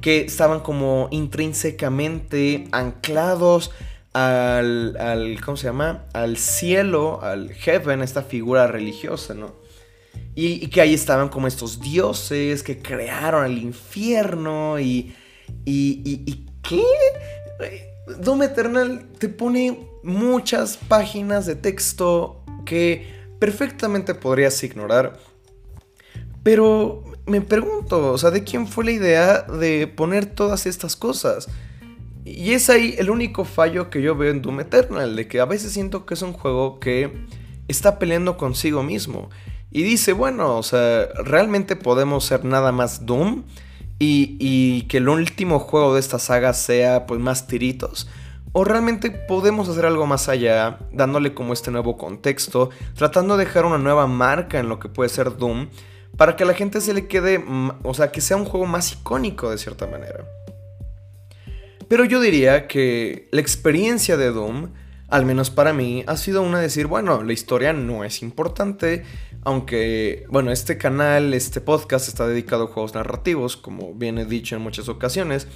que 0.00 0.20
estaban 0.20 0.60
como 0.60 1.08
intrínsecamente 1.10 2.68
anclados 2.72 3.70
al, 4.12 4.96
al, 4.96 5.40
¿cómo 5.44 5.56
se 5.56 5.64
llama? 5.64 6.04
Al 6.12 6.36
cielo, 6.36 7.20
al 7.22 7.52
heaven, 7.52 8.02
esta 8.02 8.22
figura 8.22 8.66
religiosa, 8.66 9.34
¿no? 9.34 9.54
Y, 10.34 10.68
que 10.68 10.80
ahí 10.80 10.94
estaban 10.94 11.28
como 11.28 11.48
estos 11.48 11.80
dioses 11.80 12.62
que 12.62 12.80
crearon 12.80 13.44
el 13.44 13.58
infierno 13.58 14.78
y, 14.78 15.14
y, 15.64 16.00
y, 16.04 16.22
y 16.26 16.46
¿qué? 16.62 16.84
Doom 18.20 18.42
Eternal 18.44 19.08
te 19.18 19.28
pone 19.28 19.88
muchas 20.04 20.76
páginas 20.76 21.44
de 21.46 21.56
texto 21.56 22.44
que 22.64 23.17
perfectamente 23.38 24.14
podrías 24.14 24.62
ignorar. 24.62 25.18
Pero 26.42 27.04
me 27.26 27.40
pregunto, 27.40 28.12
o 28.12 28.18
sea, 28.18 28.30
¿de 28.30 28.44
quién 28.44 28.66
fue 28.66 28.84
la 28.84 28.92
idea 28.92 29.42
de 29.42 29.86
poner 29.86 30.26
todas 30.26 30.66
estas 30.66 30.96
cosas? 30.96 31.48
Y 32.24 32.52
es 32.52 32.68
ahí 32.70 32.94
el 32.98 33.10
único 33.10 33.44
fallo 33.44 33.90
que 33.90 34.02
yo 34.02 34.16
veo 34.16 34.30
en 34.30 34.42
Doom 34.42 34.60
Eternal, 34.60 35.16
de 35.16 35.28
que 35.28 35.40
a 35.40 35.44
veces 35.44 35.72
siento 35.72 36.06
que 36.06 36.14
es 36.14 36.22
un 36.22 36.32
juego 36.32 36.78
que 36.78 37.12
está 37.68 37.98
peleando 37.98 38.36
consigo 38.36 38.82
mismo. 38.82 39.30
Y 39.70 39.82
dice, 39.82 40.12
bueno, 40.12 40.56
o 40.56 40.62
sea, 40.62 41.08
realmente 41.24 41.76
podemos 41.76 42.24
ser 42.24 42.44
nada 42.44 42.72
más 42.72 43.04
Doom 43.04 43.44
y, 43.98 44.82
que 44.82 44.98
el 44.98 45.08
último 45.08 45.58
juego 45.58 45.94
de 45.94 46.00
esta 46.00 46.18
saga 46.18 46.52
sea 46.54 47.06
pues 47.06 47.20
más 47.20 47.46
tiritos. 47.46 48.08
¿O 48.52 48.64
realmente 48.64 49.10
podemos 49.10 49.68
hacer 49.68 49.84
algo 49.84 50.06
más 50.06 50.28
allá, 50.28 50.78
dándole 50.92 51.34
como 51.34 51.52
este 51.52 51.70
nuevo 51.70 51.96
contexto, 51.96 52.70
tratando 52.94 53.36
de 53.36 53.44
dejar 53.44 53.66
una 53.66 53.78
nueva 53.78 54.06
marca 54.06 54.58
en 54.58 54.68
lo 54.68 54.78
que 54.78 54.88
puede 54.88 55.10
ser 55.10 55.36
Doom, 55.36 55.68
para 56.16 56.34
que 56.34 56.44
a 56.44 56.46
la 56.46 56.54
gente 56.54 56.80
se 56.80 56.94
le 56.94 57.06
quede, 57.06 57.44
o 57.82 57.94
sea, 57.94 58.10
que 58.10 58.20
sea 58.20 58.36
un 58.36 58.44
juego 58.44 58.66
más 58.66 58.92
icónico 58.92 59.50
de 59.50 59.58
cierta 59.58 59.86
manera? 59.86 60.24
Pero 61.88 62.04
yo 62.04 62.20
diría 62.20 62.66
que 62.66 63.28
la 63.32 63.40
experiencia 63.40 64.16
de 64.16 64.30
Doom, 64.30 64.72
al 65.08 65.24
menos 65.24 65.50
para 65.50 65.72
mí, 65.72 66.04
ha 66.06 66.16
sido 66.16 66.42
una 66.42 66.58
de 66.58 66.64
decir, 66.64 66.86
bueno, 66.86 67.22
la 67.22 67.32
historia 67.32 67.72
no 67.72 68.04
es 68.04 68.22
importante, 68.22 69.04
aunque, 69.44 70.26
bueno, 70.28 70.50
este 70.50 70.76
canal, 70.76 71.32
este 71.32 71.60
podcast 71.60 72.08
está 72.08 72.26
dedicado 72.26 72.64
a 72.64 72.66
juegos 72.66 72.94
narrativos, 72.94 73.56
como 73.56 73.94
bien 73.94 74.18
he 74.18 74.24
dicho 74.24 74.56
en 74.56 74.62
muchas 74.62 74.88
ocasiones, 74.88 75.46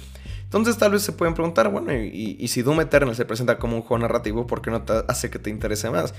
entonces 0.59 0.77
tal 0.77 0.91
vez 0.91 1.01
se 1.01 1.13
pueden 1.13 1.33
preguntar, 1.33 1.69
bueno, 1.71 1.93
y, 1.93 2.47
si 2.47 2.61
Doom 2.61 2.81
Eternal 2.81 3.15
se 3.15 3.25
presenta 3.25 3.57
como 3.57 3.75
un 3.75 3.81
juego 3.81 4.03
narrativo, 4.03 4.45
¿por 4.45 4.61
qué 4.61 4.69
no 4.69 4.83
hace 5.07 5.31
que 5.31 5.39
te 5.39 5.49
interese 5.49 5.89
más? 5.89 6.13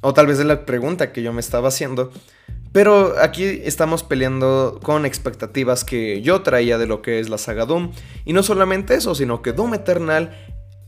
O 0.00 0.14
tal 0.14 0.26
vez 0.26 0.38
es 0.38 0.46
la 0.46 0.64
pregunta 0.64 1.12
que 1.12 1.22
yo 1.22 1.34
me 1.34 1.40
estaba 1.40 1.68
haciendo. 1.68 2.10
Pero 2.72 3.14
aquí 3.20 3.44
estamos 3.44 4.02
peleando 4.02 4.80
con 4.82 5.04
expectativas 5.04 5.84
que 5.84 6.22
yo 6.22 6.40
traía 6.40 6.78
de 6.78 6.86
lo 6.86 7.02
que 7.02 7.20
es 7.20 7.28
la 7.28 7.36
saga 7.36 7.66
Doom. 7.66 7.92
Y 8.24 8.32
no 8.32 8.42
solamente 8.42 8.94
eso, 8.94 9.14
sino 9.14 9.42
que 9.42 9.52
Doom 9.52 9.74
Eternal 9.74 10.30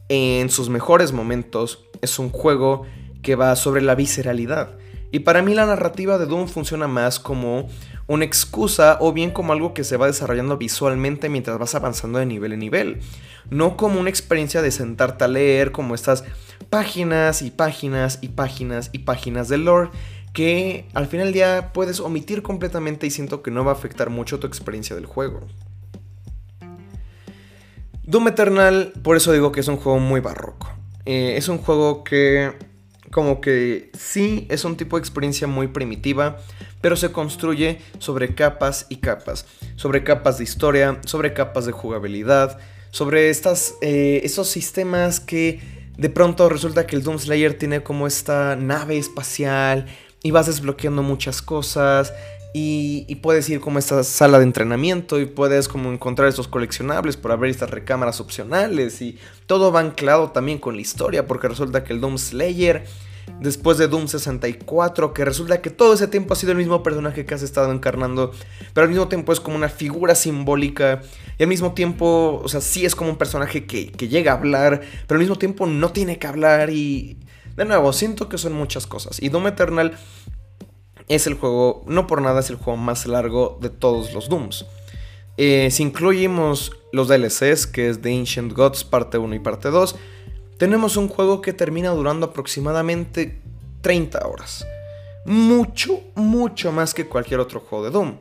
en 0.09 0.49
sus 0.49 0.71
mejores 0.71 1.13
momentos 1.13 1.85
es 2.01 2.19
un 2.19 2.31
juego 2.31 2.87
que 3.23 3.35
va 3.35 3.55
sobre 3.57 3.83
la 3.83 3.97
visceralidad. 3.97 4.79
Y 5.11 5.21
para 5.21 5.43
mí 5.43 5.55
la 5.55 5.67
narrativa 5.67 6.17
de 6.17 6.25
Doom 6.25 6.49
funciona 6.49 6.89
más 6.89 7.21
como 7.21 7.69
una 8.09 8.25
excusa 8.25 8.97
o 9.01 9.13
bien 9.13 9.31
como 9.31 9.53
algo 9.53 9.75
que 9.75 9.85
se 9.85 9.97
va 9.97 10.07
desarrollando 10.07 10.57
visualmente 10.57 11.29
mientras 11.29 11.59
vas 11.59 11.75
avanzando 11.75 12.19
de 12.19 12.27
nivel 12.27 12.55
en 12.55 12.59
nivel. 12.61 13.01
No 13.51 13.77
como 13.77 14.01
una 14.01 14.11
experiencia 14.11 14.63
de 14.63 14.73
sentarte 14.73 15.25
a 15.25 15.29
leer 15.29 15.71
como 15.71 15.95
estas 15.95 16.25
páginas 16.71 17.43
y 17.43 17.51
páginas 17.51 18.19
y 18.23 18.29
páginas 18.29 18.91
y 18.93 19.01
páginas 19.01 19.49
de 19.49 19.59
lore 19.59 19.91
que 20.33 20.87
al 20.95 21.07
final 21.07 21.27
del 21.27 21.35
día 21.35 21.71
puedes 21.73 22.01
omitir 22.01 22.43
completamente 22.43 23.07
y 23.07 23.11
siento 23.11 23.43
que 23.43 23.51
no 23.51 23.65
va 23.65 23.73
a 23.73 23.75
afectar 23.75 24.11
mucho 24.11 24.39
tu 24.39 24.47
experiencia 24.47 24.97
del 24.97 25.07
juego. 25.07 25.41
Doom 28.05 28.29
Eternal, 28.29 28.93
por 29.03 29.17
eso 29.17 29.33
digo 29.33 29.53
que 29.53 29.61
es 29.61 29.69
un 29.69 29.77
juego 29.77 29.99
muy 29.99 30.21
barroco. 30.21 30.71
Eh, 31.05 31.35
es 31.37 31.49
un 31.49 31.59
juego 31.59 32.05
que 32.05 32.53
como 33.11 33.41
que 33.41 33.91
sí 33.99 34.47
es 34.51 34.65
un 34.65 34.77
tipo 34.77 34.97
de 34.97 35.01
experiencia 35.01 35.47
muy 35.47 35.69
primitiva, 35.69 36.39
pero 36.81 36.97
se 36.97 37.13
construye 37.13 37.81
sobre 37.99 38.35
capas 38.35 38.87
y 38.89 38.97
capas, 38.97 39.47
sobre 39.77 40.05
capas 40.05 40.39
de 40.39 40.45
historia, 40.45 41.01
sobre 41.05 41.33
capas 41.33 41.67
de 41.67 41.73
jugabilidad, 41.73 42.59
sobre 42.91 43.31
estas, 43.31 43.75
eh, 43.81 44.21
estos 44.25 44.49
sistemas 44.49 45.21
que 45.21 45.61
de 45.97 46.11
pronto 46.11 46.49
resulta 46.49 46.87
que 46.87 46.97
el 46.97 47.03
Doom 47.03 47.19
Slayer 47.19 47.59
tiene 47.59 47.83
como 47.83 48.07
esta 48.07 48.57
nave 48.57 48.99
espacial 48.99 49.87
y 50.23 50.31
vas 50.31 50.47
desbloqueando 50.47 51.03
muchas 51.03 51.43
cosas 51.43 52.13
y, 52.55 53.15
puedes 53.17 53.49
ir 53.51 53.61
como 53.61 53.79
esta 53.79 54.03
sala 54.05 54.39
de 54.39 54.45
entrenamiento 54.45 55.21
y 55.21 55.27
puedes 55.27 55.69
como 55.69 55.93
encontrar 55.93 56.29
estos 56.29 56.49
coleccionables 56.49 57.17
por 57.17 57.31
abrir 57.31 57.51
estas 57.51 57.71
recámaras 57.71 58.21
opcionales 58.21 59.03
y 59.03 59.19
todo 59.47 59.71
va 59.71 59.81
anclado 59.81 60.31
también 60.31 60.59
con 60.59 60.75
la 60.75 60.81
historia 60.81 61.27
porque 61.27 61.49
resulta 61.49 61.85
que 61.85 61.93
el 61.93 62.01
Doom 62.01 62.17
Slayer 62.17 62.85
después 63.41 63.79
de 63.79 63.89
Doom 63.89 64.09
64, 64.09 65.13
que 65.13 65.25
resulta 65.25 65.61
que 65.61 65.71
todo 65.71 65.95
ese 65.95 66.09
tiempo 66.09 66.35
ha 66.35 66.37
sido 66.37 66.53
el 66.53 66.59
mismo 66.59 66.83
personaje 66.83 67.25
que 67.25 67.35
has 67.35 67.43
estado 67.43 67.73
encarnando, 67.73 68.33
pero 68.73 68.85
al 68.85 68.91
mismo 68.91 69.09
tiempo 69.09 69.33
es 69.33 69.41
como 69.41 69.57
una 69.57 69.69
figura 69.69 70.15
simbólica, 70.15 71.03
y 71.39 71.43
al 71.43 71.49
mismo 71.49 71.73
tiempo, 71.73 72.41
o 72.43 72.49
sea, 72.49 72.61
sí 72.61 72.85
es 72.85 72.95
como 72.95 73.11
un 73.11 73.17
personaje 73.17 73.67
que, 73.67 73.93
que 73.93 74.09
llega 74.09 74.33
a 74.33 74.37
hablar, 74.37 74.81
pero 75.07 75.17
al 75.17 75.21
mismo 75.21 75.37
tiempo 75.37 75.67
no 75.67 75.93
tiene 75.93 76.19
que 76.19 76.27
hablar 76.27 76.71
y... 76.71 77.19
De 77.57 77.65
nuevo, 77.65 77.93
siento 77.93 78.29
que 78.29 78.39
son 78.39 78.53
muchas 78.53 78.87
cosas. 78.87 79.21
Y 79.21 79.31
Doom 79.31 79.49
Eternal 79.49 79.99
es 81.09 81.27
el 81.27 81.35
juego, 81.35 81.83
no 81.87 82.07
por 82.07 82.23
nada 82.23 82.39
es 82.39 82.51
el 82.51 82.57
juego 82.57 82.77
más 82.77 83.07
largo 83.07 83.59
de 83.61 83.71
todos 83.71 84.13
los 84.13 84.29
Dooms. 84.29 84.65
Eh, 85.37 85.69
si 85.71 85.83
incluimos 85.85 86.73
los 86.93 87.09
DLCs, 87.09 87.67
que 87.67 87.89
es 87.89 88.01
The 88.01 88.17
Ancient 88.17 88.53
Gods 88.53 88.85
parte 88.85 89.19
1 89.19 89.35
y 89.37 89.39
parte 89.39 89.71
2, 89.71 89.97
tenemos 90.59 90.97
un 90.97 91.09
juego 91.09 91.41
que 91.41 91.53
termina 91.53 91.91
durando 91.91 92.27
aproximadamente 92.27 93.41
30 93.81 94.27
horas. 94.27 94.67
Mucho, 95.25 96.01
mucho 96.15 96.73
más 96.73 96.95
que 96.95 97.07
cualquier 97.07 97.41
otro 97.41 97.61
juego 97.61 97.85
de 97.85 97.91
Doom. 97.91 98.17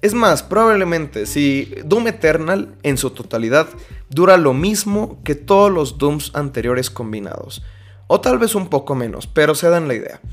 Es 0.00 0.14
más, 0.14 0.42
probablemente 0.42 1.26
si 1.26 1.74
Doom 1.84 2.08
Eternal 2.08 2.74
en 2.82 2.98
su 2.98 3.10
totalidad 3.10 3.66
dura 4.10 4.36
lo 4.36 4.54
mismo 4.54 5.20
que 5.24 5.34
todos 5.34 5.72
los 5.72 5.98
Dooms 5.98 6.30
anteriores 6.34 6.90
combinados. 6.90 7.62
O 8.06 8.20
tal 8.20 8.38
vez 8.38 8.54
un 8.54 8.68
poco 8.68 8.94
menos, 8.94 9.26
pero 9.26 9.54
se 9.54 9.68
dan 9.68 9.88
la 9.88 9.94
idea. 9.94 10.20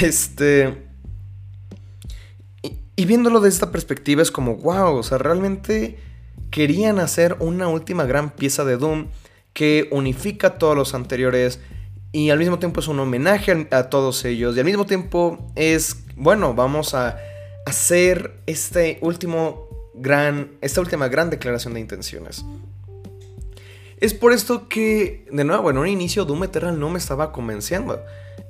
Este... 0.00 0.88
Y, 2.94 3.04
viéndolo 3.06 3.40
desde 3.40 3.56
esta 3.56 3.72
perspectiva 3.72 4.22
es 4.22 4.30
como, 4.30 4.56
wow, 4.56 4.94
o 4.94 5.02
sea, 5.02 5.18
realmente 5.18 5.98
querían 6.50 7.00
hacer 7.00 7.36
una 7.40 7.66
última 7.66 8.04
gran 8.04 8.30
pieza 8.30 8.64
de 8.64 8.76
Doom 8.76 9.08
que 9.52 9.88
unifica 9.90 10.58
todos 10.58 10.76
los 10.76 10.94
anteriores 10.94 11.60
y 12.12 12.30
al 12.30 12.38
mismo 12.38 12.58
tiempo 12.58 12.80
es 12.80 12.88
un 12.88 13.00
homenaje 13.00 13.68
a, 13.70 13.84
todos 13.84 14.24
ellos 14.24 14.54
y 14.56 14.60
al 14.60 14.66
mismo 14.66 14.84
tiempo 14.84 15.50
es, 15.56 16.04
bueno, 16.14 16.52
vamos 16.54 16.94
a 16.94 17.18
hacer 17.64 18.38
este 18.46 18.98
último 19.00 19.66
gran, 19.94 20.52
esta 20.60 20.80
última 20.80 21.08
gran 21.08 21.30
declaración 21.30 21.72
de 21.74 21.80
intenciones. 21.80 22.44
Es 23.98 24.12
por 24.14 24.32
esto 24.32 24.68
que, 24.68 25.26
de 25.30 25.44
nuevo, 25.44 25.70
en 25.70 25.78
un 25.78 25.86
inicio 25.86 26.24
Doom 26.24 26.44
Eternal 26.44 26.78
no 26.78 26.90
me 26.90 26.98
estaba 26.98 27.32
convenciendo. 27.32 28.02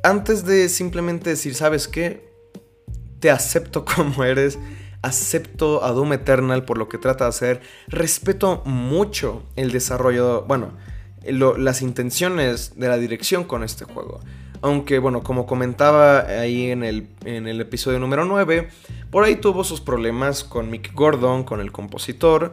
Antes 0.02 0.44
de 0.44 0.68
simplemente 0.68 1.30
decir, 1.30 1.54
¿sabes 1.54 1.86
qué? 1.86 2.32
Te 3.20 3.30
acepto 3.30 3.84
como 3.96 4.24
eres, 4.24 4.58
acepto 5.02 5.84
a 5.84 5.92
Doom 5.92 6.14
Eternal 6.14 6.64
por 6.64 6.78
lo 6.78 6.88
que 6.88 6.98
trata 6.98 7.24
de 7.24 7.28
hacer, 7.28 7.60
respeto 7.86 8.62
mucho 8.64 9.44
el 9.54 9.70
desarrollo, 9.70 10.42
bueno, 10.48 10.72
las 11.24 11.82
intenciones 11.82 12.78
de 12.78 12.88
la 12.88 12.98
dirección 12.98 13.44
con 13.44 13.62
este 13.62 13.84
juego. 13.84 14.20
Aunque, 14.60 14.98
bueno, 14.98 15.22
como 15.22 15.46
comentaba 15.46 16.20
ahí 16.20 16.70
en 16.70 16.84
el, 16.84 17.08
en 17.24 17.48
el 17.48 17.60
episodio 17.60 17.98
número 17.98 18.24
9, 18.24 18.68
por 19.10 19.24
ahí 19.24 19.36
tuvo 19.36 19.64
sus 19.64 19.80
problemas 19.80 20.44
con 20.44 20.70
Mick 20.70 20.94
Gordon, 20.94 21.42
con 21.42 21.60
el 21.60 21.72
compositor. 21.72 22.52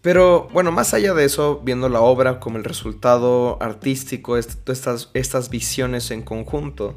Pero 0.00 0.48
bueno, 0.52 0.72
más 0.72 0.94
allá 0.94 1.14
de 1.14 1.24
eso, 1.24 1.60
viendo 1.64 1.88
la 1.88 2.00
obra 2.00 2.40
como 2.40 2.58
el 2.58 2.64
resultado 2.64 3.58
artístico, 3.60 4.36
estas, 4.36 5.10
estas 5.12 5.50
visiones 5.50 6.10
en 6.10 6.22
conjunto, 6.22 6.96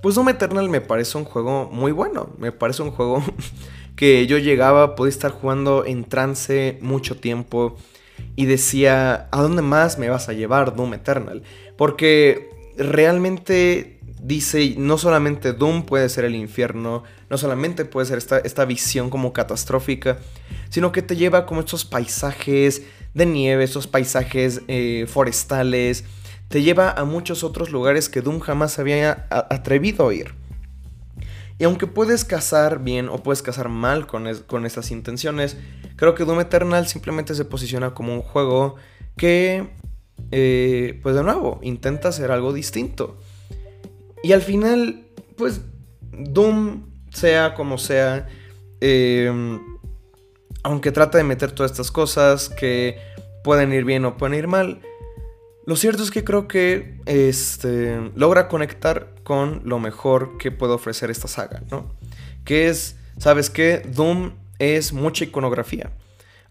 pues 0.00 0.14
Doom 0.14 0.30
Eternal 0.30 0.68
me 0.68 0.80
parece 0.80 1.18
un 1.18 1.24
juego 1.24 1.68
muy 1.70 1.92
bueno. 1.92 2.30
Me 2.38 2.50
parece 2.50 2.82
un 2.82 2.92
juego 2.92 3.22
que 3.96 4.26
yo 4.26 4.38
llegaba, 4.38 4.94
podía 4.94 5.10
estar 5.10 5.30
jugando 5.30 5.84
en 5.84 6.04
trance 6.04 6.78
mucho 6.80 7.18
tiempo 7.18 7.76
y 8.36 8.46
decía, 8.46 9.28
¿a 9.30 9.42
dónde 9.42 9.62
más 9.62 9.98
me 9.98 10.08
vas 10.08 10.28
a 10.28 10.32
llevar 10.32 10.74
Doom 10.76 10.94
Eternal? 10.94 11.42
Porque 11.76 12.50
realmente 12.76 13.98
dice, 14.22 14.74
no 14.78 14.98
solamente 14.98 15.52
Doom 15.52 15.84
puede 15.84 16.08
ser 16.08 16.24
el 16.24 16.34
infierno, 16.34 17.04
no 17.30 17.38
solamente 17.38 17.84
puede 17.84 18.06
ser 18.06 18.18
esta, 18.18 18.38
esta 18.38 18.64
visión 18.64 19.10
como 19.10 19.32
catastrófica, 19.32 20.18
sino 20.70 20.92
que 20.92 21.02
te 21.02 21.16
lleva 21.16 21.46
como 21.46 21.60
estos 21.60 21.84
paisajes 21.84 22.82
de 23.14 23.26
nieve, 23.26 23.64
estos 23.64 23.86
paisajes 23.86 24.62
eh, 24.68 25.06
forestales, 25.08 26.04
te 26.48 26.62
lleva 26.62 26.90
a 26.92 27.04
muchos 27.04 27.44
otros 27.44 27.70
lugares 27.70 28.08
que 28.08 28.22
Doom 28.22 28.40
jamás 28.40 28.78
había 28.78 29.26
atrevido 29.30 30.08
a 30.08 30.14
ir. 30.14 30.34
Y 31.58 31.64
aunque 31.64 31.86
puedes 31.86 32.24
cazar 32.24 32.82
bien 32.84 33.08
o 33.08 33.22
puedes 33.22 33.42
cazar 33.42 33.68
mal 33.68 34.06
con, 34.06 34.32
con 34.46 34.64
estas 34.64 34.90
intenciones, 34.90 35.56
creo 35.96 36.14
que 36.14 36.24
Doom 36.24 36.40
Eternal 36.40 36.86
simplemente 36.86 37.34
se 37.34 37.44
posiciona 37.44 37.94
como 37.94 38.14
un 38.14 38.22
juego 38.22 38.76
que, 39.16 39.68
eh, 40.30 41.00
pues 41.02 41.16
de 41.16 41.24
nuevo, 41.24 41.58
intenta 41.62 42.08
hacer 42.08 42.30
algo 42.30 42.52
distinto. 42.52 43.18
Y 44.22 44.32
al 44.32 44.42
final, 44.42 45.04
pues 45.36 45.62
Doom, 46.12 46.86
sea 47.10 47.54
como 47.54 47.78
sea, 47.78 48.28
eh, 48.80 49.58
aunque 50.62 50.92
trata 50.92 51.18
de 51.18 51.24
meter 51.24 51.52
todas 51.52 51.72
estas 51.72 51.90
cosas 51.90 52.48
que 52.48 52.98
pueden 53.42 53.72
ir 53.72 53.84
bien 53.84 54.04
o 54.04 54.16
pueden 54.16 54.38
ir 54.38 54.46
mal, 54.46 54.80
lo 55.68 55.76
cierto 55.76 56.02
es 56.02 56.10
que 56.10 56.24
creo 56.24 56.48
que 56.48 56.98
este, 57.04 58.10
logra 58.14 58.48
conectar 58.48 59.12
con 59.22 59.60
lo 59.66 59.78
mejor 59.78 60.38
que 60.38 60.50
puede 60.50 60.72
ofrecer 60.72 61.10
esta 61.10 61.28
saga, 61.28 61.62
¿no? 61.70 61.94
Que 62.46 62.68
es, 62.68 62.96
¿sabes 63.18 63.50
qué? 63.50 63.82
Doom 63.86 64.32
es 64.58 64.94
mucha 64.94 65.24
iconografía. 65.24 65.92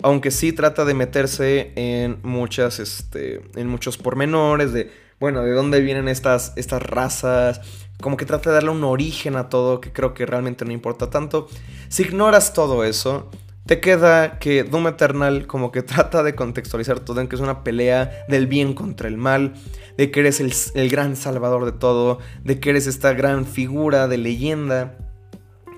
Aunque 0.04 0.30
sí 0.30 0.54
trata 0.54 0.86
de 0.86 0.94
meterse 0.94 1.72
en 1.76 2.20
muchas, 2.22 2.78
este, 2.78 3.42
en 3.56 3.68
muchos 3.68 3.98
pormenores 3.98 4.72
de, 4.72 4.92
bueno, 5.20 5.42
de 5.42 5.52
dónde 5.54 5.82
vienen 5.82 6.10
estas, 6.10 6.54
estas 6.56 6.84
razas. 6.84 7.62
Como 8.00 8.18
que 8.18 8.26
trata 8.28 8.52
de 8.52 8.54
darle 8.54 8.70
un 8.70 8.84
origen 8.84 9.36
a 9.36 9.50
todo 9.50 9.82
que 9.82 9.92
creo 9.92 10.14
que 10.14 10.28
realmente 10.28 10.64
no 10.64 10.74
importa 10.74 11.10
tanto. 11.10 11.48
Si 11.90 12.04
ignoras 12.04 12.54
todo 12.54 12.84
eso, 12.84 13.32
te 13.68 13.82
queda 13.82 14.40
que 14.40 14.64
Doom 14.64 14.88
Eternal 14.88 15.46
como 15.46 15.72
que 15.72 15.82
trata 15.84 16.24
de 16.24 16.34
contextualizar 16.34 17.02
todo 17.02 17.22
en 17.22 17.28
que 17.28 17.36
es 17.36 17.42
una 17.42 17.64
pelea 17.64 18.26
del 18.28 18.48
bien 18.48 18.74
contra 18.74 19.08
el 19.08 19.18
mal, 19.18 19.54
de 19.98 20.10
que 20.10 20.22
eres 20.22 20.40
el, 20.74 20.90
gran 20.90 21.16
salvador 21.16 21.66
de 21.66 21.74
todo, 21.74 22.20
de 22.44 22.60
que 22.60 22.72
eres 22.72 22.88
esta 22.88 23.14
gran 23.14 23.46
figura 23.46 24.08
de 24.08 24.18
leyenda 24.18 24.98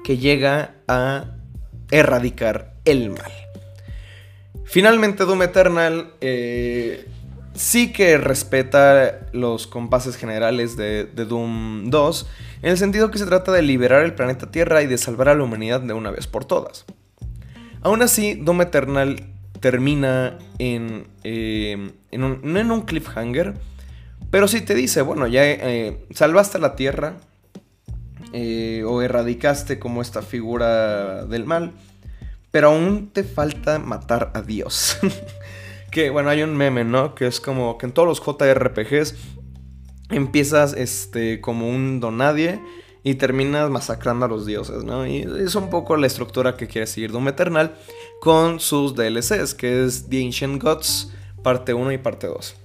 que 0.03 0.17
llega 0.17 0.75
a 0.87 1.35
erradicar 1.91 2.75
el 2.85 3.09
mal. 3.09 3.31
Finalmente 4.65 5.25
Doom 5.25 5.41
Eternal 5.41 6.13
eh, 6.21 7.07
sí 7.55 7.91
que 7.91 8.19
respeta 8.19 9.27
los 9.31 9.65
compases 9.65 10.15
generales 10.15 10.77
de, 10.77 11.05
de 11.05 11.25
Doom 11.25 11.89
2, 11.89 12.27
en 12.61 12.69
el 12.69 12.77
sentido 12.77 13.09
que 13.09 13.17
se 13.17 13.25
trata 13.25 13.51
de 13.51 13.63
liberar 13.63 14.03
el 14.03 14.13
planeta 14.13 14.51
Tierra 14.51 14.83
y 14.83 14.87
de 14.87 14.99
salvar 14.99 15.29
a 15.29 15.35
la 15.35 15.43
humanidad 15.43 15.81
de 15.81 15.93
una 15.93 16.11
vez 16.11 16.27
por 16.27 16.45
todas. 16.45 16.85
Aún 17.81 18.01
así, 18.01 18.35
Doom 18.35 18.61
Eternal 18.61 19.23
termina 19.59 20.37
en, 20.57 21.07
eh, 21.23 21.91
un, 22.11 22.39
no 22.43 22.59
en 22.59 22.71
un 22.71 22.81
cliffhanger, 22.81 23.55
pero 24.31 24.47
sí 24.47 24.61
te 24.61 24.75
dice, 24.75 25.01
bueno, 25.01 25.27
ya 25.27 25.45
eh, 25.45 26.05
salvaste 26.11 26.59
la 26.59 26.75
Tierra 26.75 27.17
eh, 28.33 28.83
o 28.85 29.01
erradicaste 29.01 29.79
como 29.79 30.01
esta 30.01 30.21
figura 30.21 31.25
del 31.25 31.45
mal, 31.45 31.73
pero 32.51 32.69
aún 32.69 33.09
te 33.11 33.23
falta 33.23 33.79
matar 33.79 34.31
a 34.33 34.41
Dios. 34.41 34.97
que 35.91 36.09
bueno, 36.09 36.29
hay 36.29 36.43
un 36.43 36.55
meme, 36.55 36.83
¿no? 36.83 37.15
Que 37.15 37.27
es 37.27 37.39
como 37.39 37.77
que 37.77 37.85
en 37.85 37.91
todos 37.91 38.07
los 38.07 38.21
JRPGs 38.21 39.15
empiezas 40.09 40.73
este, 40.73 41.41
como 41.41 41.69
un 41.69 41.99
donadie 41.99 42.59
y 43.03 43.15
terminas 43.15 43.69
masacrando 43.69 44.25
a 44.25 44.29
los 44.29 44.45
dioses, 44.45 44.83
¿no? 44.83 45.07
Y 45.07 45.19
es 45.21 45.55
un 45.55 45.69
poco 45.69 45.95
la 45.95 46.07
estructura 46.07 46.57
que 46.57 46.67
quiere 46.67 46.87
seguir 46.87 47.11
Doom 47.11 47.29
Eternal 47.29 47.75
con 48.19 48.59
sus 48.59 48.95
DLCs, 48.95 49.53
que 49.53 49.85
es 49.85 50.09
The 50.09 50.25
Ancient 50.25 50.61
Gods, 50.61 51.11
parte 51.41 51.73
1 51.73 51.93
y 51.93 51.97
parte 51.97 52.27
2. 52.27 52.55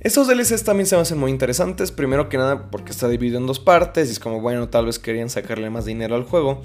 Estos 0.00 0.28
DLCs 0.28 0.62
también 0.62 0.86
se 0.86 0.94
me 0.94 1.02
hacen 1.02 1.18
muy 1.18 1.30
interesantes, 1.30 1.90
primero 1.90 2.28
que 2.28 2.38
nada 2.38 2.70
porque 2.70 2.92
está 2.92 3.08
dividido 3.08 3.38
en 3.38 3.46
dos 3.46 3.58
partes 3.58 4.08
y 4.08 4.12
es 4.12 4.20
como, 4.20 4.40
bueno, 4.40 4.68
tal 4.68 4.86
vez 4.86 4.98
querían 4.98 5.28
sacarle 5.28 5.70
más 5.70 5.84
dinero 5.84 6.14
al 6.14 6.22
juego. 6.22 6.62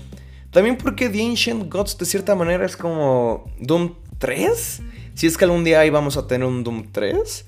También 0.52 0.78
porque 0.78 1.10
The 1.10 1.26
Ancient 1.26 1.74
Gods 1.74 1.98
de 1.98 2.06
cierta 2.06 2.36
manera 2.36 2.64
es 2.64 2.78
como 2.78 3.52
Doom 3.60 3.96
3, 4.20 4.82
si 5.16 5.28
es 5.28 5.36
que 5.36 5.46
algún 5.46 5.64
día 5.64 5.80
ahí 5.80 5.90
vamos 5.90 6.16
a 6.16 6.28
tener 6.28 6.48
un 6.48 6.64
Doom 6.64 6.92
3. 6.92 7.46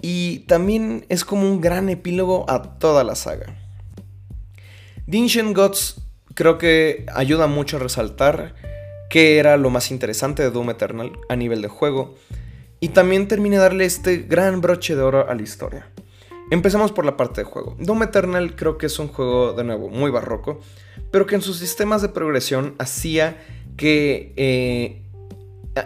Y 0.00 0.40
también 0.46 1.04
es 1.08 1.24
como 1.24 1.42
un 1.42 1.60
gran 1.60 1.88
epílogo 1.88 2.48
a 2.48 2.78
toda 2.78 3.02
la 3.02 3.16
saga. 3.16 3.67
Ancient 5.12 5.56
Gods 5.56 6.02
creo 6.34 6.58
que 6.58 7.06
ayuda 7.14 7.46
mucho 7.46 7.76
a 7.76 7.80
resaltar 7.80 8.54
qué 9.08 9.38
era 9.38 9.56
lo 9.56 9.70
más 9.70 9.90
interesante 9.90 10.42
de 10.42 10.50
Doom 10.50 10.70
Eternal 10.70 11.12
a 11.28 11.36
nivel 11.36 11.62
de 11.62 11.68
juego 11.68 12.14
y 12.78 12.90
también 12.90 13.26
termina 13.26 13.56
de 13.56 13.62
darle 13.62 13.84
este 13.86 14.18
gran 14.18 14.60
broche 14.60 14.94
de 14.94 15.02
oro 15.02 15.28
a 15.28 15.34
la 15.34 15.42
historia. 15.42 15.88
Empecemos 16.50 16.92
por 16.92 17.04
la 17.04 17.16
parte 17.16 17.40
de 17.40 17.44
juego. 17.44 17.74
Doom 17.78 18.02
Eternal 18.04 18.54
creo 18.54 18.78
que 18.78 18.86
es 18.86 18.98
un 18.98 19.08
juego 19.08 19.52
de 19.54 19.64
nuevo 19.64 19.88
muy 19.88 20.10
barroco, 20.10 20.60
pero 21.10 21.26
que 21.26 21.34
en 21.34 21.42
sus 21.42 21.56
sistemas 21.58 22.02
de 22.02 22.10
progresión 22.10 22.74
hacía 22.78 23.42
que 23.76 24.32
eh, 24.36 25.02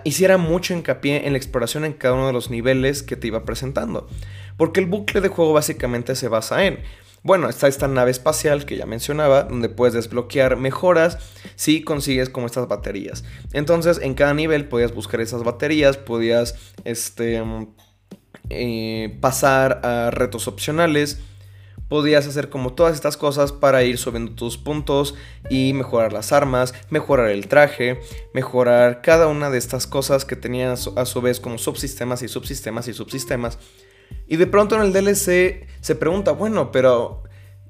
hiciera 0.05 0.37
mucho 0.37 0.75
hincapié 0.75 1.27
en 1.27 1.33
la 1.33 1.39
exploración 1.39 1.85
en 1.85 1.93
cada 1.93 2.15
uno 2.15 2.27
de 2.27 2.33
los 2.33 2.51
niveles 2.51 3.03
que 3.03 3.17
te 3.17 3.29
iba 3.29 3.45
presentando. 3.45 4.09
Porque 4.57 4.81
el 4.81 4.87
bucle 4.87 5.21
de 5.21 5.29
juego 5.29 5.53
básicamente 5.53 6.15
se 6.15 6.29
basa 6.29 6.67
en 6.67 6.81
bueno, 7.25 7.49
está 7.49 7.69
esta 7.69 7.87
nave 7.87 8.11
espacial 8.11 8.65
que 8.65 8.77
ya 8.77 8.87
mencionaba, 8.87 9.45
donde 9.45 9.69
puedes 9.69 9.95
desbloquear 9.95 10.57
mejoras 10.57 11.19
si 11.55 11.83
consigues 11.83 12.29
como 12.29 12.47
estas 12.47 12.67
baterías. 12.67 13.25
Entonces, 13.53 14.01
en 14.03 14.15
cada 14.15 14.35
nivel 14.35 14.69
podías 14.69 14.93
buscar 14.93 15.21
esas 15.21 15.45
baterías, 15.45 15.97
podías 15.97 16.57
este, 16.85 17.43
eh, 18.51 19.19
pasar 19.21 19.81
a 19.85 20.11
retos 20.11 20.49
opcionales, 20.49 21.21
podías 21.89 22.27
hacer 22.27 22.49
como 22.49 22.73
todas 22.73 22.95
estas 22.95 23.17
cosas 23.17 23.53
para 23.53 23.85
ir 23.85 23.99
subiendo 23.99 24.33
tus 24.33 24.59
puntos 24.59 25.15
y 25.49 25.75
mejorar 25.75 26.13
las 26.13 26.33
armas, 26.33 26.75
mejorar 26.91 27.29
el 27.29 27.47
traje, 27.47 28.01
mejorar 28.35 29.01
cada 29.03 29.29
una 29.29 29.49
de 29.51 29.59
estas 29.59 29.87
cosas 29.87 30.25
que 30.25 30.35
tenían 30.35 30.73
a 30.97 31.05
su 31.05 31.21
vez 31.21 31.39
como 31.39 31.59
subsistemas 31.59 32.23
y 32.23 32.29
subsistemas 32.29 32.89
y 32.89 32.95
subsistemas 32.95 33.59
y 34.27 34.37
de 34.37 34.47
pronto 34.47 34.77
en 34.77 34.83
el 34.83 34.93
DLC 34.93 35.67
se 35.81 35.95
pregunta, 35.95 36.33
bueno, 36.33 36.71
pero 36.73 37.23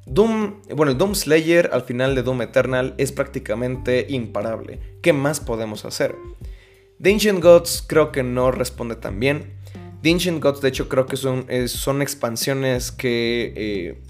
Doom, 0.07 0.63
bueno, 0.75 0.93
el 0.93 0.99
Doom 0.99 1.15
Slayer 1.15 1.71
al 1.73 1.83
final 1.83 2.15
de 2.15 2.23
Doom 2.23 2.43
Eternal 2.43 2.95
es 2.99 3.13
prácticamente 3.13 4.07
imparable. 4.09 4.81
¿Qué 5.03 5.13
más 5.13 5.41
podemos 5.41 5.85
hacer? 5.85 6.15
The 7.01 7.13
Ancient 7.13 7.43
Gods 7.43 7.85
creo 7.87 8.13
que 8.13 8.23
no 8.23 8.51
responde 8.51 8.97
tan 8.97 9.21
bien. 9.21 9.55
The 10.03 10.11
Ancient 10.11 10.43
Gods 10.43 10.61
de 10.61 10.69
hecho 10.69 10.89
creo 10.89 11.07
que 11.07 11.17
son, 11.17 11.47
son 11.67 12.03
expansiones 12.03 12.91
que 12.91 13.53
eh, 13.57 14.03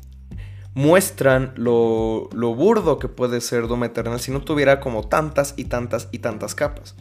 muestran 0.74 1.52
lo, 1.56 2.30
lo 2.32 2.54
burdo 2.54 2.98
que 2.98 3.08
puede 3.08 3.40
ser 3.40 3.68
Doom 3.68 3.84
Eternal 3.84 4.20
si 4.20 4.30
no 4.30 4.42
tuviera 4.42 4.80
como 4.80 5.06
tantas 5.08 5.54
y 5.56 5.64
tantas 5.64 6.08
y 6.12 6.18
tantas 6.18 6.54
capas. 6.54 6.96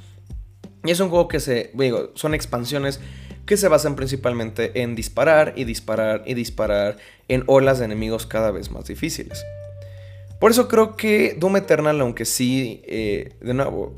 Y 0.84 0.92
es 0.92 1.00
un 1.00 1.10
juego 1.10 1.28
que 1.28 1.40
se, 1.40 1.72
digo, 1.76 2.12
son 2.16 2.34
expansiones 2.34 3.00
que 3.46 3.58
se 3.58 3.68
basan 3.68 3.96
principalmente 3.96 4.82
en 4.82 4.96
disparar 4.96 5.54
y 5.56 5.64
disparar 5.64 6.24
y 6.26 6.34
disparar 6.34 6.98
en 7.28 7.44
olas 7.48 7.80
de 7.80 7.86
enemigos 7.86 8.26
cada 8.26 8.52
vez 8.52 8.72
más 8.72 8.86
difíciles. 8.86 9.44
Por 10.40 10.52
eso 10.52 10.68
creo 10.68 10.96
que 10.96 11.36
Doom 11.38 11.58
Eternal, 11.58 12.02
aunque 12.02 12.26
sí, 12.26 12.82
eh, 12.86 13.34
de 13.42 13.54
nuevo, 13.54 13.96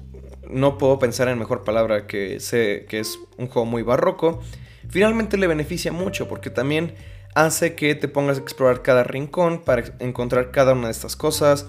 no 0.50 0.78
puedo 0.78 1.00
pensar 1.00 1.28
en 1.30 1.40
mejor 1.40 1.64
palabra 1.64 2.06
que, 2.06 2.40
sé 2.40 2.86
que 2.90 3.00
es 3.00 3.18
un 3.38 3.48
juego 3.48 3.66
muy 3.66 3.82
barroco, 3.82 4.42
finalmente 4.90 5.38
le 5.38 5.48
beneficia 5.48 5.92
mucho 5.92 6.28
porque 6.28 6.50
también 6.50 6.96
hace 7.34 7.76
que 7.76 7.96
te 7.96 8.08
pongas 8.08 8.38
a 8.38 8.42
explorar 8.42 8.82
cada 8.82 9.04
rincón 9.04 9.62
para 9.64 9.96
encontrar 10.00 10.52
cada 10.52 10.74
una 10.74 10.88
de 10.88 10.92
estas 10.92 11.16
cosas, 11.16 11.66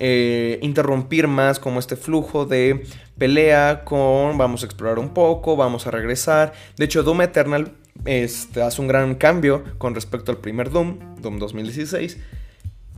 eh, 0.00 0.58
interrumpir 0.62 1.28
más 1.28 1.60
como 1.60 1.78
este 1.78 1.94
flujo 1.94 2.46
de 2.46 2.86
pelea 3.18 3.84
con 3.84 4.38
vamos 4.38 4.62
a 4.62 4.66
explorar 4.66 4.98
un 4.98 5.10
poco, 5.10 5.56
vamos 5.56 5.86
a 5.86 5.90
regresar. 5.90 6.54
De 6.78 6.86
hecho, 6.86 7.02
Doom 7.02 7.20
Eternal 7.20 7.74
este, 8.06 8.62
hace 8.62 8.80
un 8.80 8.88
gran 8.88 9.14
cambio 9.14 9.62
con 9.78 9.94
respecto 9.94 10.32
al 10.32 10.38
primer 10.38 10.70
Doom, 10.70 11.20
Doom 11.20 11.38
2016, 11.38 12.16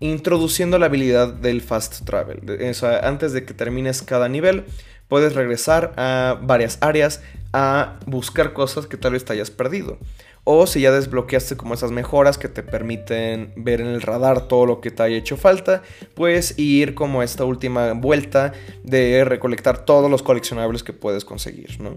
introduciendo 0.01 0.79
la 0.79 0.87
habilidad 0.87 1.33
del 1.33 1.61
fast 1.61 2.05
travel. 2.05 2.41
antes 3.03 3.33
de 3.33 3.45
que 3.45 3.53
termines 3.53 4.03
cada 4.03 4.29
nivel, 4.29 4.65
puedes 5.09 5.35
regresar 5.35 5.93
a 5.97 6.39
varias 6.41 6.79
áreas 6.81 7.21
a 7.53 7.99
buscar 8.07 8.53
cosas 8.53 8.87
que 8.87 8.97
tal 8.97 9.13
vez 9.13 9.25
te 9.25 9.33
hayas 9.33 9.51
perdido. 9.51 9.99
O 10.45 10.67
si 10.67 10.81
ya 10.81 10.91
desbloqueaste 10.91 11.57
como 11.57 11.75
esas 11.75 11.93
mejoras 11.93 12.37
que 12.37 12.49
te 12.49 12.63
permiten 12.63 13.53
ver 13.57 13.81
en 13.81 13.87
el 13.87 14.03
radar 14.03 14.49
todo 14.49 14.67
lo 14.67 14.81
que 14.81 14.91
te 14.91 15.03
haya 15.05 15.17
hecho 15.17 15.37
falta, 15.37 15.83
pues 16.15 16.59
ir 16.59 16.95
como 16.95 17.23
esta 17.23 17.45
última 17.45 17.93
vuelta 17.93 18.53
de 18.83 19.25
recolectar 19.25 19.85
todos 19.85 20.11
los 20.11 20.23
coleccionables 20.23 20.83
que 20.83 20.93
puedes 20.93 21.25
conseguir, 21.25 21.81
¿no? 21.81 21.97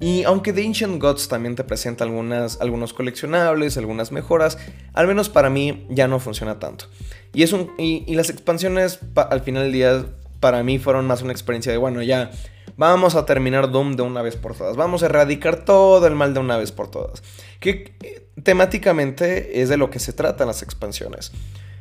Y 0.00 0.22
aunque 0.24 0.52
The 0.52 0.64
Ancient 0.64 1.00
Gods 1.02 1.28
también 1.28 1.56
te 1.56 1.64
presenta 1.64 2.04
algunas, 2.04 2.60
algunos 2.60 2.92
coleccionables, 2.92 3.76
algunas 3.78 4.12
mejoras, 4.12 4.58
al 4.92 5.08
menos 5.08 5.28
para 5.28 5.50
mí 5.50 5.86
ya 5.90 6.06
no 6.06 6.20
funciona 6.20 6.60
tanto. 6.60 6.86
Y, 7.34 7.42
es 7.42 7.52
un, 7.52 7.72
y, 7.78 8.14
las 8.14 8.30
expansiones 8.30 9.00
al 9.16 9.40
final 9.40 9.64
del 9.64 9.72
día 9.72 10.06
para 10.38 10.62
mí 10.62 10.78
fueron 10.78 11.06
más 11.06 11.22
una 11.22 11.32
experiencia 11.32 11.72
de, 11.72 11.78
bueno, 11.78 12.02
ya 12.02 12.30
Vamos 12.78 13.16
a 13.16 13.26
terminar 13.26 13.72
Doom 13.72 13.96
de 13.96 14.02
una 14.02 14.22
vez 14.22 14.36
por 14.36 14.54
todas. 14.54 14.76
Vamos 14.76 15.02
a 15.02 15.06
erradicar 15.06 15.64
todo 15.64 16.06
el 16.06 16.14
mal 16.14 16.32
de 16.32 16.38
una 16.38 16.56
vez 16.56 16.70
por 16.70 16.88
todas. 16.88 17.24
Que 17.58 17.92
eh, 18.04 18.28
temáticamente 18.44 19.60
es 19.60 19.68
de 19.68 19.76
lo 19.76 19.90
que 19.90 19.98
se 19.98 20.12
tratan 20.12 20.46
las 20.46 20.62
expansiones. 20.62 21.32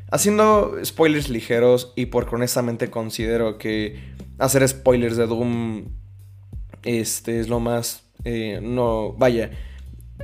Haciendo 0.10 0.76
spoilers 0.84 1.30
ligeros 1.30 1.94
y 1.96 2.08
porque 2.08 2.34
honestamente 2.34 2.90
considero 2.90 3.60
que 3.60 4.16
hacer 4.40 4.68
spoilers 4.68 5.18
de 5.18 5.28
Doom 5.28 5.86
este 6.82 7.42
es 7.42 7.48
lo 7.48 7.60
más 7.60 8.04
eh, 8.24 8.60
no 8.64 9.14
vaya 9.14 9.52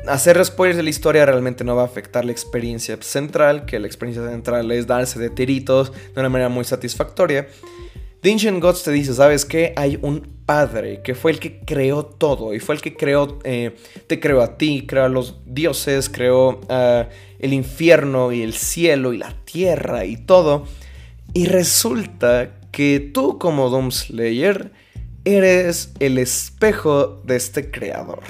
hacer 0.08 0.44
spoilers 0.44 0.78
de 0.78 0.84
la 0.84 0.90
historia 0.90 1.26
realmente 1.26 1.64
no 1.64 1.76
va 1.76 1.82
a 1.82 1.86
afectar 1.86 2.24
la 2.24 2.32
experiencia 2.32 2.98
central 3.02 3.66
que 3.66 3.80
la 3.80 3.88
experiencia 3.88 4.28
central 4.30 4.72
es 4.72 4.88
darse 4.88 5.20
de 5.20 5.30
tiritos 5.30 5.92
de 5.92 6.20
una 6.20 6.30
manera 6.30 6.50
muy 6.50 6.64
satisfactoria 6.64 7.48
The 8.24 8.32
Ancient 8.32 8.62
Gods 8.62 8.84
te 8.84 8.92
dice, 8.94 9.14
¿sabes 9.14 9.44
qué? 9.44 9.74
Hay 9.76 10.00
un 10.02 10.38
padre 10.46 11.02
que 11.02 11.14
fue 11.14 11.32
el 11.32 11.40
que 11.42 11.60
creó 11.60 12.06
todo 12.06 12.54
y 12.54 12.62
fue 12.62 12.76
el 12.76 12.82
que 12.82 12.96
creó, 12.96 13.40
eh, 13.44 13.76
te 14.08 14.22
creó 14.22 14.42
a 14.42 14.58
ti, 14.58 14.86
creó 14.88 15.04
a 15.04 15.10
los 15.10 15.42
dioses, 15.46 16.08
creó 16.08 16.62
uh, 16.70 17.04
el 17.40 17.52
infierno 17.52 18.32
y 18.32 18.42
el 18.42 18.54
cielo 18.54 19.12
y 19.12 19.18
la 19.18 19.36
tierra 19.44 20.06
y 20.06 20.16
todo. 20.16 20.66
Y 21.34 21.48
resulta 21.48 22.62
que 22.72 23.02
tú 23.02 23.38
como 23.40 23.70
Doom 23.70 23.92
Slayer 23.92 24.72
eres 25.26 25.92
el 26.00 26.18
espejo 26.18 27.22
de 27.26 27.36
este 27.36 27.72
creador. 27.72 28.24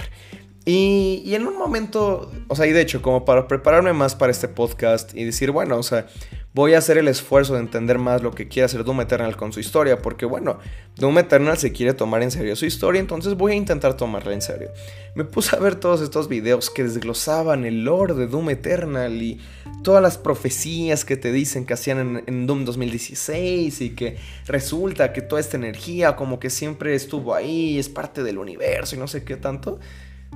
Y, 0.65 1.35
en 1.35 1.45
un 1.45 1.57
momento, 1.57 2.31
o 2.47 2.55
sea, 2.55 2.65
y 2.65 2.71
de 2.71 2.81
hecho, 2.81 3.03
como 3.03 3.25
para 3.25 3.47
prepararme 3.47 3.93
más 3.93 4.15
para 4.15 4.31
este 4.31 4.47
podcast 4.47 5.13
y 5.13 5.25
decir, 5.25 5.51
bueno, 5.51 5.77
o 5.77 5.83
sea, 5.83 6.07
voy 6.53 6.75
a 6.75 6.77
hacer 6.77 6.97
el 6.97 7.07
esfuerzo 7.07 7.53
de 7.53 7.59
entender 7.59 7.97
más 7.97 8.21
lo 8.21 8.31
que 8.31 8.47
quiere 8.47 8.65
hacer 8.65 8.83
Doom 8.83 9.01
Eternal 9.01 9.35
con 9.35 9.51
su 9.51 9.59
historia, 9.59 10.01
porque 10.01 10.25
bueno, 10.25 10.59
Doom 10.97 11.17
Eternal 11.17 11.57
se 11.57 11.71
quiere 11.71 11.93
tomar 11.93 12.21
en 12.21 12.29
serio 12.29 12.55
su 12.55 12.65
historia, 12.65 12.99
entonces 12.99 13.33
voy 13.35 13.53
a 13.53 13.55
intentar 13.55 13.97
tomarla 13.97 14.33
en 14.33 14.41
serio. 14.41 14.69
Me 15.15 15.23
puse 15.23 15.55
a 15.55 15.59
ver 15.59 15.75
todos 15.75 16.01
estos 16.01 16.27
videos 16.27 16.69
que 16.69 16.83
desglosaban 16.83 17.65
el 17.65 17.83
lore 17.83 18.13
de 18.13 18.27
Doom 18.27 18.51
Eternal 18.51 19.21
y 19.21 19.39
todas 19.83 20.01
las 20.01 20.17
profecías 20.17 21.05
que 21.05 21.17
te 21.17 21.31
dicen 21.31 21.65
que 21.65 21.73
hacían 21.73 22.23
en, 22.27 22.47
Doom 22.47 22.65
2016 22.65 23.81
y 23.81 23.89
que 23.95 24.17
resulta 24.45 25.11
que 25.11 25.21
toda 25.21 25.41
esta 25.41 25.57
energía 25.57 26.15
como 26.15 26.39
que 26.39 26.51
siempre 26.51 26.93
estuvo 26.93 27.33
ahí, 27.33 27.79
es 27.79 27.89
parte 27.89 28.21
del 28.23 28.37
universo 28.37 28.95
y 28.95 28.99
no 28.99 29.07
sé 29.07 29.23
qué 29.23 29.37
tanto. 29.37 29.79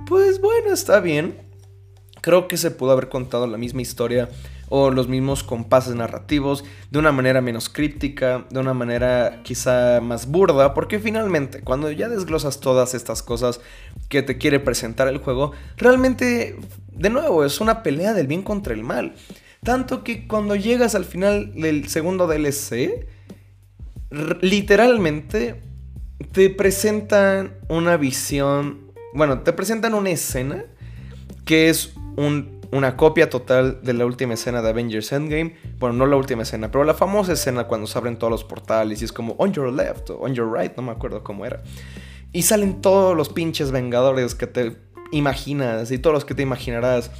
Pues 0.08 0.42
bueno, 0.42 0.74
está 0.74 1.00
bien. 1.00 1.46
Creo 2.22 2.48
que 2.48 2.58
se 2.58 2.72
pudo 2.72 2.92
haber 2.92 3.10
contado 3.10 3.46
la 3.46 3.58
misma 3.58 3.82
historia 3.82 4.30
o 4.70 4.92
los 4.92 5.08
mismos 5.08 5.44
compases 5.44 5.96
narrativos 5.96 6.64
de 6.92 7.00
una 7.00 7.12
manera 7.12 7.42
menos 7.42 7.70
críptica, 7.70 8.46
de 8.50 8.60
una 8.60 8.74
manera 8.74 9.42
quizá 9.44 10.02
más 10.02 10.28
burda, 10.28 10.74
porque 10.74 11.00
finalmente 11.00 11.62
cuando 11.62 11.92
ya 11.92 12.10
desglosas 12.10 12.60
todas 12.60 12.94
estas 12.94 13.24
cosas 13.24 13.62
que 14.10 14.22
te 14.24 14.38
quiere 14.38 14.60
presentar 14.60 15.08
el 15.08 15.20
juego, 15.20 15.54
realmente, 15.78 16.58
de 16.92 17.10
nuevo, 17.10 17.46
es 17.46 17.62
una 17.62 17.84
pelea 17.84 18.14
del 18.14 18.28
bien 18.28 18.44
contra 18.44 18.74
el 18.74 18.84
mal. 18.84 19.16
Tanto 19.64 20.04
que 20.04 20.28
cuando 20.28 20.56
llegas 20.56 20.96
al 20.96 21.06
final 21.06 21.54
del 21.54 21.88
segundo 21.90 22.28
DLC, 22.28 23.08
literalmente 24.42 25.62
te 26.32 26.50
presentan 26.50 27.54
una 27.68 27.98
visión, 27.98 28.92
bueno, 29.14 29.42
te 29.42 29.54
presentan 29.54 29.94
una 29.94 30.10
escena 30.10 30.66
que 31.46 31.70
es 31.70 31.94
un 32.16 32.57
una 32.72 32.98
copia 32.98 33.30
total 33.30 33.80
de 33.84 33.94
la 33.94 34.06
última 34.06 34.34
escena 34.34 34.62
de 34.62 34.70
Avengers 34.70 35.12
Endgame. 35.12 35.56
Bueno, 35.80 35.96
no 35.96 36.06
la 36.06 36.16
última 36.16 36.44
escena, 36.44 36.72
pero 36.72 36.84
la 36.84 36.94
famosa 36.94 37.34
escena 37.34 37.66
cuando 37.68 37.88
se 37.88 37.98
abren 37.98 38.18
todos 38.18 38.32
los 38.32 38.44
portales 38.44 39.02
y 39.02 39.06
es 39.06 39.14
como 39.14 39.34
on 39.38 39.54
your 39.54 39.72
left 39.72 40.10
o 40.10 40.18
on 40.20 40.34
your 40.34 40.52
right, 40.52 40.76
no 40.76 40.84
me 40.84 40.92
acuerdo 40.92 41.24
cómo 41.24 41.46
era. 41.46 41.62
Y 42.34 42.44
salen 42.44 42.82
todos 42.82 43.16
los 43.16 43.30
pinches 43.30 43.72
vengadores 43.72 44.36
que 44.36 44.48
te 44.48 44.78
imaginas 45.12 45.92
y 45.92 45.98
todos 45.98 46.14
los 46.14 46.26
que 46.26 46.36
te 46.36 46.44
imaginarás. 46.44 47.12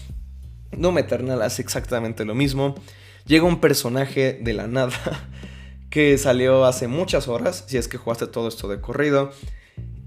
Doom 0.72 0.98
Eternal 0.98 1.42
hace 1.42 1.62
exactamente 1.62 2.26
lo 2.26 2.36
mismo. 2.36 2.76
Llega 3.26 3.46
un 3.46 3.60
personaje 3.60 4.40
de 4.42 4.54
la 4.54 4.68
nada 4.68 4.92
que 5.90 6.18
salió 6.18 6.66
hace 6.66 6.88
muchas 6.88 7.28
horas, 7.28 7.66
si 7.68 7.78
es 7.78 7.88
que 7.88 7.98
jugaste 7.98 8.28
todo 8.28 8.48
esto 8.48 8.68
de 8.68 8.82
corrido. 8.82 9.32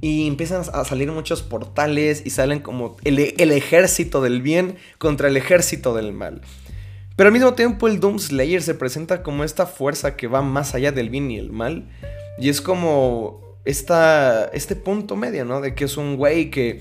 Y 0.00 0.26
empiezan 0.26 0.62
a 0.72 0.84
salir 0.84 1.12
muchos 1.12 1.42
portales 1.42 2.22
y 2.24 2.30
salen 2.30 2.60
como 2.60 2.96
el, 3.04 3.18
ejército 3.18 4.22
del 4.22 4.40
bien 4.40 4.76
contra 4.98 5.28
el 5.28 5.36
ejército 5.36 5.94
del 5.94 6.12
mal. 6.12 6.40
Pero 7.16 7.28
al 7.28 7.34
mismo 7.34 7.52
tiempo 7.52 7.86
el 7.86 8.00
Doom 8.00 8.18
Slayer 8.18 8.62
se 8.62 8.74
presenta 8.74 9.22
como 9.22 9.44
esta 9.44 9.66
fuerza 9.66 10.16
que 10.16 10.26
va 10.26 10.40
más 10.40 10.74
allá 10.74 10.90
del 10.90 11.10
bien 11.10 11.30
y 11.30 11.38
el 11.38 11.52
mal. 11.52 11.90
Y 12.38 12.48
es 12.48 12.62
como 12.62 13.58
esta, 13.66 14.46
este 14.54 14.74
punto 14.74 15.16
medio, 15.16 15.44
¿no? 15.44 15.60
De 15.60 15.74
que 15.74 15.84
es 15.84 15.98
un 15.98 16.16
güey 16.16 16.50
que 16.50 16.80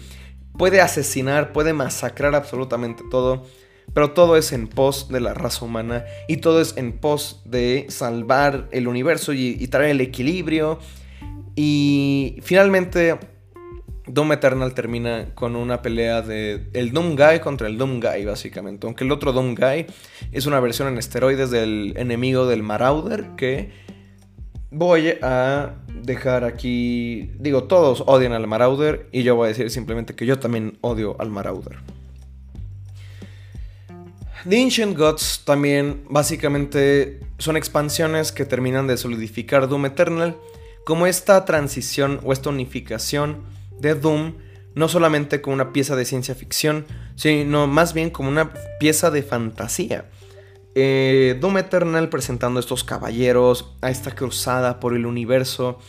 puede 0.58 0.80
asesinar, 0.80 1.52
puede 1.52 1.74
masacrar 1.74 2.36
absolutamente 2.36 3.04
todo. 3.12 3.46
Pero 3.94 4.12
todo 4.12 4.38
es 4.38 4.54
en 4.54 4.68
pos 4.68 5.10
de 5.10 5.20
la 5.20 5.34
raza 5.34 5.66
humana 5.66 6.06
y 6.28 6.38
todo 6.38 6.62
es 6.62 6.78
en 6.78 6.94
pos 6.94 7.42
de 7.44 7.88
salvar 7.90 8.70
el 8.72 8.88
universo 8.88 9.34
y 9.34 9.68
traer 9.68 9.90
el 9.90 10.00
equilibrio 10.00 10.80
y 11.62 12.38
finalmente 12.42 13.20
Doom 14.08 14.32
Eternal 14.32 14.74
termina 14.74 15.36
con 15.36 15.58
una 15.58 15.82
pelea 15.82 16.22
de 16.22 16.70
el 16.72 16.94
Doom 16.94 17.18
Guy 17.18 17.42
contra 17.42 17.68
el 17.68 17.78
Doom 17.78 18.00
Guy, 18.00 18.24
básicamente. 18.24 18.88
Aunque 18.88 19.04
el 19.04 19.12
otro 19.12 19.34
Doom 19.34 19.56
Guy 19.56 19.86
es 20.32 20.46
una 20.46 20.62
versión 20.62 20.88
en 20.88 20.98
esteroides 20.98 21.52
del 21.52 21.96
enemigo 21.98 22.48
del 22.48 22.64
Marauder 22.64 23.32
que 23.36 23.74
voy 24.72 25.16
a 25.22 25.76
dejar 26.02 26.46
aquí. 26.46 27.32
Digo, 27.38 27.66
todos 27.66 28.06
odian 28.08 28.32
al 28.32 28.48
Marauder 28.48 29.10
y 29.12 29.24
yo 29.24 29.36
voy 29.36 29.48
a 29.48 29.50
decir 29.50 29.70
simplemente 29.70 30.16
que 30.16 30.26
yo 30.26 30.40
también 30.40 30.78
odio 30.80 31.18
al 31.20 31.30
Marauder. 31.30 31.80
The 34.48 34.64
Ancient 34.64 34.98
Gods 34.98 35.42
también 35.44 36.06
básicamente 36.10 37.20
son 37.38 37.58
expansiones 37.58 38.32
que 38.32 38.46
terminan 38.46 38.88
de 38.88 38.96
solidificar 38.96 39.68
Doom 39.68 39.88
Eternal 39.88 40.38
como 40.86 41.08
esta 41.08 41.46
transición 41.46 42.20
o 42.24 42.34
esta 42.34 42.50
unificación 42.50 43.44
de 43.80 43.96
Doom 43.96 44.34
no 44.76 44.88
solamente 44.88 45.42
como 45.42 45.56
una 45.56 45.74
pieza 45.74 45.96
de 45.96 46.06
ciencia 46.06 46.36
ficción, 46.36 46.86
sino 47.16 47.68
más 47.68 47.94
bien 47.94 48.10
como 48.10 48.30
una 48.30 48.54
pieza 48.80 49.12
de 49.12 49.24
fantasía. 49.24 50.10
Eh, 50.76 51.38
Doom 51.42 51.58
Eternal 51.58 52.10
presentando 52.10 52.60
a 52.60 52.62
estos 52.62 52.84
caballeros, 52.84 53.76
a 53.82 53.90
esta 53.90 54.16
cruzada 54.16 54.80
por 54.80 54.96
el 54.96 55.06
universo, 55.06 55.80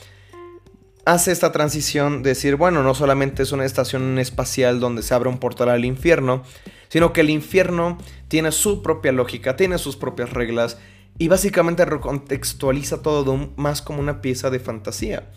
hace 1.05 1.33
esta 1.33 1.53
transición 1.53 2.23
de 2.23 2.31
decir, 2.31 2.57
bueno, 2.57 2.83
no 2.83 2.95
solamente 2.95 3.43
es 3.43 3.53
una 3.53 3.65
estación 3.65 4.19
espacial 4.19 4.81
donde 4.81 5.03
se 5.03 5.15
abre 5.15 5.29
un 5.29 5.39
portal 5.39 5.69
al 5.69 5.85
infierno, 5.85 6.43
sino 6.89 7.13
que 7.13 7.21
el 7.21 7.31
infierno 7.31 7.99
tiene 8.29 8.53
su 8.53 8.83
propia 8.83 9.13
lógica, 9.13 9.57
tiene 9.57 9.79
sus 9.79 9.97
propias 9.97 10.31
reglas 10.31 10.79
y 11.21 11.29
básicamente 11.29 11.85
recontextualiza 11.85 13.03
todo 13.03 13.51
más 13.57 13.83
como 13.83 14.01
una 14.01 14.23
pieza 14.23 14.49
de 14.49 14.59
fantasía 14.59 15.29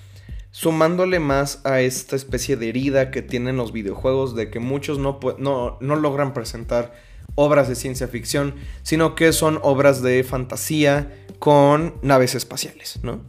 sumándole 0.49 1.19
más 1.19 1.59
a 1.65 1.81
esta 1.81 2.15
especie 2.15 2.55
de 2.55 2.69
herida 2.69 3.11
que 3.11 3.21
tienen 3.21 3.57
los 3.57 3.73
videojuegos 3.73 4.33
de 4.33 4.49
que 4.49 4.59
muchos 4.59 4.97
no, 4.97 5.19
no, 5.39 5.77
no, 5.81 5.95
logran 5.95 6.33
presentar 6.33 6.93
obras 7.35 7.67
de 7.67 7.75
ciencia 7.75 8.07
ficción, 8.07 8.53
sino 8.83 9.15
que 9.15 9.33
son 9.33 9.59
obras 9.63 10.03
de 10.03 10.23
fantasía 10.23 11.25
con 11.39 11.95
naves 12.03 12.35
espaciales, 12.35 12.99
¿no? 13.01 13.21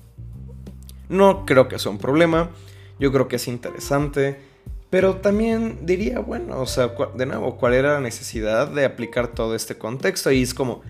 No 1.09 1.47
creo 1.47 1.67
que 1.67 1.79
sea 1.79 1.91
un 1.91 1.99
problema, 1.99 2.51
yo 3.01 3.11
creo 3.11 3.27
que 3.27 3.37
es 3.37 3.49
interesante, 3.49 4.39
pero 4.91 5.17
también 5.17 5.87
diría, 5.87 6.19
bueno, 6.21 6.61
o 6.61 6.67
sea, 6.67 6.95
de 7.17 7.27
nuevo, 7.27 7.57
¿cuál 7.57 7.73
era 7.73 7.95
la 7.95 8.01
necesidad 8.01 8.69
de 8.69 8.85
aplicar 8.85 9.29
todo 9.29 9.55
este 9.55 9.79
contexto? 9.79 10.31
Y 10.31 10.43
es 10.43 10.53
como, 10.53 10.83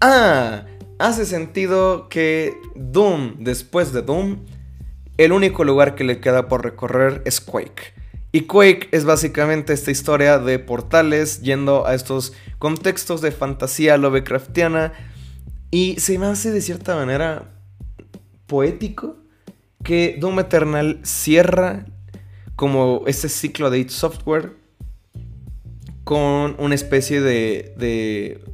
ah, 0.00 0.64
hace 0.98 1.26
sentido 1.26 2.08
que 2.08 2.56
Doom, 2.74 3.36
después 3.38 3.92
de 3.92 4.02
Doom, 4.02 4.44
el 5.16 5.32
único 5.32 5.64
lugar 5.64 5.94
que 5.94 6.04
le 6.04 6.20
queda 6.20 6.48
por 6.48 6.64
recorrer 6.64 7.22
es 7.24 7.40
Quake. 7.40 7.94
Y 8.30 8.42
Quake 8.42 8.88
es 8.92 9.04
básicamente 9.04 9.72
esta 9.72 9.90
historia 9.90 10.38
de 10.38 10.58
portales 10.58 11.40
yendo 11.40 11.86
a 11.86 11.94
estos 11.94 12.34
contextos 12.58 13.20
de 13.20 13.32
fantasía 13.32 13.96
Lovecraftiana. 13.96 14.92
Y 15.70 15.98
se 15.98 16.18
me 16.18 16.26
hace 16.26 16.50
de 16.50 16.60
cierta 16.60 16.94
manera 16.94 17.54
poético 18.46 19.16
que 19.82 20.16
Doom 20.20 20.40
Eternal 20.40 21.00
cierra 21.02 21.86
como 22.56 23.04
este 23.06 23.28
ciclo 23.28 23.70
de 23.70 23.78
id 23.78 23.90
Software 23.90 24.56
con 26.04 26.56
una 26.58 26.74
especie 26.74 27.20
de, 27.20 27.74
de, 27.76 28.44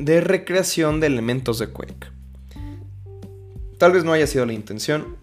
de 0.00 0.22
recreación 0.22 0.98
de 0.98 1.06
elementos 1.06 1.58
de 1.58 1.68
Quake. 1.68 2.08
Tal 3.78 3.92
vez 3.92 4.02
no 4.02 4.12
haya 4.12 4.26
sido 4.26 4.46
la 4.46 4.54
intención, 4.54 5.16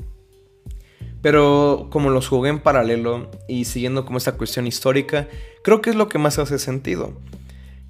pero 1.22 1.88
como 1.90 2.12
los 2.12 2.28
jugué 2.28 2.50
en 2.52 2.60
paralelo 2.60 3.32
y 3.48 3.66
siguiendo 3.66 4.06
como 4.06 4.20
esta 4.20 4.38
cuestión 4.38 4.68
histórica, 4.68 5.28
creo 5.64 5.82
que 5.82 5.90
es 5.90 5.96
lo 5.96 6.10
que 6.10 6.20
más 6.20 6.38
hace 6.38 6.60
sentido. 6.60 7.14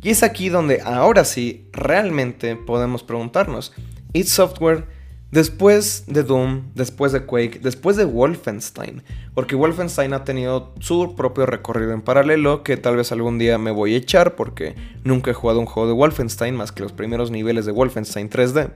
Y 0.02 0.10
es 0.10 0.24
aquí 0.24 0.48
donde 0.48 0.82
ahora 0.82 1.26
sí 1.26 1.68
realmente 1.74 2.56
podemos 2.56 3.04
preguntarnos, 3.04 3.74
id 4.14 4.26
Software 4.26 4.86
después 5.32 6.06
de 6.08 6.24
Doom, 6.24 6.72
después 6.74 7.12
de 7.12 7.26
Quake, 7.26 7.60
después 7.60 7.98
de 7.98 8.06
Wolfenstein, 8.06 9.04
porque 9.34 9.56
Wolfenstein 9.56 10.14
ha 10.14 10.24
tenido 10.24 10.74
su 10.80 11.16
propio 11.16 11.46
recorrido 11.46 11.92
en 11.92 12.02
paralelo 12.02 12.64
que 12.64 12.78
tal 12.78 12.96
vez 12.96 13.12
algún 13.12 13.38
día 13.38 13.58
me 13.58 13.72
voy 13.72 13.94
a 13.94 13.98
echar 13.98 14.36
porque 14.36 14.76
nunca 15.04 15.32
he 15.32 15.34
jugado 15.34 15.60
un 15.60 15.66
juego 15.66 15.88
de 15.88 15.96
Wolfenstein 15.96 16.56
más 16.56 16.72
que 16.72 16.84
los 16.84 16.94
primeros 16.94 17.32
niveles 17.32 17.66
de 17.66 17.72
Wolfenstein 17.72 18.30
3D. 18.30 18.72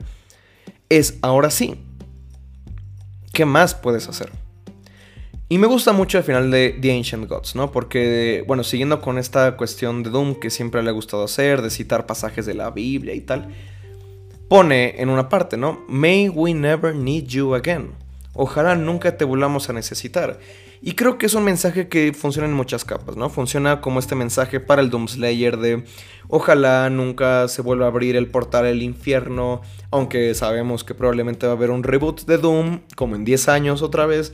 Es 0.89 1.17
ahora 1.21 1.49
sí. 1.49 1.85
¿Qué 3.33 3.45
más 3.45 3.75
puedes 3.75 4.09
hacer? 4.09 4.29
Y 5.51 5.57
me 5.57 5.67
gusta 5.67 5.91
mucho 5.91 6.17
el 6.17 6.23
final 6.23 6.49
de 6.49 6.77
The 6.81 6.95
Ancient 6.95 7.27
Gods, 7.27 7.55
¿no? 7.55 7.73
Porque, 7.73 8.43
bueno, 8.47 8.63
siguiendo 8.63 9.01
con 9.01 9.17
esta 9.17 9.57
cuestión 9.57 10.01
de 10.01 10.09
Doom 10.09 10.35
que 10.39 10.49
siempre 10.49 10.81
le 10.81 10.89
ha 10.89 10.93
gustado 10.93 11.25
hacer, 11.25 11.61
de 11.61 11.69
citar 11.69 12.05
pasajes 12.05 12.45
de 12.45 12.53
la 12.53 12.71
Biblia 12.71 13.13
y 13.13 13.19
tal, 13.19 13.53
pone 14.51 15.01
en 15.01 15.07
una 15.07 15.29
parte, 15.29 15.55
¿no? 15.55 15.85
May 15.87 16.27
we 16.27 16.53
never 16.53 16.93
need 16.93 17.27
you 17.27 17.55
again. 17.55 17.91
Ojalá 18.33 18.75
nunca 18.75 19.15
te 19.15 19.23
volvamos 19.23 19.69
a 19.69 19.73
necesitar. 19.73 20.41
Y 20.81 20.95
creo 20.95 21.17
que 21.17 21.27
es 21.27 21.35
un 21.35 21.45
mensaje 21.45 21.87
que 21.87 22.11
funciona 22.11 22.49
en 22.49 22.53
muchas 22.53 22.83
capas, 22.83 23.15
¿no? 23.15 23.29
Funciona 23.29 23.79
como 23.79 24.01
este 24.01 24.13
mensaje 24.13 24.59
para 24.59 24.81
el 24.81 24.89
Doomslayer 24.89 25.55
de 25.55 25.85
ojalá 26.27 26.89
nunca 26.89 27.47
se 27.47 27.61
vuelva 27.61 27.85
a 27.85 27.87
abrir 27.87 28.17
el 28.17 28.27
portal 28.27 28.65
del 28.65 28.81
infierno, 28.81 29.61
aunque 29.89 30.35
sabemos 30.35 30.83
que 30.83 30.95
probablemente 30.95 31.45
va 31.45 31.53
a 31.53 31.55
haber 31.55 31.71
un 31.71 31.83
reboot 31.83 32.25
de 32.25 32.37
Doom, 32.37 32.81
como 32.97 33.15
en 33.15 33.23
10 33.23 33.47
años 33.47 33.81
otra 33.81 34.05
vez. 34.05 34.33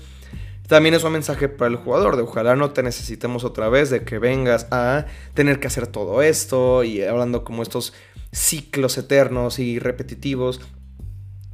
También 0.68 0.96
es 0.96 1.04
un 1.06 1.14
mensaje 1.14 1.48
para 1.48 1.72
el 1.72 1.78
jugador 1.78 2.18
de 2.18 2.24
ojalá 2.24 2.58
no 2.58 2.72
te 2.72 2.84
necesitemos 2.84 3.46
otra 3.46 3.70
vez, 3.70 3.90
de 3.90 4.04
que 4.04 4.20
vengas 4.20 4.68
a 4.70 5.06
tener 5.34 5.62
que 5.62 5.68
hacer 5.68 5.88
todo 5.88 6.22
esto 6.22 6.84
y 6.84 7.02
hablando 7.02 7.46
como 7.46 7.64
estos 7.64 7.94
ciclos 8.34 8.98
eternos 8.98 9.60
y 9.60 9.80
repetitivos. 9.80 10.60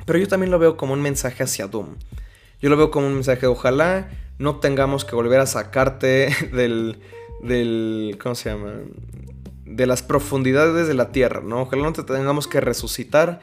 Pero 0.05 0.18
yo 0.18 0.28
también 0.28 0.49
lo 0.49 0.57
veo 0.57 0.78
como 0.78 0.93
un 0.93 1.01
mensaje 1.01 1.43
hacia 1.43 1.68
Doom. 1.68 1.95
Yo 2.59 2.70
lo 2.70 2.78
veo 2.78 2.89
como 2.89 3.05
un 3.05 3.14
mensaje 3.14 3.45
ojalá 3.45 4.09
no 4.39 4.59
tengamos 4.59 5.05
que 5.05 5.16
volver 5.16 5.39
a 5.39 5.45
sacarte 5.45 6.30
del, 6.51 6.99
del 7.41 8.18
¿cómo 8.22 8.34
se 8.34 8.49
llama? 8.49 8.74
De 9.66 9.86
las 9.86 10.01
profundidades 10.01 10.88
de 10.88 10.93
la 10.95 11.11
Tierra, 11.11 11.41
¿no? 11.43 11.61
Ojalá 11.61 11.84
no 11.84 11.93
te 11.93 12.03
tengamos 12.03 12.47
que 12.47 12.61
resucitar 12.61 13.41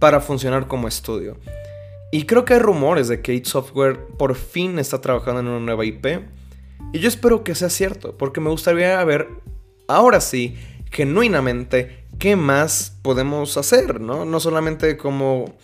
para 0.00 0.20
funcionar 0.20 0.66
como 0.66 0.88
estudio. 0.88 1.38
Y 2.14 2.26
creo 2.26 2.44
que 2.44 2.54
hay 2.54 2.60
rumores 2.60 3.08
de 3.08 3.20
que 3.22 3.34
id 3.34 3.44
Software 3.44 4.06
por 4.16 4.36
fin 4.36 4.78
está 4.78 5.00
trabajando 5.00 5.40
en 5.40 5.48
una 5.48 5.58
nueva 5.58 5.84
IP. 5.84 6.06
Y 6.92 7.00
yo 7.00 7.08
espero 7.08 7.42
que 7.42 7.56
sea 7.56 7.68
cierto, 7.68 8.16
porque 8.16 8.40
me 8.40 8.50
gustaría 8.50 9.02
ver, 9.02 9.26
ahora 9.88 10.20
sí, 10.20 10.54
genuinamente, 10.92 12.06
qué 12.20 12.36
más 12.36 12.96
podemos 13.02 13.56
hacer, 13.56 14.00
¿no? 14.00 14.24
No 14.24 14.38
solamente 14.38 14.96
como, 14.96 15.56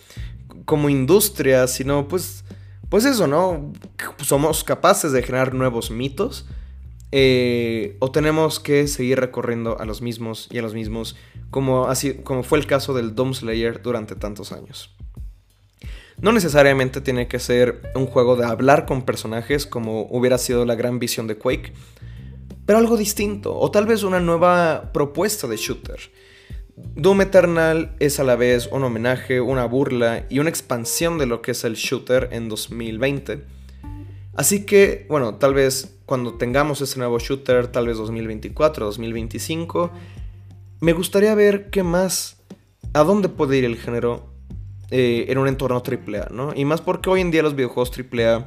como 0.65 0.89
industria, 0.89 1.67
sino 1.67 2.09
pues, 2.09 2.43
pues 2.89 3.05
eso, 3.05 3.27
¿no? 3.27 3.71
Somos 4.17 4.65
capaces 4.65 5.13
de 5.13 5.23
generar 5.23 5.53
nuevos 5.53 5.89
mitos. 5.89 6.49
Eh, 7.13 7.95
o 7.99 8.11
tenemos 8.11 8.59
que 8.59 8.87
seguir 8.87 9.21
recorriendo 9.21 9.79
a 9.79 9.85
los 9.85 10.01
mismos 10.01 10.49
y 10.51 10.57
a 10.57 10.61
los 10.61 10.73
mismos, 10.73 11.15
como, 11.49 11.87
así, 11.87 12.15
como 12.15 12.43
fue 12.43 12.59
el 12.59 12.67
caso 12.67 12.93
del 12.93 13.15
Doom 13.15 13.35
Slayer 13.35 13.81
durante 13.81 14.17
tantos 14.17 14.51
años. 14.51 14.93
No 16.21 16.31
necesariamente 16.31 17.01
tiene 17.01 17.27
que 17.27 17.39
ser 17.39 17.81
un 17.95 18.05
juego 18.05 18.35
de 18.35 18.45
hablar 18.45 18.85
con 18.85 19.01
personajes 19.01 19.65
como 19.65 20.03
hubiera 20.03 20.37
sido 20.37 20.65
la 20.65 20.75
gran 20.75 20.99
visión 20.99 21.25
de 21.25 21.35
Quake, 21.35 21.73
pero 22.67 22.77
algo 22.77 22.95
distinto, 22.95 23.57
o 23.57 23.71
tal 23.71 23.87
vez 23.87 24.03
una 24.03 24.19
nueva 24.19 24.91
propuesta 24.93 25.47
de 25.47 25.57
shooter. 25.57 25.99
Doom 26.95 27.21
Eternal 27.21 27.95
es 27.99 28.19
a 28.19 28.23
la 28.23 28.35
vez 28.35 28.69
un 28.71 28.83
homenaje, 28.83 29.41
una 29.41 29.65
burla 29.65 30.25
y 30.29 30.37
una 30.37 30.49
expansión 30.49 31.17
de 31.17 31.25
lo 31.25 31.41
que 31.41 31.51
es 31.51 31.63
el 31.63 31.73
shooter 31.73 32.29
en 32.31 32.49
2020. 32.49 33.43
Así 34.35 34.65
que, 34.65 35.07
bueno, 35.09 35.35
tal 35.35 35.55
vez 35.55 35.97
cuando 36.05 36.35
tengamos 36.35 36.81
ese 36.81 36.99
nuevo 36.99 37.17
shooter, 37.17 37.67
tal 37.67 37.87
vez 37.87 37.97
2024, 37.97 38.85
2025, 38.85 39.91
me 40.81 40.93
gustaría 40.93 41.33
ver 41.33 41.71
qué 41.71 41.81
más, 41.81 42.37
a 42.93 43.03
dónde 43.03 43.27
puede 43.27 43.57
ir 43.57 43.65
el 43.65 43.77
género 43.77 44.30
eh, 44.91 45.25
en 45.29 45.37
un 45.37 45.47
entorno 45.47 45.81
AAA, 45.85 46.27
¿no? 46.31 46.53
Y 46.53 46.65
más 46.65 46.81
porque 46.81 47.09
hoy 47.09 47.21
en 47.21 47.31
día 47.31 47.41
los 47.41 47.55
videojuegos 47.55 47.91
AAA 47.97 48.45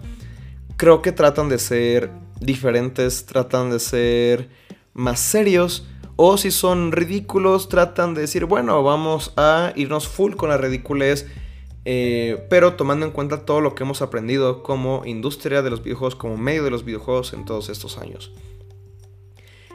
creo 0.76 1.02
que 1.02 1.10
tratan 1.10 1.48
de 1.48 1.58
ser 1.58 2.10
diferentes, 2.40 3.26
tratan 3.26 3.70
de 3.70 3.80
ser 3.80 4.50
más 4.92 5.20
serios. 5.20 5.88
O 6.16 6.36
si 6.36 6.50
son 6.50 6.92
ridículos, 6.92 7.68
tratan 7.68 8.14
de 8.14 8.20
decir, 8.20 8.44
bueno, 8.44 8.82
vamos 8.82 9.32
a 9.36 9.72
irnos 9.74 10.06
full 10.06 10.34
con 10.34 10.50
la 10.50 10.58
ridiculez. 10.58 11.26
Eh, 11.86 12.46
pero 12.48 12.74
tomando 12.74 13.04
en 13.04 13.12
cuenta 13.12 13.44
todo 13.44 13.60
lo 13.60 13.74
que 13.74 13.82
hemos 13.82 14.00
aprendido 14.00 14.62
como 14.62 15.02
industria 15.04 15.62
de 15.62 15.70
los 15.70 15.82
videojuegos, 15.82 16.14
como 16.14 16.36
medio 16.36 16.62
de 16.62 16.70
los 16.70 16.84
videojuegos 16.84 17.32
en 17.32 17.44
todos 17.44 17.68
estos 17.68 17.98
años. 17.98 18.32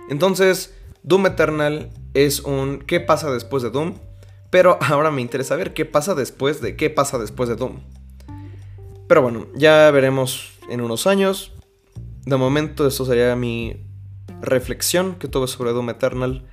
Entonces, 0.10 0.74
Doom 1.04 1.28
Eternal 1.28 1.92
es 2.14 2.40
un 2.42 2.80
¿qué 2.80 3.00
pasa 3.00 3.32
después 3.32 3.62
de 3.64 3.70
Doom? 3.70 3.96
Pero 4.50 4.78
ahora 4.82 5.12
me 5.12 5.22
interesa 5.22 5.56
ver 5.56 5.74
qué 5.74 5.86
pasa 5.86 6.16
después 6.16 6.62
de 6.62 6.76
qué 6.76 6.90
pasa 6.90 7.18
después 7.18 7.50
de 7.50 7.56
Doom. 7.56 7.80
Pero 9.08 9.22
bueno, 9.22 9.48
ya 9.56 9.90
veremos 9.92 10.54
en 10.70 10.82
unos 10.82 11.08
años. 11.08 11.54
De 12.26 12.38
momento, 12.38 12.86
esto 12.86 13.06
sería 13.06 13.36
mi 13.36 13.78
reflexión 14.42 15.16
que 15.16 15.28
tuve 15.28 15.48
sobre 15.48 15.72
Doom 15.72 15.90
Eternal. 15.90 16.46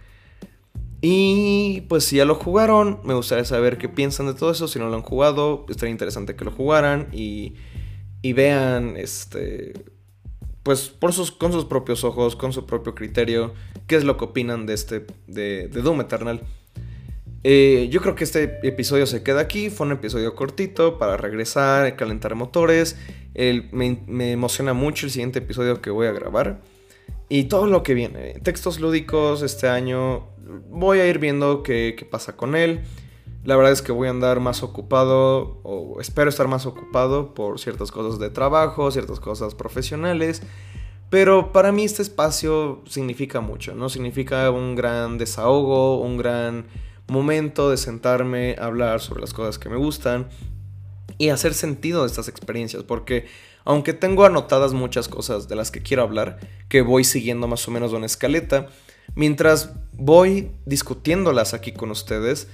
Y 1.03 1.83
pues 1.83 2.05
si 2.05 2.17
ya 2.17 2.25
lo 2.25 2.35
jugaron, 2.35 3.01
me 3.05 3.15
gustaría 3.15 3.45
saber 3.45 3.77
qué 3.77 3.89
piensan 3.89 4.27
de 4.27 4.35
todo 4.35 4.51
eso. 4.51 4.69
Si 4.69 4.79
no 4.79 4.89
lo 4.89 4.97
han 4.97 5.03
jugado, 5.03 5.67
estaría 5.69 5.93
interesante 5.93 6.35
que 6.35 6.45
lo 6.45 6.51
jugaran 6.51 7.09
y, 7.13 7.55
y 8.23 8.33
vean, 8.33 8.97
este, 8.97 9.75
pues 10.63 10.89
por 10.89 11.13
sus, 11.13 11.31
con 11.31 11.53
sus 11.53 11.67
propios 11.67 12.03
ojos, 12.05 12.35
con 12.35 12.53
su 12.53 12.67
propio 12.67 12.95
criterio, 12.95 13.53
qué 13.87 13.97
es 13.97 14.05
lo 14.05 14.17
que 14.17 14.25
opinan 14.25 14.67
de 14.67 14.75
este, 14.75 15.07
de, 15.27 15.69
de 15.69 15.83
Doom 15.83 16.01
Eternal. 16.01 16.41
Eh, 17.49 17.87
yo 17.93 18.01
creo 18.01 18.17
que 18.17 18.25
este 18.25 18.59
episodio 18.67 19.07
se 19.07 19.23
queda 19.23 19.41
aquí. 19.41 19.71
Fue 19.71 19.87
un 19.87 19.93
episodio 19.93 20.35
cortito 20.35 20.99
para 20.99 21.17
regresar, 21.17 21.95
calentar 21.95 22.35
motores. 22.35 22.99
me, 23.71 24.33
emociona 24.33 24.73
mucho 24.73 25.07
el 25.07 25.13
siguiente 25.13 25.39
episodio 25.39 25.81
que 25.81 25.91
voy 25.91 26.09
a 26.09 26.13
grabar. 26.13 26.61
Y 27.29 27.45
todo 27.45 27.69
lo 27.69 27.85
que 27.85 27.95
viene. 27.95 28.41
Textos 28.43 28.81
lúdicos 28.81 29.43
este 29.43 29.69
año. 29.69 30.27
Voy 30.71 30.99
a 30.99 31.07
ir 31.07 31.21
viendo 31.21 31.63
qué, 31.63 31.95
qué 31.97 32.05
pasa 32.05 32.37
con 32.37 32.57
él. 32.57 32.81
La 33.45 33.55
verdad 33.55 33.71
es 33.71 33.81
que 33.81 33.93
voy 33.93 34.09
a 34.09 34.11
andar 34.11 34.41
más 34.41 34.65
ocupado, 34.65 35.61
o 35.63 36.01
espero 36.01 36.29
estar 36.29 36.49
más 36.49 36.67
ocupado 36.67 37.33
por 37.33 37.61
ciertas 37.61 37.93
cosas 37.93 38.19
de 38.19 38.29
trabajo, 38.29 38.91
ciertas 38.91 39.21
cosas 39.21 39.55
profesionales. 39.55 40.43
Pero 41.11 41.53
para 41.53 41.71
mí 41.71 41.85
este 41.85 42.03
espacio 42.03 42.83
significa 42.89 43.41
mucho, 43.41 43.73
¿no? 43.77 43.89
Significa 43.89 44.51
un 44.51 44.75
gran 44.75 45.17
desahogo, 45.17 46.01
un 46.01 46.17
gran 46.17 46.67
momento 47.09 47.71
de 47.71 47.77
sentarme 47.77 48.57
a 48.59 48.67
hablar 48.67 49.01
sobre 49.01 49.21
las 49.21 49.33
cosas 49.33 49.59
que 49.59 49.69
me 49.69 49.77
gustan 49.77 50.29
y 51.19 51.29
hacer 51.31 51.55
sentido 51.55 52.03
de 52.03 52.09
estas 52.09 52.29
experiencias, 52.29 52.83
porque 52.83 53.27
aunque 53.65 53.93
tengo 53.93 54.25
anotadas 54.25 54.75
muchas 54.75 55.09
cosas 55.09 55.49
de 55.49 55.57
las 55.57 55.71
que 55.71 55.83
quiero 55.83 56.03
hablar, 56.03 56.39
que 56.69 56.83
voy 56.83 57.05
siguiendo 57.05 57.49
más 57.49 57.67
o 57.67 57.71
menos 57.71 57.93
una 57.93 58.07
escaleta, 58.07 58.69
mientras 59.15 59.73
voy 59.93 60.53
discutiéndolas 60.67 61.55
aquí 61.55 61.73
con 61.73 61.91
ustedes, 61.91 62.49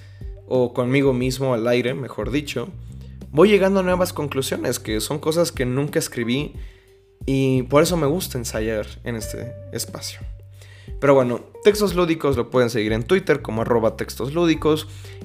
o 0.46 0.74
conmigo 0.74 1.12
mismo 1.12 1.54
al 1.54 1.66
aire, 1.66 1.94
mejor 1.94 2.30
dicho, 2.30 2.68
voy 3.30 3.48
llegando 3.48 3.80
a 3.80 3.82
nuevas 3.82 4.12
conclusiones, 4.12 4.78
que 4.78 5.00
son 5.00 5.18
cosas 5.18 5.52
que 5.52 5.64
nunca 5.64 5.98
escribí 5.98 6.54
y 7.24 7.62
por 7.64 7.82
eso 7.82 7.96
me 7.96 8.06
gusta 8.06 8.38
ensayar 8.38 8.86
en 9.04 9.16
este 9.16 9.52
espacio. 9.72 10.20
Pero 11.00 11.14
bueno, 11.14 11.40
textos 11.64 11.94
lúdicos 11.94 12.36
lo 12.36 12.50
pueden 12.50 12.70
seguir 12.70 12.92
en 12.92 13.02
Twitter 13.02 13.42
como 13.42 13.62
arroba 13.62 13.96
textos. 13.96 14.32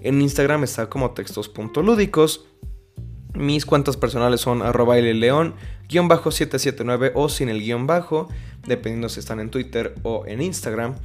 En 0.02 0.22
Instagram 0.22 0.64
está 0.64 0.90
como 0.90 1.12
textos.lúdicos. 1.12 2.46
Mis 3.34 3.66
cuentas 3.66 3.98
personales 3.98 4.42
son 4.42 4.64
arroba 4.64 4.96
león, 4.96 5.54
guion 5.88 6.08
bajo 6.08 6.32
779 6.32 7.12
o 7.14 7.30
sin 7.30 7.50
el 7.50 7.62
guion 7.62 7.86
bajo, 7.86 8.28
dependiendo 8.66 9.10
si 9.10 9.20
están 9.20 9.40
en 9.40 9.52
Twitter 9.52 9.94
o 10.02 10.26
en 10.26 10.42
Instagram. 10.42 10.96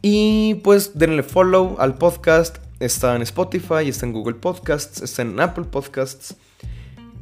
Y 0.00 0.54
pues 0.64 0.98
denle 0.98 1.22
follow 1.22 1.76
al 1.78 1.96
podcast. 1.96 2.58
Está 2.80 3.16
en 3.16 3.22
Spotify, 3.22 3.88
está 3.88 4.06
en 4.06 4.12
Google 4.12 4.34
Podcasts, 4.34 5.02
está 5.02 5.22
en 5.22 5.38
Apple 5.40 5.64
Podcasts. 5.64 6.36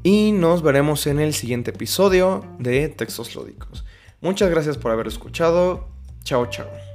Y 0.03 0.32
nos 0.32 0.62
veremos 0.62 1.07
en 1.07 1.20
el 1.20 1.34
siguiente 1.34 1.70
episodio 1.70 2.44
de 2.59 2.88
Textos 2.88 3.34
Lúdicos. 3.34 3.82
Muchas 4.23 4.51
gracias 4.51 4.79
por 4.79 4.93
haber 4.93 5.09
escuchado. 5.09 5.89
Chao, 6.23 6.47
chao. 6.47 6.91